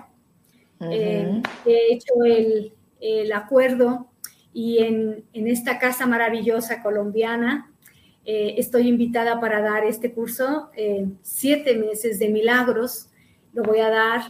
eh, 0.81 1.41
he 1.65 1.95
hecho 1.95 2.25
el, 2.25 2.73
el 3.01 3.33
acuerdo 3.33 4.09
y 4.55 4.79
en, 4.79 5.25
esta 5.33 5.81
casa 5.81 6.07
maravillosa 6.07 6.81
colombiana 6.81 7.73
eh, 8.25 8.55
estoy 8.57 8.89
invitada 8.89 9.41
para 9.41 9.61
dar 9.61 9.85
este 9.85 10.13
curso, 10.13 10.71
eh, 10.77 11.07
siete 11.23 11.77
meses 11.77 12.21
de 12.21 12.29
milagros. 12.29 13.11
Lo 13.53 13.65
voy 13.65 13.81
a 13.81 13.91
dar 13.91 14.23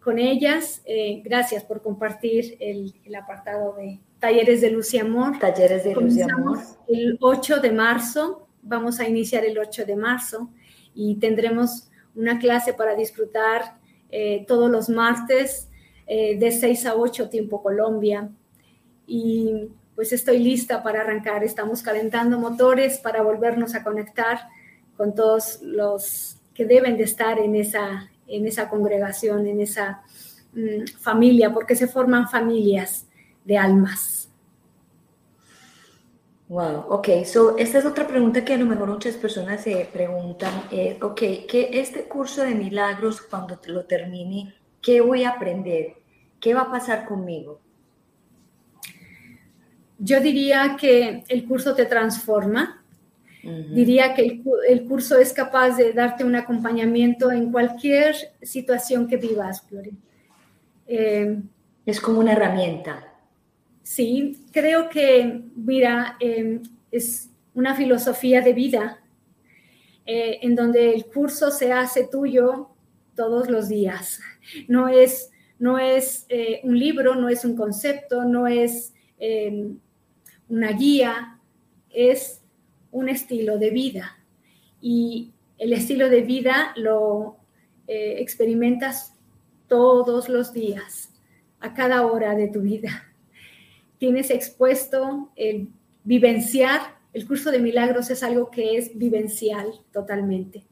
con 0.00 0.18
ellas. 0.20 0.80
Eh, 0.86 1.20
gracias 1.24 1.64
por 1.64 1.82
compartir 1.82 2.56
el, 2.60 2.94
apartado 3.16 3.74
de 3.74 4.00
Talleres 4.20 4.60
de 4.60 4.70
Luz 4.70 4.94
y 4.94 4.98
Amor. 4.98 5.38
Talleres 5.40 5.82
de 5.82 5.94
Luz 5.94 6.16
y 6.16 6.22
Amor. 6.22 6.58
El 6.86 7.18
8 7.20 7.60
de 7.60 7.72
marzo, 7.72 8.46
vamos 8.62 9.00
a 9.00 9.08
iniciar 9.08 9.44
el 9.44 9.58
8 9.58 9.84
de 9.84 9.96
marzo 9.96 10.50
y 10.94 11.16
tendremos 11.16 11.90
una 12.14 12.38
clase 12.38 12.72
para 12.72 12.94
disfrutar 12.94 13.82
todos 14.46 14.70
los 14.70 14.88
martes 14.88 15.68
de 16.06 16.52
6 16.52 16.86
a 16.86 16.94
8 16.94 17.28
tiempo 17.28 17.60
Colombia. 17.60 18.30
Y 19.06 19.70
pues 19.94 20.12
estoy 20.12 20.38
lista 20.38 20.82
para 20.82 21.02
arrancar. 21.02 21.44
Estamos 21.44 21.82
calentando 21.82 22.38
motores 22.38 22.98
para 22.98 23.22
volvernos 23.22 23.74
a 23.74 23.84
conectar 23.84 24.48
con 24.96 25.14
todos 25.14 25.60
los 25.62 26.38
que 26.54 26.64
deben 26.64 26.96
de 26.96 27.04
estar 27.04 27.38
en 27.38 27.56
esa, 27.56 28.10
en 28.26 28.46
esa 28.46 28.68
congregación, 28.68 29.46
en 29.46 29.60
esa 29.60 30.02
mm, 30.52 30.86
familia, 31.00 31.52
porque 31.52 31.74
se 31.74 31.88
forman 31.88 32.28
familias 32.28 33.06
de 33.44 33.58
almas. 33.58 34.28
Wow, 36.48 36.84
ok, 36.90 37.08
so 37.24 37.56
esta 37.56 37.78
es 37.78 37.86
otra 37.86 38.06
pregunta 38.06 38.44
que 38.44 38.52
a 38.52 38.58
lo 38.58 38.66
mejor 38.66 38.88
muchas 38.88 39.16
personas 39.16 39.62
se 39.62 39.88
preguntan, 39.90 40.52
eh, 40.70 40.98
ok, 41.00 41.22
este 41.50 42.04
curso 42.04 42.42
de 42.42 42.54
milagros 42.54 43.22
cuando 43.22 43.58
lo 43.66 43.86
termine, 43.86 44.54
¿qué 44.82 45.00
voy 45.00 45.24
a 45.24 45.30
aprender? 45.30 45.94
¿Qué 46.40 46.52
va 46.52 46.62
a 46.62 46.70
pasar 46.70 47.06
conmigo? 47.06 47.60
Yo 49.98 50.20
diría 50.20 50.76
que 50.78 51.24
el 51.28 51.44
curso 51.44 51.74
te 51.74 51.86
transforma, 51.86 52.84
Diría 53.44 54.14
que 54.14 54.40
el, 54.68 54.84
curso 54.84 55.18
es 55.18 55.34
capaz 55.34 55.76
de 55.76 55.92
darte 55.92 56.24
un 56.24 56.34
acompañamiento 56.34 57.30
en 57.30 57.52
cualquier 57.52 58.16
situación 58.40 59.06
que 59.06 59.18
vivas, 59.18 59.62
Gloria. 59.68 59.92
Eh, 60.86 61.42
es 61.84 62.00
como 62.00 62.20
una 62.20 62.32
herramienta. 62.32 63.06
Sí, 63.82 64.46
creo 64.50 64.88
que, 64.88 65.42
mira, 65.56 66.16
em, 66.20 66.62
es 66.90 67.28
una 67.52 67.74
filosofía 67.74 68.40
de 68.40 68.54
vida 68.54 68.98
eh, 70.06 70.38
en 70.40 70.54
donde 70.54 70.94
el 70.94 71.04
curso 71.06 71.50
se 71.50 71.70
hace 71.70 72.08
tuyo 72.10 72.70
todos 73.14 73.50
los 73.50 73.68
días. 73.68 74.20
No 74.68 74.88
es, 74.88 75.30
no 75.58 75.78
es 75.78 76.24
eh, 76.30 76.60
un 76.64 76.78
libro, 76.78 77.14
no 77.14 77.28
es 77.28 77.44
un 77.44 77.56
concepto, 77.56 78.24
no 78.24 78.46
es 78.46 78.94
em, 79.18 79.78
una 80.48 80.72
guía, 80.72 81.40
es 81.90 82.42
un 82.90 83.08
estilo 83.08 83.58
de 83.58 83.70
vida 83.70 84.18
y 84.80 85.32
el 85.58 85.72
estilo 85.72 86.08
de 86.08 86.22
vida 86.22 86.72
lo 86.76 87.36
eh, 87.86 88.16
experimentas 88.18 89.14
todos 89.68 90.28
los 90.28 90.52
días, 90.52 91.10
a 91.60 91.74
cada 91.74 92.06
hora 92.06 92.34
de 92.34 92.48
tu 92.48 92.60
vida. 92.60 93.14
Tienes 93.98 94.30
expuesto 94.30 95.32
el 95.36 95.68
vivenciar, 96.02 96.98
el 97.12 97.26
curso 97.26 97.50
de 97.50 97.60
milagros 97.60 98.10
es 98.10 98.22
algo 98.22 98.50
que 98.50 98.76
es 98.76 98.96
vivencial 98.96 99.72
totalmente. 99.92 100.64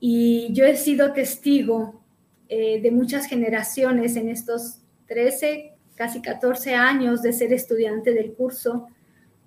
Y 0.00 0.48
yo 0.52 0.64
he 0.64 0.76
sido 0.76 1.12
testigo 1.12 2.02
eh, 2.48 2.80
de 2.80 2.90
muchas 2.90 3.26
generaciones 3.26 4.16
en 4.16 4.28
estos 4.28 4.78
13, 5.06 5.73
casi 5.94 6.20
14 6.20 6.74
años 6.74 7.22
de 7.22 7.32
ser 7.32 7.52
estudiante 7.52 8.12
del 8.12 8.32
curso, 8.34 8.88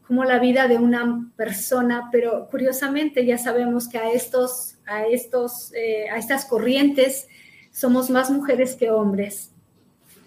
como 0.07 0.23
la 0.23 0.39
vida 0.39 0.67
de 0.67 0.77
una 0.77 1.29
persona, 1.35 2.09
pero 2.11 2.47
curiosamente 2.49 3.25
ya 3.25 3.37
sabemos 3.37 3.89
que 3.89 3.97
a, 3.97 4.09
estos, 4.11 4.77
a, 4.85 5.05
estos, 5.05 5.73
eh, 5.73 6.09
a 6.09 6.17
estas 6.17 6.45
corrientes 6.45 7.27
somos 7.71 8.09
más 8.09 8.29
mujeres 8.29 8.75
que 8.75 8.89
hombres. 8.89 9.51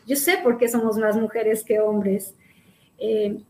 Yo 0.07 0.17
sé 0.17 0.39
por 0.43 0.59
qué 0.59 0.69
somos 0.69 0.99
más 0.99 1.17
mujeres 1.17 1.65
que 1.65 1.81
hombres. 1.81 2.35
Eh, 2.99 3.41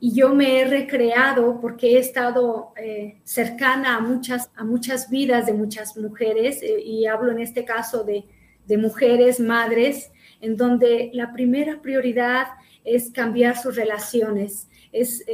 y 0.00 0.12
yo 0.12 0.34
me 0.34 0.60
he 0.60 0.64
recreado 0.64 1.60
porque 1.60 1.94
he 1.94 1.98
estado 1.98 2.72
eh, 2.76 3.20
cercana 3.22 3.96
a 3.96 4.00
muchas, 4.00 4.50
a 4.56 4.64
muchas 4.64 5.08
vidas 5.08 5.46
de 5.46 5.54
muchas 5.54 5.96
mujeres, 5.96 6.60
y 6.62 7.06
hablo 7.06 7.30
en 7.30 7.38
este 7.38 7.64
caso 7.64 8.02
de, 8.02 8.24
de 8.66 8.76
mujeres, 8.76 9.40
madres, 9.40 10.10
en 10.44 10.58
donde 10.58 11.10
la 11.14 11.32
primera 11.32 11.80
prioridad 11.80 12.48
es 12.84 13.10
cambiar 13.10 13.56
sus 13.56 13.76
relaciones, 13.76 14.68
es, 14.92 15.24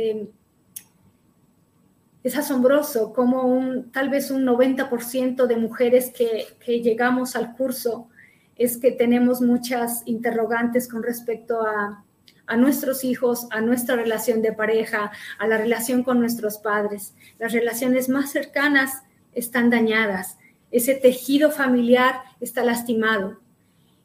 asombroso 2.37 3.13
como 3.13 3.83
tal 3.93 4.09
vez 4.09 4.31
un 4.31 4.47
90% 4.47 5.47
de 5.47 5.57
mujeres 5.57 6.13
que, 6.17 6.81
llegamos 6.81 7.35
al 7.35 7.57
curso 7.57 8.09
es 8.55 8.77
que 8.77 8.93
tenemos 8.93 9.41
muchas 9.41 10.03
interrogantes 10.07 10.87
con 10.87 11.03
respecto 11.03 11.61
a 11.63 12.57
nuestros 12.57 13.03
hijos, 13.03 13.49
a 13.51 13.61
nuestra 13.61 13.97
relación 13.97 14.43
de 14.43 14.53
pareja, 14.53 15.11
a 15.39 15.47
la 15.49 15.59
relación 15.59 16.05
con 16.05 16.21
nuestros 16.21 16.59
padres. 16.59 17.15
Las 17.39 17.53
relaciones 17.53 18.09
más 18.09 18.31
cercanas 18.31 19.03
están 19.33 19.71
dañadas, 19.71 20.39
ese 20.71 20.95
tejido 20.95 21.51
familiar 21.51 22.21
está 22.41 22.63
lastimado 22.63 23.41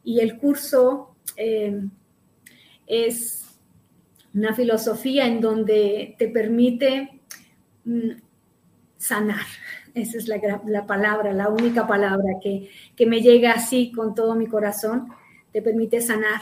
y 0.05 0.19
el 0.19 0.37
curso 0.37 1.15
eh, 1.35 1.81
es 2.87 3.43
una 4.33 4.53
filosofía 4.53 5.25
en 5.25 5.41
donde 5.41 6.15
te 6.19 6.29
permite 6.29 7.21
mm, 7.83 8.11
sanar. 8.97 9.45
Esa 9.95 10.17
es 10.17 10.27
la, 10.27 10.85
palabra, 10.85 11.33
la 11.33 11.49
única 11.49 11.87
palabra 11.87 12.35
que, 12.41 12.69
que 12.95 13.05
me 13.05 13.21
llega 13.21 13.53
así 13.53 13.91
con 13.91 14.13
todo 14.13 14.35
mi 14.35 14.45
corazón, 14.45 15.07
te 15.51 15.61
permite 15.61 16.01
sanar. 16.01 16.41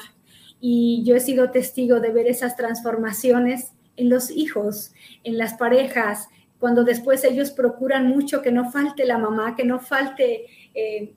Y 0.60 1.04
yo 1.06 1.16
he 1.16 1.20
sido 1.20 1.52
testigo 1.52 2.00
de 2.00 2.12
ver 2.12 2.28
esas 2.28 2.58
transformaciones 2.58 3.74
en 3.96 4.10
los 4.10 4.32
hijos, 4.32 4.92
en 5.24 5.38
las 5.38 5.54
parejas, 5.54 6.28
cuando 6.60 6.84
después 6.84 7.24
ellos 7.24 7.52
procuran 7.52 8.08
mucho 8.08 8.42
que 8.42 8.52
no 8.52 8.72
falte 8.72 9.06
la 9.06 9.20
mamá, 9.20 9.56
que 9.56 9.66
no 9.66 9.80
falte 9.80 10.46
eh, 10.74 11.14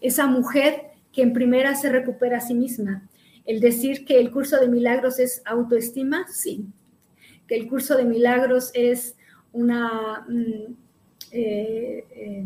esa 0.00 0.26
mujer 0.26 0.91
que 1.12 1.22
en 1.22 1.32
primera 1.32 1.74
se 1.74 1.90
recupera 1.90 2.38
a 2.38 2.40
sí 2.40 2.54
misma. 2.54 3.08
El 3.44 3.60
decir 3.60 4.04
que 4.04 4.18
el 4.18 4.30
curso 4.30 4.58
de 4.58 4.68
milagros 4.68 5.18
es 5.18 5.42
autoestima, 5.44 6.26
sí. 6.28 6.66
Que 7.46 7.56
el 7.56 7.68
curso 7.68 7.96
de 7.96 8.04
milagros 8.04 8.70
es 8.74 9.16
una, 9.52 10.24
mm, 10.28 10.74
eh, 11.32 12.44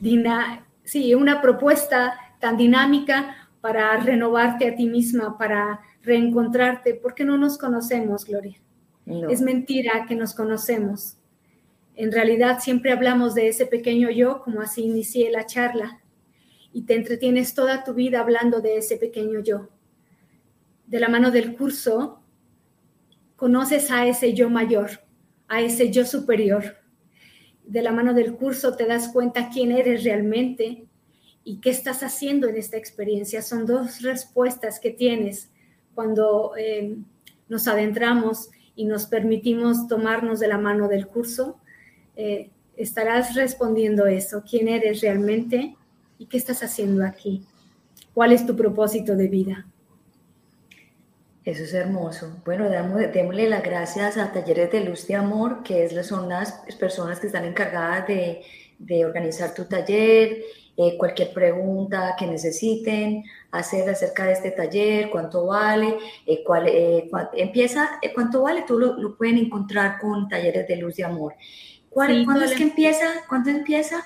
eh, 0.00 1.16
una 1.16 1.40
propuesta 1.40 2.14
tan 2.40 2.56
dinámica 2.56 3.48
para 3.60 3.96
renovarte 3.96 4.68
a 4.68 4.76
ti 4.76 4.86
misma, 4.86 5.36
para 5.36 5.80
reencontrarte, 6.02 6.94
porque 6.94 7.24
no 7.24 7.36
nos 7.36 7.58
conocemos, 7.58 8.24
Gloria. 8.24 8.56
Es 9.28 9.40
mentira 9.40 10.06
que 10.08 10.16
nos 10.16 10.34
conocemos. 10.34 11.16
En 11.94 12.12
realidad 12.12 12.58
siempre 12.60 12.92
hablamos 12.92 13.34
de 13.34 13.48
ese 13.48 13.66
pequeño 13.66 14.10
yo, 14.10 14.42
como 14.42 14.60
así 14.60 14.82
inicié 14.82 15.30
la 15.30 15.46
charla, 15.46 16.00
y 16.76 16.82
te 16.82 16.94
entretienes 16.94 17.54
toda 17.54 17.84
tu 17.84 17.94
vida 17.94 18.20
hablando 18.20 18.60
de 18.60 18.76
ese 18.76 18.98
pequeño 18.98 19.40
yo 19.40 19.70
de 20.86 21.00
la 21.00 21.08
mano 21.08 21.30
del 21.30 21.56
curso, 21.56 22.20
conoces 23.34 23.90
a 23.90 24.06
ese 24.06 24.34
yo 24.34 24.50
mayor, 24.50 24.90
a 25.48 25.62
ese 25.62 25.90
yo 25.90 26.04
superior. 26.04 26.76
De 27.64 27.80
la 27.80 27.92
mano 27.92 28.12
del 28.12 28.34
curso 28.34 28.76
te 28.76 28.84
das 28.84 29.08
cuenta 29.08 29.48
quién 29.48 29.72
eres 29.72 30.04
realmente 30.04 30.86
y 31.44 31.62
qué 31.62 31.70
estás 31.70 32.02
haciendo 32.02 32.46
en 32.46 32.58
esta 32.58 32.76
experiencia. 32.76 33.40
Son 33.40 33.64
dos 33.64 34.02
respuestas 34.02 34.78
que 34.78 34.90
tienes 34.90 35.50
cuando 35.94 36.52
eh, 36.58 36.98
nos 37.48 37.68
adentramos 37.68 38.50
y 38.74 38.84
nos 38.84 39.06
permitimos 39.06 39.88
tomarnos 39.88 40.40
de 40.40 40.48
la 40.48 40.58
mano 40.58 40.88
del 40.88 41.06
curso. 41.06 41.58
Eh, 42.16 42.50
estarás 42.76 43.34
respondiendo 43.34 44.04
eso, 44.04 44.44
quién 44.46 44.68
eres 44.68 45.00
realmente 45.00 45.74
y 46.18 46.26
qué 46.26 46.36
estás 46.36 46.62
haciendo 46.62 47.04
aquí. 47.04 47.44
¿Cuál 48.14 48.32
es 48.32 48.46
tu 48.46 48.56
propósito 48.56 49.14
de 49.14 49.28
vida? 49.28 49.66
Eso 51.46 51.62
es 51.62 51.74
hermoso. 51.74 52.42
Bueno, 52.44 52.68
démosle 52.68 53.48
las 53.48 53.62
gracias 53.62 54.16
a 54.16 54.32
Talleres 54.32 54.72
de 54.72 54.80
Luz 54.80 55.06
de 55.06 55.14
Amor, 55.14 55.62
que 55.62 55.84
es, 55.84 56.06
son 56.06 56.28
las 56.28 56.52
personas 56.80 57.20
que 57.20 57.28
están 57.28 57.44
encargadas 57.44 58.08
de, 58.08 59.04
organizar 59.04 59.54
tu 59.54 59.64
taller, 59.66 60.42
eh, 60.76 60.98
cualquier 60.98 61.32
pregunta 61.32 62.16
que 62.18 62.26
necesiten 62.26 63.22
hacer 63.52 63.88
acerca 63.88 64.24
de 64.24 64.32
este 64.32 64.50
taller, 64.50 65.08
cuánto 65.08 65.46
vale, 65.46 65.96
eh, 66.26 66.42
cuál, 66.44 66.66
eh, 66.66 67.08
empieza, 67.34 68.00
cuánto 68.12 68.42
vale, 68.42 68.64
tú 68.66 68.78
lo, 68.78 69.16
pueden 69.16 69.38
encontrar 69.38 70.00
con 70.00 70.28
Talleres 70.28 70.66
de 70.66 70.76
Luz 70.76 70.96
de 70.96 71.04
Amor. 71.04 71.34
¿Cuándo 71.90 72.42
es 72.42 72.54
que 72.54 72.64
empieza? 72.64 73.06
¿Cuándo 73.28 73.50
empieza? 73.50 74.04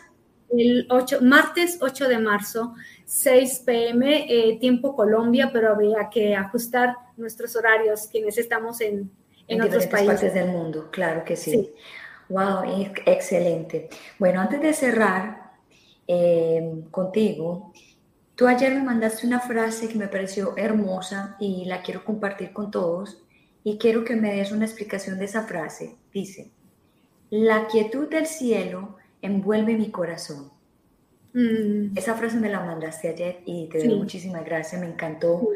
El 0.57 0.87
8, 0.91 1.19
martes 1.23 1.79
8 1.81 2.09
de 2.09 2.19
marzo 2.19 2.75
6 3.05 3.63
pm, 3.67 4.27
eh, 4.29 4.59
tiempo 4.59 4.97
Colombia, 4.97 5.51
pero 5.53 5.71
habría 5.71 6.09
que 6.11 6.35
ajustar 6.35 6.95
nuestros 7.17 7.55
horarios, 7.57 8.09
quienes 8.11 8.39
estamos 8.39 8.81
en, 8.81 9.11
en, 9.47 9.63
otros 9.63 9.87
países. 9.87 10.15
partes 10.15 10.35
del 10.35 10.49
mundo, 10.49 10.89
claro 10.91 11.25
que 11.25 11.37
sí. 11.37 11.73
Wow, 12.29 12.63
excelente. 13.07 13.89
Bueno, 14.19 14.41
antes 14.41 14.61
de 14.61 14.73
cerrar 14.73 15.53
eh, 16.07 16.85
contigo, 16.91 17.73
Tú 18.41 18.49
ayer 18.49 18.73
me 18.75 18.83
mandaste 18.83 19.27
una 19.27 19.39
frase 19.39 19.87
que 19.87 19.99
me 19.99 20.09
pareció 20.09 20.57
hermosa 20.57 21.37
y 21.39 21.67
la 21.67 21.83
quiero 21.83 22.07
compartir 22.07 22.55
con 22.55 22.71
todos 22.71 23.23
y 23.63 23.77
quiero 23.77 24.03
que 24.03 24.17
me 24.17 24.33
des 24.35 24.51
una 24.51 24.65
explicación 24.65 25.19
de 25.19 25.27
esa 25.27 25.43
frase. 25.43 25.97
Dice, 26.11 26.51
la 27.29 27.67
quietud 27.67 28.09
del 28.09 28.25
cielo 28.25 28.97
envuelve 29.23 29.75
mi 29.75 29.91
corazón. 29.91 30.51
Mm. 31.33 31.97
Esa 31.97 32.15
frase 32.15 32.37
me 32.39 32.49
la 32.49 32.61
mandaste 32.61 33.09
ayer 33.09 33.41
y 33.47 33.69
te 33.69 33.79
doy 33.79 33.97
muchísimas 33.97 34.45
gracias, 34.45 34.81
me 34.81 34.89
encantó, 34.89 35.49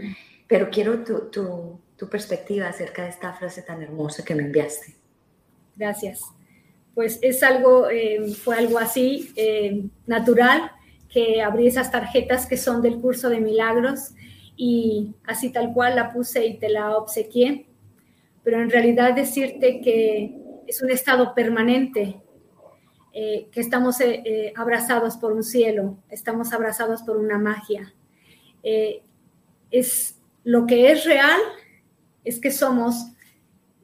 pero 0.47 0.71
quiero 0.71 1.03
tu, 1.05 1.81
perspectiva 2.11 2.69
acerca 2.69 3.05
de 3.05 3.09
esta 3.09 3.33
frase 3.33 3.63
tan 3.63 3.83
hermosa 3.83 4.23
que 4.23 4.35
me 4.35 4.43
enviaste. 4.43 4.95
Gracias. 5.75 6.21
Pues 6.95 7.19
es 7.23 7.43
algo, 7.43 7.89
eh, 7.89 8.29
fue 8.35 8.59
algo 8.59 8.79
así, 8.79 9.33
eh, 9.37 9.87
natural, 10.07 10.71
que 11.09 11.41
abrí 11.41 11.67
esas 11.67 11.91
tarjetas 11.91 12.45
que 12.45 12.59
son 12.59 12.83
del 12.83 13.01
curso 13.01 13.31
de 13.31 13.41
milagros 13.41 14.11
y 14.55 15.15
así 15.27 15.51
tal 15.51 15.73
cual 15.73 15.97
la 15.97 16.13
puse 16.13 16.45
y 16.45 16.59
te 16.59 16.69
la 16.69 16.95
obsequié. 16.97 17.67
Pero 18.43 18.61
en 18.61 18.69
realidad 18.69 19.15
decirte 19.15 19.81
que 19.81 20.37
es 20.67 20.83
un 20.83 20.91
estado 20.91 21.35
permanente 21.35 22.21
eh, 23.17 23.47
que 23.53 23.61
estamos 23.61 24.01
eh, 24.01 24.23
eh, 24.25 24.53
abrazados 24.57 25.17
por 25.17 25.33
un 25.33 25.45
cielo, 25.45 25.97
estamos 26.11 26.53
abrazados 26.53 27.01
por 27.03 27.17
una 27.17 27.39
magia. 27.39 27.95
es 29.71 30.17
lo 30.43 30.67
que 30.67 30.91
es 30.91 31.05
real, 31.05 31.39
es 32.25 32.41
que 32.41 32.51
somos 32.51 33.13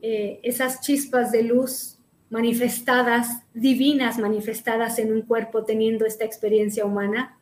esas 0.02 0.80
chispas 0.80 1.30
de 1.30 1.44
luz 1.44 1.98
manifestadas, 2.28 3.44
divinas 3.54 4.18
manifestadas 4.18 4.98
en 4.98 5.12
un 5.12 5.22
cuerpo 5.22 5.64
teniendo 5.64 6.06
esta 6.06 6.24
experiencia 6.24 6.84
humana 6.84 7.38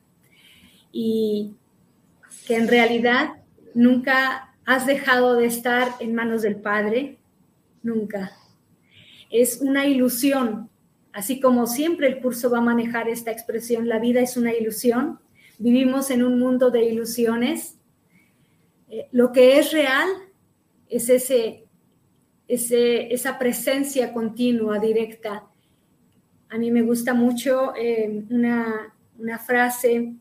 y 0.92 1.54
que 2.46 2.56
en 2.56 2.68
realidad 2.68 3.34
nunca 3.74 4.54
has 4.66 4.84
dejado 4.84 5.36
de 5.36 5.46
estar 5.46 5.88
en 6.00 6.14
manos 6.14 6.42
del 6.42 6.56
Padre, 6.56 7.16
nunca. 7.82 8.32
Es 9.30 9.60
una 9.62 9.86
ilusión 9.86 10.68
Así 11.18 11.40
como 11.40 11.66
siempre 11.66 12.06
el 12.06 12.20
curso 12.20 12.48
va 12.48 12.58
a 12.58 12.60
manejar 12.60 13.08
esta 13.08 13.32
expresión, 13.32 13.88
la 13.88 13.98
vida 13.98 14.20
es 14.20 14.36
una 14.36 14.54
ilusión, 14.54 15.18
vivimos 15.58 16.12
en 16.12 16.22
un 16.22 16.38
mundo 16.38 16.70
de 16.70 16.84
ilusiones. 16.84 17.76
Eh, 18.88 19.08
lo 19.10 19.32
que 19.32 19.58
es 19.58 19.72
real 19.72 20.08
es 20.88 21.08
ese, 21.08 21.64
esa 22.46 23.36
presencia 23.36 24.12
continua, 24.12 24.78
directa. 24.78 25.44
A 26.50 26.56
mí 26.56 26.70
me 26.70 26.82
gusta 26.82 27.14
mucho 27.14 27.74
eh, 27.74 28.22
una, 28.30 28.94
frase 29.44 30.12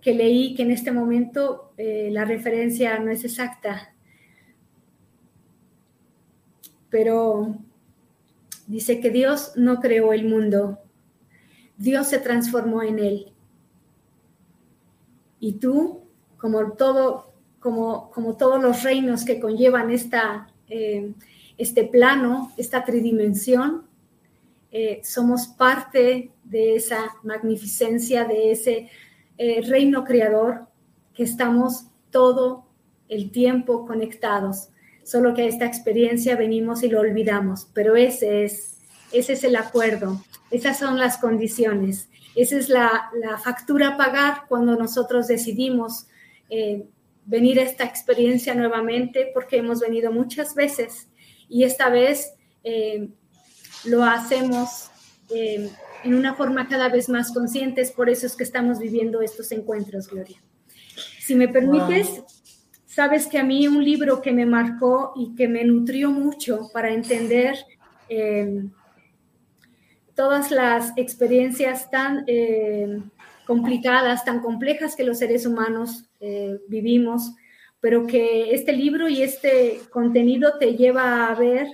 que 0.00 0.14
leí 0.14 0.54
que 0.54 0.62
en 0.62 0.70
este 0.70 0.92
momento 0.92 1.72
eh, 1.76 2.10
la 2.12 2.24
referencia 2.24 2.96
no 3.00 3.10
es 3.10 3.24
exacta, 3.24 3.92
pero 6.90 7.58
Dice 8.66 9.00
que 9.00 9.10
Dios 9.10 9.52
no 9.56 9.80
creó 9.80 10.12
el 10.12 10.24
mundo, 10.24 10.78
Dios 11.76 12.08
se 12.08 12.18
transformó 12.18 12.82
en 12.82 12.98
él. 12.98 13.32
Y 15.40 15.54
tú, 15.54 16.02
como, 16.38 16.72
todo, 16.72 17.32
como, 17.58 18.10
como 18.10 18.36
todos 18.36 18.62
los 18.62 18.82
reinos 18.82 19.24
que 19.24 19.40
conllevan 19.40 19.90
esta, 19.90 20.48
eh, 20.68 21.12
este 21.58 21.84
plano, 21.84 22.52
esta 22.56 22.84
tridimensión, 22.84 23.86
eh, 24.70 25.00
somos 25.04 25.48
parte 25.48 26.30
de 26.44 26.76
esa 26.76 27.16
magnificencia, 27.22 28.24
de 28.24 28.52
ese 28.52 28.88
eh, 29.36 29.60
reino 29.68 30.04
creador 30.04 30.66
que 31.12 31.24
estamos 31.24 31.88
todo 32.10 32.66
el 33.08 33.30
tiempo 33.30 33.84
conectados 33.86 34.68
solo 35.04 35.34
que 35.34 35.42
a 35.42 35.46
esta 35.46 35.66
experiencia 35.66 36.36
venimos 36.36 36.82
y 36.82 36.88
lo 36.88 37.00
olvidamos, 37.00 37.68
pero 37.72 37.96
ese 37.96 38.44
es, 38.44 38.78
ese 39.12 39.34
es 39.34 39.44
el 39.44 39.56
acuerdo, 39.56 40.22
esas 40.50 40.78
son 40.78 40.98
las 40.98 41.18
condiciones, 41.18 42.08
esa 42.34 42.56
es 42.56 42.68
la, 42.68 43.10
factura 43.42 43.88
a 43.88 43.96
pagar 43.96 44.42
cuando 44.48 44.76
nosotros 44.76 45.26
decidimos 45.26 46.06
eh, 46.48 46.84
venir 47.26 47.60
a 47.60 47.64
esta 47.64 47.84
experiencia 47.84 48.54
nuevamente, 48.54 49.30
porque 49.34 49.58
hemos 49.58 49.80
venido 49.80 50.12
muchas 50.12 50.54
veces 50.54 51.08
y 51.48 51.64
esta 51.64 51.88
vez 51.88 52.32
eh, 52.64 53.08
lo 53.84 54.04
hacemos 54.04 54.90
eh, 55.30 55.70
en 56.04 56.14
una 56.14 56.34
forma 56.34 56.68
cada 56.68 56.88
vez 56.88 57.08
más 57.08 57.32
consciente, 57.32 57.84
por 57.94 58.10
eso 58.10 58.26
es 58.26 58.36
que 58.36 58.44
estamos 58.44 58.78
viviendo 58.78 59.20
estos 59.20 59.52
encuentros, 59.52 60.08
Gloria. 60.08 60.42
Si 61.20 61.34
me 61.34 61.48
permites, 61.48 62.22
Sabes 62.94 63.26
que 63.26 63.38
a 63.38 63.42
mí 63.42 63.66
un 63.66 63.82
libro 63.82 64.20
que 64.20 64.32
me 64.32 64.44
marcó 64.44 65.14
y 65.16 65.34
que 65.34 65.48
me 65.48 65.64
nutrió 65.64 66.10
mucho 66.10 66.68
para 66.74 66.92
entender 66.92 67.56
eh, 68.10 68.64
todas 70.14 70.50
las 70.50 70.92
experiencias 70.98 71.90
tan 71.90 72.22
eh, 72.26 73.00
complicadas, 73.46 74.26
tan 74.26 74.40
complejas 74.40 74.94
que 74.94 75.04
los 75.04 75.20
seres 75.20 75.46
humanos 75.46 76.04
eh, 76.20 76.58
vivimos, 76.68 77.32
pero 77.80 78.06
que 78.06 78.52
este 78.52 78.74
libro 78.74 79.08
y 79.08 79.22
este 79.22 79.80
contenido 79.90 80.58
te 80.58 80.76
lleva 80.76 81.28
a 81.28 81.34
ver 81.34 81.68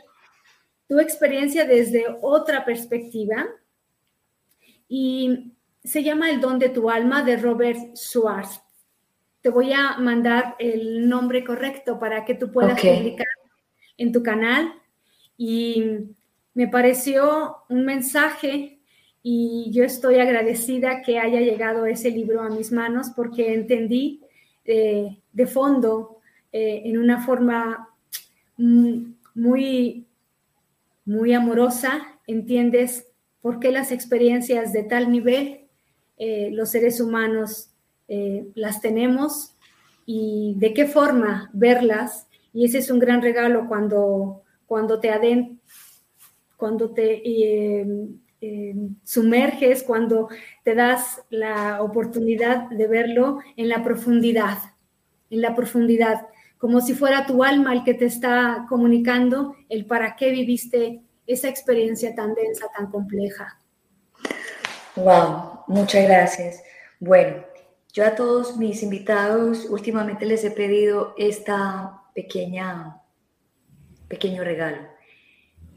tu 0.87 1.01
experiencia 1.01 1.65
desde 1.65 2.05
otra 2.23 2.65
perspectiva. 2.65 3.45
Y 4.87 5.53
se 5.83 6.05
llama 6.05 6.31
El 6.31 6.41
don 6.41 6.61
de 6.61 6.69
tu 6.69 6.89
alma 6.89 7.25
de 7.25 7.39
Robert 7.39 7.97
Schwartz 7.97 8.68
te 9.41 9.51
voy 9.51 9.73
a 9.73 9.99
mandar 9.99 10.57
el 10.59 11.09
nombre 11.09 11.45
correcto 11.45 11.99
para 11.99 12.25
que 12.25 12.35
tú 12.35 12.51
puedas 12.51 12.81
publicar 12.81 13.27
en 13.97 14.13
tu 14.13 14.23
canal. 14.23 14.73
Y 15.37 15.85
me 16.55 16.69
pareció 16.69 17.59
un 17.69 17.85
mensaje 17.85 18.81
y 19.23 19.71
yo 19.73 19.85
estoy 19.85 20.17
agradecida 20.17 21.03
que 21.03 21.19
haya 21.19 21.41
llegado 21.41 21.87
ese 21.87 22.11
libro 22.11 22.43
a 22.43 22.51
mis 22.51 22.73
manos 22.73 23.11
porque 23.15 23.55
entendí 23.55 24.23
eh, 24.65 25.19
de 25.33 25.47
fondo, 25.47 26.19
eh, 26.53 26.83
en 26.85 26.99
una 26.99 27.25
forma 27.25 27.89
muy, 28.57 30.07
muy 31.05 31.33
amorosa, 31.33 32.19
entiendes 32.27 33.07
por 33.41 33.61
qué 33.61 33.71
las 33.71 33.93
experiencias 33.93 34.73
de 34.73 34.83
tal 34.83 35.13
nivel 35.13 35.69
eh, 36.21 36.51
los 36.53 36.71
seres 36.71 37.01
humanos 37.01 37.71
eh, 38.09 38.49
las 38.55 38.81
tenemos 38.81 39.55
y 40.07 40.55
de 40.57 40.75
qué 40.75 40.87
forma 40.87 41.51
verlas. 41.53 42.27
Y 42.53 42.65
ese 42.65 42.79
es 42.79 42.91
un 42.91 42.99
gran 42.99 43.23
regalo 43.23 43.69
cuando, 43.69 44.43
cuando 44.67 44.99
te 44.99 45.11
aden 45.11 45.61
cuando 46.59 46.91
te 46.91 47.23
eh, 47.25 47.87
eh, 48.41 48.75
sumerges, 49.05 49.85
cuando 49.85 50.29
te 50.65 50.75
das 50.75 51.23
la 51.31 51.81
oportunidad 51.81 52.69
de 52.69 52.89
verlo 52.89 53.39
en 53.57 53.69
la 53.69 53.83
profundidad, 53.83 54.59
en 55.31 55.41
la 55.41 55.55
profundidad, 55.55 56.27
como 56.59 56.81
si 56.81 56.95
fuera 56.95 57.27
tu 57.27 57.45
alma 57.45 57.73
el 57.73 57.85
que 57.85 57.95
te 57.95 58.07
está 58.07 58.67
comunicando 58.69 59.55
el 59.69 59.87
para 59.87 60.17
qué 60.17 60.33
viviste 60.33 61.01
esa 61.29 61.49
experiencia 61.49 62.13
tan 62.17 62.35
densa, 62.35 62.67
tan 62.77 62.91
compleja. 62.91 63.57
Wow, 64.97 65.61
muchas 65.69 66.09
gracias. 66.09 66.61
Bueno, 66.99 67.45
yo 67.99 68.07
a 68.07 68.15
todos 68.15 68.57
mis 68.57 68.85
invitados 68.85 69.67
últimamente 69.69 70.25
les 70.25 70.45
he 70.45 70.53
pedido 70.53 71.15
esta 71.19 72.01
pequeña, 72.15 73.03
pequeño 74.07 74.45
regalo. 74.45 74.87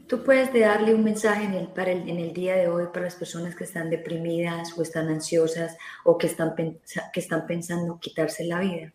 Tú 0.06 0.22
puedes 0.22 0.54
darle 0.54 0.94
un 0.94 1.02
mensaje 1.02 1.46
en 1.46 1.54
el, 1.54 1.66
para 1.66 1.90
el, 1.90 2.08
en 2.08 2.20
el 2.20 2.32
día 2.32 2.54
de 2.54 2.68
hoy 2.68 2.84
para 2.92 3.06
las 3.06 3.16
personas 3.16 3.56
que 3.56 3.64
están 3.64 3.90
deprimidas 3.90 4.78
o 4.78 4.82
están 4.82 5.08
ansiosas 5.08 5.76
o 6.04 6.16
que 6.16 6.28
están, 6.28 6.54
que 6.54 7.18
están 7.18 7.44
pensando 7.44 7.98
quitarse 7.98 8.44
la 8.44 8.60
vida. 8.60 8.92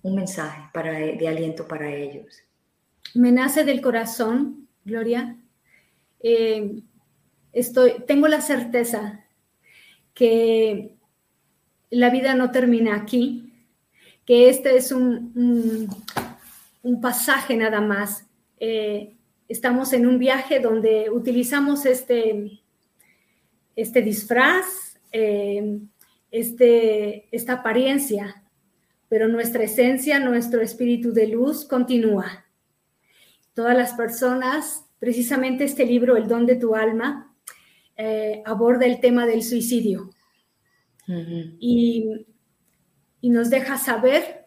Un 0.00 0.14
mensaje 0.14 0.62
para, 0.72 0.92
de 0.92 1.28
aliento 1.28 1.68
para 1.68 1.94
ellos. 1.94 2.42
Me 3.12 3.32
nace 3.32 3.64
del 3.64 3.82
corazón, 3.82 4.66
Gloria. 4.86 5.36
Eh, 6.20 6.80
estoy, 7.52 8.02
tengo 8.06 8.28
la 8.28 8.40
certeza 8.40 9.26
que 10.14 10.99
la 11.90 12.10
vida 12.10 12.34
no 12.34 12.50
termina 12.50 12.94
aquí, 12.94 13.52
que 14.24 14.48
este 14.48 14.76
es 14.76 14.92
un, 14.92 15.88
un, 16.82 17.00
pasaje 17.00 17.56
nada 17.56 17.80
más. 17.80 18.26
Eh, 18.60 19.16
estamos 19.48 19.92
en 19.92 20.06
un 20.06 20.18
viaje 20.18 20.60
donde 20.60 21.10
utilizamos 21.10 21.84
este, 21.86 22.60
este 23.74 24.02
disfraz, 24.02 25.00
eh, 25.10 25.80
este, 26.30 27.26
esta 27.34 27.54
apariencia, 27.54 28.44
pero 29.08 29.26
nuestra 29.26 29.64
esencia, 29.64 30.20
nuestro 30.20 30.60
espíritu 30.60 31.12
de 31.12 31.26
luz 31.26 31.64
continúa. 31.64 32.46
Todas 33.52 33.76
las 33.76 33.94
personas, 33.94 34.86
precisamente 35.00 35.64
este 35.64 35.84
libro, 35.84 36.16
El 36.16 36.28
don 36.28 36.46
de 36.46 36.54
tu 36.54 36.76
alma, 36.76 37.34
eh, 37.96 38.42
aborda 38.46 38.86
el 38.86 39.00
tema 39.00 39.26
del 39.26 39.42
suicidio 39.42 40.10
y 41.06 42.26
y 43.20 43.30
nos 43.30 43.50
deja 43.50 43.76
saber 43.76 44.46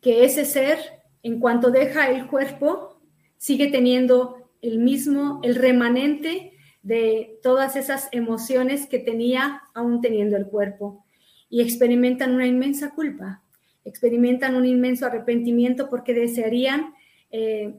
que 0.00 0.24
ese 0.24 0.44
ser, 0.44 0.78
en 1.22 1.40
cuanto 1.40 1.70
deja 1.70 2.10
el 2.10 2.26
cuerpo, 2.26 3.00
sigue 3.38 3.68
teniendo 3.68 4.50
el 4.60 4.78
mismo, 4.78 5.40
el 5.42 5.54
remanente 5.54 6.52
de 6.82 7.38
todas 7.42 7.76
esas 7.76 8.08
emociones 8.12 8.86
que 8.86 8.98
tenía 8.98 9.62
aún 9.74 10.00
teniendo 10.02 10.36
el 10.36 10.46
cuerpo. 10.46 11.06
Y 11.48 11.62
experimentan 11.62 12.34
una 12.34 12.46
inmensa 12.46 12.90
culpa, 12.90 13.42
experimentan 13.84 14.54
un 14.54 14.66
inmenso 14.66 15.06
arrepentimiento 15.06 15.88
porque 15.88 16.12
desearían, 16.12 16.94
eh, 17.30 17.74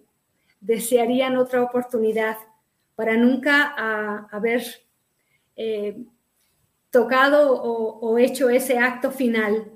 desearían 0.59 1.37
otra 1.37 1.61
oportunidad 1.61 2.37
para 2.95 3.17
nunca 3.17 4.25
haber 4.31 4.63
eh, 5.55 6.03
tocado 6.95 7.51
o, 7.51 8.17
hecho 8.17 8.49
ese 8.49 8.77
acto 8.77 9.11
final. 9.11 9.73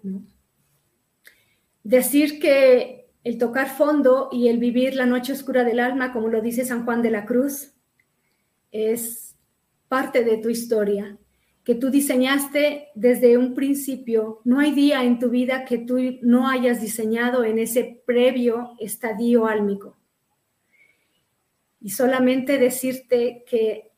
Decir 1.83 2.39
que 2.39 3.09
el 3.25 3.37
tocar 3.37 3.67
fondo 3.67 4.29
y 4.31 4.47
el 4.47 4.57
vivir 4.57 4.95
la 4.95 5.05
noche 5.05 5.33
oscura 5.33 5.65
del 5.65 5.81
alma, 5.81 6.13
como 6.13 6.29
lo 6.29 6.39
dice 6.39 6.63
San 6.63 6.85
Juan 6.85 7.01
de 7.01 7.11
la 7.11 7.25
Cruz, 7.25 7.73
es 8.71 9.35
parte 9.89 10.23
de 10.23 10.37
tu 10.37 10.47
historia, 10.47 11.17
que 11.65 11.75
tú 11.75 11.89
diseñaste 11.89 12.87
desde 12.95 13.37
un 13.37 13.53
principio. 13.53 14.39
No 14.45 14.61
hay 14.61 14.71
día 14.71 15.03
en 15.03 15.19
tu 15.19 15.29
vida 15.29 15.65
que 15.65 15.79
tú 15.79 15.97
no 16.21 16.47
hayas 16.47 16.79
diseñado 16.79 17.43
en 17.43 17.59
ese 17.59 18.01
previo 18.05 18.77
estadio 18.79 19.45
álmico. 19.45 19.97
Y 21.81 21.89
solamente 21.89 22.57
decirte 22.57 23.43
que, 23.45 23.88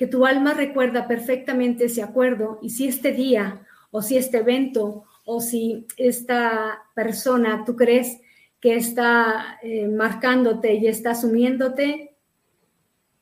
que 0.00 0.06
tu 0.06 0.24
alma 0.24 0.54
recuerda 0.54 1.06
perfectamente 1.06 1.84
ese 1.84 2.02
acuerdo 2.02 2.58
y 2.62 2.70
si 2.70 2.88
este 2.88 3.12
día 3.12 3.66
o 3.90 4.00
si 4.00 4.16
este 4.16 4.38
evento 4.38 5.04
o 5.26 5.42
si 5.42 5.86
esta 5.98 6.84
persona 6.94 7.64
tú 7.66 7.76
crees 7.76 8.18
que 8.60 8.76
está 8.76 9.58
eh, 9.62 9.88
marcándote 9.88 10.72
y 10.72 10.86
está 10.86 11.10
asumiéndote, 11.10 12.16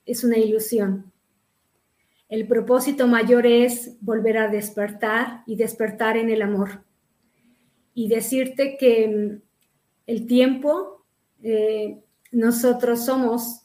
es 0.07 0.23
una 0.23 0.39
ilusión. 0.39 1.13
El 2.29 2.47
propósito 2.47 3.09
mayor 3.09 3.45
es 3.45 3.97
volver 4.01 4.39
a 4.39 4.47
despertar 4.47 5.43
y 5.49 5.57
despertar 5.57 6.17
en 6.17 6.31
el 6.31 6.43
amor. 6.43 6.85
Y 7.93 8.07
decirte 8.07 8.77
que 8.79 9.09
mm, 9.09 9.43
el 10.07 10.29
tiempo, 10.29 11.05
eh, 11.43 11.99
nosotros 12.31 13.05
somos 13.05 13.63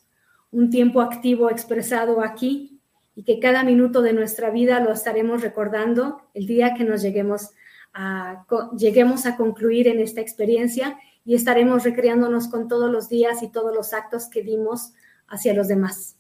un 0.50 0.72
tiempo 0.72 1.00
activo 1.00 1.52
expresado 1.52 2.20
aquí 2.20 2.73
y 3.16 3.24
que 3.24 3.40
cada 3.40 3.64
minuto 3.64 4.02
de 4.02 4.14
nuestra 4.14 4.50
vida 4.50 4.80
lo 4.80 4.92
estaremos 4.92 5.42
recordando 5.42 6.22
el 6.34 6.48
día 6.48 6.74
que 6.74 6.84
nos 6.84 7.02
lleguemos 7.02 7.52
a, 7.94 8.46
lleguemos 8.76 9.26
a 9.26 9.38
concluir 9.38 9.88
en 9.88 10.00
esta 10.00 10.22
experiencia 10.22 10.98
y 11.26 11.36
estaremos 11.36 11.84
recreándonos 11.84 12.48
con 12.48 12.68
todos 12.68 12.92
los 12.92 13.10
días 13.10 13.44
y 13.44 13.52
todos 13.52 13.74
los 13.74 13.94
actos 13.94 14.30
que 14.30 14.42
dimos 14.42 14.94
hacia 15.28 15.54
los 15.54 15.68
demás. 15.68 16.18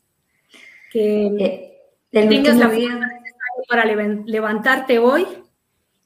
Que 0.92 1.26
eh, 1.26 1.82
tengas 2.12 2.58
la 2.58 2.68
vida 2.68 3.10
para 3.68 3.86
levantarte 3.86 5.00
hoy 5.00 5.26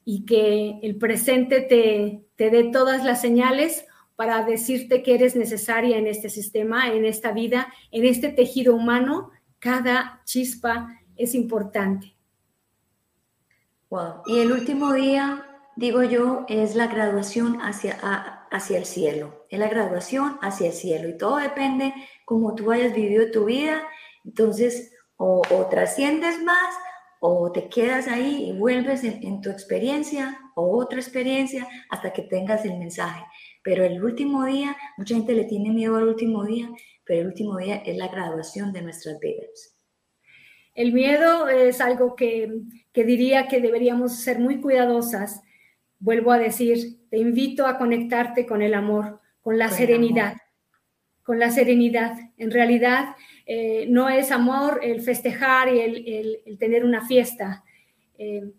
y 0.04 0.24
que 0.24 0.78
el 0.82 0.96
presente 0.96 1.60
te, 1.60 2.24
te 2.36 2.50
dé 2.50 2.64
todas 2.72 3.04
las 3.04 3.20
señales 3.20 3.84
para 4.16 4.44
decirte 4.44 5.02
que 5.02 5.14
eres 5.14 5.36
necesaria 5.36 5.96
en 5.96 6.06
este 6.06 6.28
sistema, 6.28 6.90
en 6.92 7.04
esta 7.04 7.30
vida, 7.30 7.72
en 7.92 8.04
este 8.04 8.30
tejido 8.30 8.74
humano. 8.74 9.30
Cada 9.58 10.22
chispa 10.24 10.88
es 11.16 11.34
importante. 11.34 12.14
Wow. 13.90 14.22
Y 14.26 14.38
el 14.40 14.52
último 14.52 14.92
día, 14.92 15.46
digo 15.76 16.02
yo, 16.02 16.44
es 16.48 16.74
la 16.74 16.86
graduación 16.86 17.60
hacia, 17.62 17.94
hacia 18.50 18.78
el 18.78 18.84
cielo. 18.84 19.46
Es 19.48 19.58
la 19.58 19.68
graduación 19.68 20.38
hacia 20.42 20.68
el 20.68 20.74
cielo. 20.74 21.08
Y 21.08 21.16
todo 21.16 21.36
depende 21.36 21.94
cómo 22.24 22.54
tú 22.54 22.70
hayas 22.70 22.94
vivido 22.94 23.30
tu 23.30 23.46
vida. 23.46 23.82
Entonces, 24.24 24.92
o, 25.18 25.42
trasciendes 25.70 26.42
más 26.42 26.74
o 27.20 27.50
te 27.50 27.68
quedas 27.68 28.06
ahí 28.06 28.48
y 28.48 28.52
vuelves 28.56 29.02
en, 29.02 29.40
tu 29.40 29.50
experiencia 29.50 30.38
o 30.54 30.78
otra 30.78 31.00
experiencia 31.00 31.66
hasta 31.90 32.12
que 32.12 32.22
tengas 32.22 32.64
el 32.64 32.78
mensaje. 32.78 33.24
Pero 33.64 33.84
el 33.84 34.02
último 34.02 34.44
día, 34.44 34.76
mucha 34.96 35.16
gente 35.16 35.34
le 35.34 35.44
tiene 35.44 35.70
miedo 35.70 35.96
al 35.96 36.08
último 36.08 36.44
día, 36.44 36.70
pero 37.08 37.22
el 37.22 37.28
último 37.28 37.56
día 37.56 37.76
es 37.76 37.96
la 37.96 38.08
graduación 38.08 38.70
de 38.70 38.82
nuestras 38.82 39.18
vidas. 39.18 39.74
El 40.74 40.92
miedo 40.92 41.48
es 41.48 41.80
algo 41.80 42.14
que, 42.14 42.52
que 42.92 43.04
diría 43.04 43.48
que 43.48 43.62
deberíamos 43.62 44.20
ser 44.20 44.38
muy 44.38 44.60
cuidadosas. 44.60 45.42
Vuelvo 45.98 46.32
a 46.32 46.38
decir, 46.38 46.98
te 47.10 47.16
invito 47.16 47.66
a 47.66 47.78
conectarte 47.78 48.44
con 48.44 48.60
el 48.60 48.74
amor, 48.74 49.20
con 49.40 49.56
la 49.58 49.70
serenidad, 49.70 50.36
con 51.22 51.38
la 51.38 51.50
serenidad. 51.50 52.16
En 52.36 52.50
realidad, 52.50 53.16
eh, 53.46 53.86
no 53.88 54.10
es 54.10 54.30
amor 54.30 54.80
el 54.82 55.00
festejar 55.00 55.74
y 55.74 55.80
el, 55.80 56.40
el, 56.44 56.58
tener 56.58 56.84
una 56.84 57.06
fiesta. 57.06 57.64
Eh, 58.18 58.52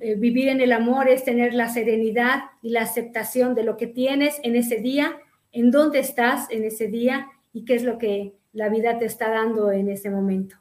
eh, 0.00 0.14
vivir 0.16 0.48
en 0.48 0.60
el 0.60 0.72
amor 0.72 1.08
es 1.08 1.24
tener 1.24 1.54
la 1.54 1.68
serenidad 1.68 2.42
y 2.62 2.70
la 2.70 2.82
aceptación 2.82 3.54
de 3.54 3.62
lo 3.62 3.76
que 3.76 3.86
tienes 3.86 4.40
en 4.42 4.56
ese 4.56 4.78
día, 4.78 5.16
en 5.52 5.70
dónde 5.70 6.00
estás 6.00 6.50
en 6.50 6.64
ese 6.64 6.88
día 6.88 7.28
y 7.52 7.64
qué 7.64 7.74
es 7.74 7.82
lo 7.82 7.98
que 7.98 8.38
la 8.52 8.68
vida 8.68 8.98
te 8.98 9.04
está 9.04 9.30
dando 9.30 9.70
en 9.72 9.88
ese 9.88 10.10
momento. 10.10 10.56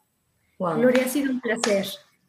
Gloria, 0.57 1.05
ha 1.05 1.07
sido 1.07 1.31
un 1.31 1.41
placer. 1.41 1.85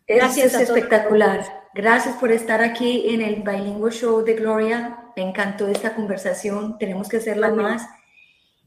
Gracias. 0.07 0.55
Es 0.55 0.61
espectacular. 0.63 1.45
Gracias 1.75 2.17
por 2.17 2.33
estar 2.33 2.63
aquí 2.63 3.15
en 3.15 3.21
el 3.21 3.43
Bilingual 3.43 3.93
Show 3.93 4.25
de 4.25 4.35
Gloria. 4.35 5.13
Me 5.17 5.23
encantó 5.23 5.69
esta 5.69 5.95
conversación. 5.95 6.79
Tenemos 6.79 7.09
que 7.09 7.19
hacerla 7.19 7.51
más. 7.51 7.87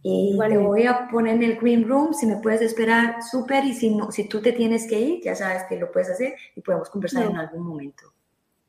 Y 0.01 0.37
te 0.37 0.57
voy 0.57 0.85
a 0.85 1.07
poner 1.07 1.35
en 1.35 1.43
el 1.43 1.55
Green 1.55 1.87
Room, 1.87 2.13
si 2.13 2.25
me 2.25 2.35
puedes 2.35 2.61
esperar, 2.61 3.23
súper, 3.23 3.63
y 3.63 3.73
si, 3.73 3.95
no, 3.95 4.11
si 4.11 4.27
tú 4.27 4.41
te 4.41 4.51
tienes 4.51 4.85
que 4.85 4.99
ir, 4.99 5.23
ya 5.23 5.33
sabes 5.33 5.63
que 5.63 5.77
lo 5.77 5.89
puedes 5.93 6.09
hacer 6.09 6.35
y 6.55 6.61
podemos 6.61 6.89
conversar 6.89 7.23
en 7.23 7.37
algún 7.37 7.65
momento. 7.65 8.12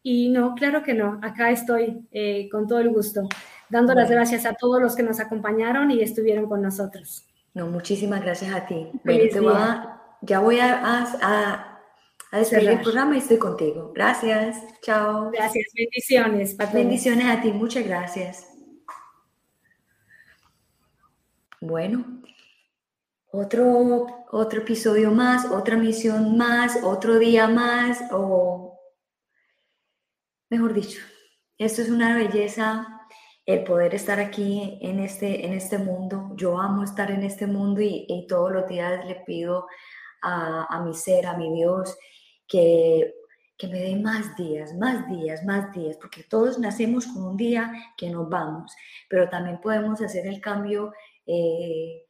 Y 0.07 0.29
no, 0.29 0.55
claro 0.55 0.83
que 0.83 0.93
no, 0.93 1.19
acá 1.23 1.51
estoy 1.51 2.07
eh, 2.13 2.51
con 2.51 2.69
todo 2.69 2.79
el 2.79 2.91
gusto, 2.91 3.27
dando 3.71 3.95
las 3.95 4.11
gracias 4.11 4.45
a 4.45 4.53
todos 4.53 4.81
los 4.81 4.95
que 4.95 5.03
nos 5.03 5.19
acompañaron 5.19 5.91
y 5.91 6.03
estuvieron 6.03 6.47
con 6.47 6.61
nosotros. 6.61 7.27
No, 7.55 7.69
muchísimas 7.69 8.21
gracias 8.21 8.55
a 8.55 8.67
ti. 8.67 8.91
ya 10.21 10.41
voy 10.41 10.59
a, 10.61 10.79
a, 10.85 11.81
a 12.31 12.39
despedir 12.39 12.69
el 12.69 12.81
programa 12.83 13.15
y 13.15 13.19
estoy 13.21 13.39
contigo. 13.39 13.93
Gracias, 13.95 14.63
chao. 14.83 15.31
Gracias, 15.31 15.73
bendiciones. 15.75 16.55
Bendiciones 16.71 17.27
a 17.27 17.41
ti, 17.41 17.51
muchas 17.51 17.87
gracias. 17.87 18.47
Bueno, 21.63 22.21
otro, 23.31 24.27
otro 24.33 24.61
episodio 24.61 25.13
más, 25.13 25.47
otra 25.47 25.79
misión 25.79 26.37
más, 26.37 26.77
otro 26.83 27.19
día 27.19 27.49
más, 27.49 28.03
o 28.13 28.74
mejor 30.55 30.73
dicho, 30.73 31.01
esto 31.59 31.83
es 31.83 31.91
una 31.91 32.17
belleza 32.17 32.87
el 33.45 33.65
poder 33.65 33.93
estar 33.93 34.21
aquí 34.21 34.79
en 34.81 35.01
este, 35.01 35.45
en 35.45 35.53
este 35.53 35.79
mundo. 35.79 36.31
Yo 36.37 36.61
amo 36.61 36.85
estar 36.85 37.11
en 37.11 37.25
este 37.25 37.49
mundo 37.49 37.81
y, 37.81 38.25
todos 38.29 38.53
los 38.53 38.69
días 38.69 39.05
le 39.05 39.17
pido 39.27 39.67
a, 40.23 40.81
mi 40.85 40.95
ser, 40.95 41.27
a 41.27 41.37
mi 41.37 41.53
Dios, 41.53 41.99
que, 42.47 43.15
que 43.59 43.67
me 43.67 43.81
dé 43.81 43.97
más 43.97 44.37
días, 44.37 44.73
más 44.75 45.09
días, 45.09 45.45
más 45.45 45.73
días, 45.75 45.97
porque 46.01 46.23
todos 46.23 46.59
nacemos 46.61 47.07
con 47.07 47.25
un 47.25 47.37
día 47.37 47.73
que 47.97 48.09
nos 48.09 48.29
vamos, 48.29 48.73
pero 49.11 49.29
también 49.29 49.61
podemos 49.61 50.01
hacer 50.01 50.27
el 50.29 50.41
cambio 50.41 50.93
eh, 51.27 52.05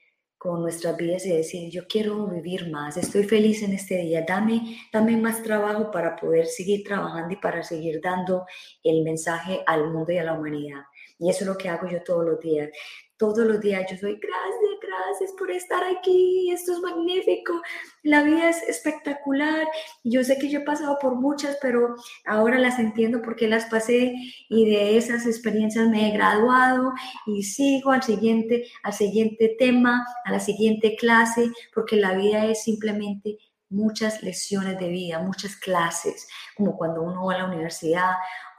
con 0.45 0.61
nuestras 0.61 0.95
vidas 0.99 1.25
y 1.25 1.31
decir, 1.31 1.71
yo 1.71 1.87
quiero 1.89 2.27
vivir 2.27 2.71
más, 2.71 2.99
estoy 2.99 3.25
feliz 3.25 3.63
en 3.63 3.73
este 3.73 3.97
día, 4.03 4.27
dame, 4.29 4.77
dame 4.93 5.17
más 5.17 5.43
trabajo 5.43 5.91
para 5.91 6.17
poder 6.17 6.45
seguir 6.45 6.85
trabajando 6.85 7.33
y 7.33 7.39
para 7.39 7.63
seguir 7.63 7.99
dando 8.03 8.45
el 8.83 9.03
mensaje 9.05 9.63
al 9.67 9.91
mundo 9.91 10.13
y 10.13 10.19
a 10.19 10.25
la 10.25 10.35
humanidad. 10.35 10.83
Y 11.19 11.31
eso 11.31 11.45
es 11.45 11.47
lo 11.47 11.57
que 11.57 11.71
hago 11.71 11.89
yo 11.89 12.03
todos 12.03 12.27
los 12.27 12.41
días 12.41 12.69
todos 13.17 13.47
los 13.47 13.61
días 13.61 13.89
yo 13.89 13.97
soy 13.97 14.19
gracias, 14.21 14.64
gracias 15.07 15.33
por 15.39 15.51
estar 15.51 15.83
aquí, 15.85 16.51
esto 16.51 16.73
es 16.73 16.81
magnífico, 16.81 17.61
la 18.03 18.23
vida 18.23 18.51
es 18.51 18.63
espectacular. 18.63 19.67
Yo 20.03 20.25
sé 20.25 20.39
que 20.39 20.49
yo 20.49 20.61
he 20.61 20.65
pasado 20.65 20.99
por 21.01 21.17
muchas, 21.17 21.59
pero 21.61 21.95
ahora 22.27 22.59
las 22.59 22.79
entiendo 22.79 23.23
porque 23.23 23.49
las 23.49 23.67
pasé 23.67 24.15
y 24.49 24.71
de 24.71 24.97
esas 24.97 25.27
experiencias 25.27 25.89
me 25.89 26.09
he 26.09 26.13
graduado 26.13 26.93
y 27.27 27.43
sigo 27.43 27.91
al 27.91 28.03
siguiente, 28.03 28.67
al 28.83 28.93
siguiente 28.93 29.57
tema, 29.59 30.07
a 30.25 30.33
la 30.33 30.41
siguiente 30.41 30.97
clase, 30.97 31.51
porque 31.75 31.97
la 31.97 32.15
vida 32.15 32.47
es 32.47 32.63
simplemente 32.65 33.39
muchas 33.75 34.23
lecciones 34.23 34.79
de 34.79 34.89
vida, 34.89 35.19
muchas 35.19 35.57
clases, 35.57 36.29
como 36.57 36.77
cuando 36.77 37.03
uno 37.03 37.27
va 37.27 37.35
a 37.35 37.39
la 37.39 37.45
universidad 37.47 38.13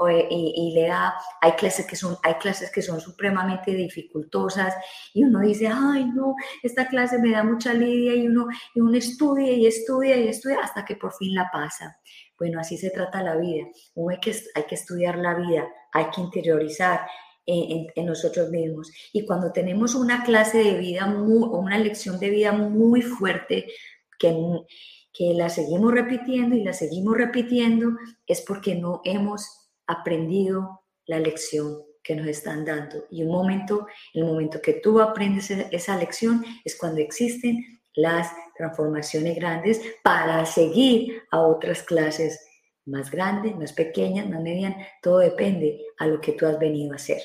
eh, 0.09 0.27
y, 0.29 0.73
le 0.73 0.87
da, 0.87 1.15
hay 1.41 1.53
clases, 1.53 1.85
que 1.87 1.95
son, 1.95 2.17
hay 2.21 2.35
clases 2.35 2.71
que 2.71 2.81
son 2.81 2.99
supremamente 2.99 3.71
dificultosas 3.71 4.75
y 5.13 5.23
uno 5.23 5.39
dice, 5.39 5.67
ay 5.67 6.05
no, 6.05 6.35
esta 6.61 6.87
clase 6.87 7.17
me 7.19 7.31
da 7.31 7.43
mucha 7.43 7.73
lidia 7.73 8.13
y 8.15 8.27
uno, 8.27 8.47
y 8.73 8.81
uno 8.81 8.97
estudia 8.97 9.51
y 9.53 9.65
estudia 9.65 10.17
y 10.17 10.27
estudia 10.27 10.59
hasta 10.61 10.83
que 10.83 10.95
por 10.95 11.13
fin 11.13 11.33
la 11.33 11.49
pasa. 11.51 11.97
Bueno, 12.37 12.59
así 12.59 12.77
se 12.77 12.89
trata 12.89 13.23
la 13.23 13.37
vida. 13.37 13.65
Uno 13.93 14.11
hay 14.11 14.19
que, 14.19 14.35
hay 14.55 14.63
que 14.63 14.75
estudiar 14.75 15.17
la 15.17 15.35
vida, 15.35 15.65
hay 15.93 16.09
que 16.09 16.19
interiorizar 16.19 17.07
en, 17.45 17.87
en, 17.95 18.05
nosotros 18.05 18.49
mismos. 18.49 18.91
Y 19.13 19.25
cuando 19.25 19.51
tenemos 19.53 19.95
una 19.95 20.23
clase 20.23 20.57
de 20.57 20.77
vida 20.77 21.05
o 21.05 21.59
una 21.59 21.77
lección 21.77 22.19
de 22.19 22.29
vida 22.29 22.51
muy 22.51 23.01
fuerte, 23.01 23.67
que, 24.19 24.35
que 25.15 25.33
la 25.33 25.49
seguimos 25.49 25.93
repitiendo 25.93 26.55
y 26.55 26.63
la 26.63 26.73
seguimos 26.73 27.15
repitiendo, 27.15 27.91
es 28.27 28.41
porque 28.41 28.75
no 28.75 29.01
hemos 29.05 29.69
aprendido 29.87 30.81
la 31.05 31.19
lección 31.19 31.83
que 32.03 32.15
nos 32.15 32.27
están 32.27 32.65
dando. 32.65 33.05
Y 33.09 33.23
un 33.23 33.31
momento, 33.31 33.87
el 34.13 34.25
momento 34.25 34.61
que 34.61 34.73
tú 34.73 34.99
aprendes 34.99 35.49
esa 35.49 35.97
lección 35.97 36.43
es 36.63 36.77
cuando 36.77 37.01
existen 37.01 37.63
las 37.95 38.29
transformaciones 38.57 39.35
grandes 39.35 39.81
para 40.03 40.45
seguir 40.45 41.23
a 41.31 41.41
otras 41.41 41.81
clases 41.81 42.45
más 42.85 43.09
grandes, 43.09 43.55
más 43.55 43.73
pequeñas, 43.73 44.29
más 44.29 44.41
medianas, 44.41 44.85
todo 45.01 45.19
depende 45.19 45.81
a 45.97 46.07
lo 46.07 46.19
que 46.19 46.33
tú 46.33 46.45
has 46.45 46.59
venido 46.59 46.91
a 46.93 46.97
hacer. 46.97 47.21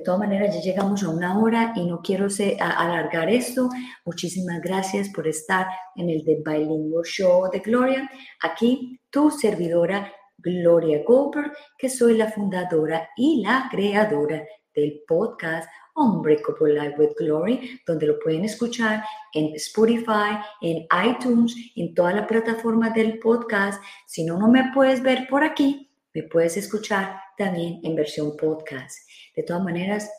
De 0.00 0.06
todas 0.06 0.20
maneras, 0.20 0.54
ya 0.54 0.62
llegamos 0.62 1.02
a 1.02 1.10
una 1.10 1.38
hora 1.38 1.74
y 1.76 1.84
no 1.84 2.00
quiero 2.00 2.28
alargar 2.58 3.28
esto. 3.28 3.68
Muchísimas 4.06 4.62
gracias 4.62 5.10
por 5.10 5.28
estar 5.28 5.66
en 5.94 6.08
el 6.08 6.24
The 6.24 6.42
Bilingual 6.42 7.04
Show 7.04 7.50
de 7.50 7.58
Gloria. 7.58 8.10
Aquí 8.40 8.98
tu 9.10 9.30
servidora 9.30 10.10
Gloria 10.38 11.02
Goldberg, 11.06 11.52
que 11.76 11.90
soy 11.90 12.16
la 12.16 12.32
fundadora 12.32 13.10
y 13.14 13.42
la 13.42 13.68
creadora 13.70 14.42
del 14.74 15.02
podcast 15.06 15.68
Unbreakable 15.94 16.72
Life 16.72 16.94
with 16.98 17.14
Glory, 17.18 17.78
donde 17.86 18.06
lo 18.06 18.18
pueden 18.20 18.46
escuchar 18.46 19.04
en 19.34 19.54
Spotify, 19.56 20.38
en 20.62 20.86
iTunes, 21.06 21.54
en 21.76 21.92
toda 21.92 22.14
la 22.14 22.26
plataforma 22.26 22.88
del 22.88 23.18
podcast. 23.18 23.82
Si 24.06 24.24
no, 24.24 24.38
no 24.38 24.48
me 24.48 24.72
puedes 24.72 25.02
ver 25.02 25.26
por 25.28 25.44
aquí, 25.44 25.90
me 26.14 26.22
puedes 26.22 26.56
escuchar 26.56 27.20
también 27.36 27.80
en 27.82 27.94
versión 27.94 28.34
podcast. 28.38 29.09
De 29.40 29.46
todas 29.46 29.64
maneras, 29.64 30.10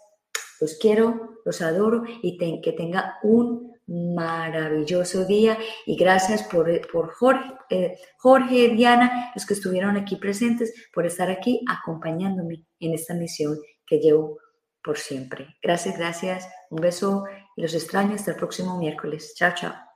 los 0.59 0.79
quiero, 0.79 1.37
los 1.45 1.61
adoro 1.61 2.01
y 2.23 2.39
que 2.59 2.71
tenga 2.71 3.19
un 3.21 3.71
maravilloso 3.85 5.25
día 5.25 5.59
y 5.85 5.95
gracias 5.95 6.41
por, 6.41 6.67
por 6.91 7.13
Jorge, 7.13 7.53
eh, 7.69 7.99
Jorge, 8.17 8.69
Diana, 8.69 9.31
los 9.35 9.45
que 9.45 9.53
estuvieron 9.53 9.95
aquí 9.95 10.15
presentes, 10.15 10.73
por 10.91 11.05
estar 11.05 11.29
aquí 11.29 11.63
acompañándome 11.69 12.65
en 12.79 12.95
esta 12.95 13.13
misión 13.13 13.59
que 13.85 13.99
llevo 13.99 14.39
por 14.83 14.97
siempre. 14.97 15.55
Gracias, 15.61 15.99
gracias. 15.99 16.49
Un 16.71 16.81
beso 16.81 17.25
y 17.55 17.61
los 17.61 17.75
extraño 17.75 18.15
hasta 18.15 18.31
el 18.31 18.37
próximo 18.37 18.75
miércoles. 18.79 19.35
Chao, 19.35 19.53
chao. 19.53 19.90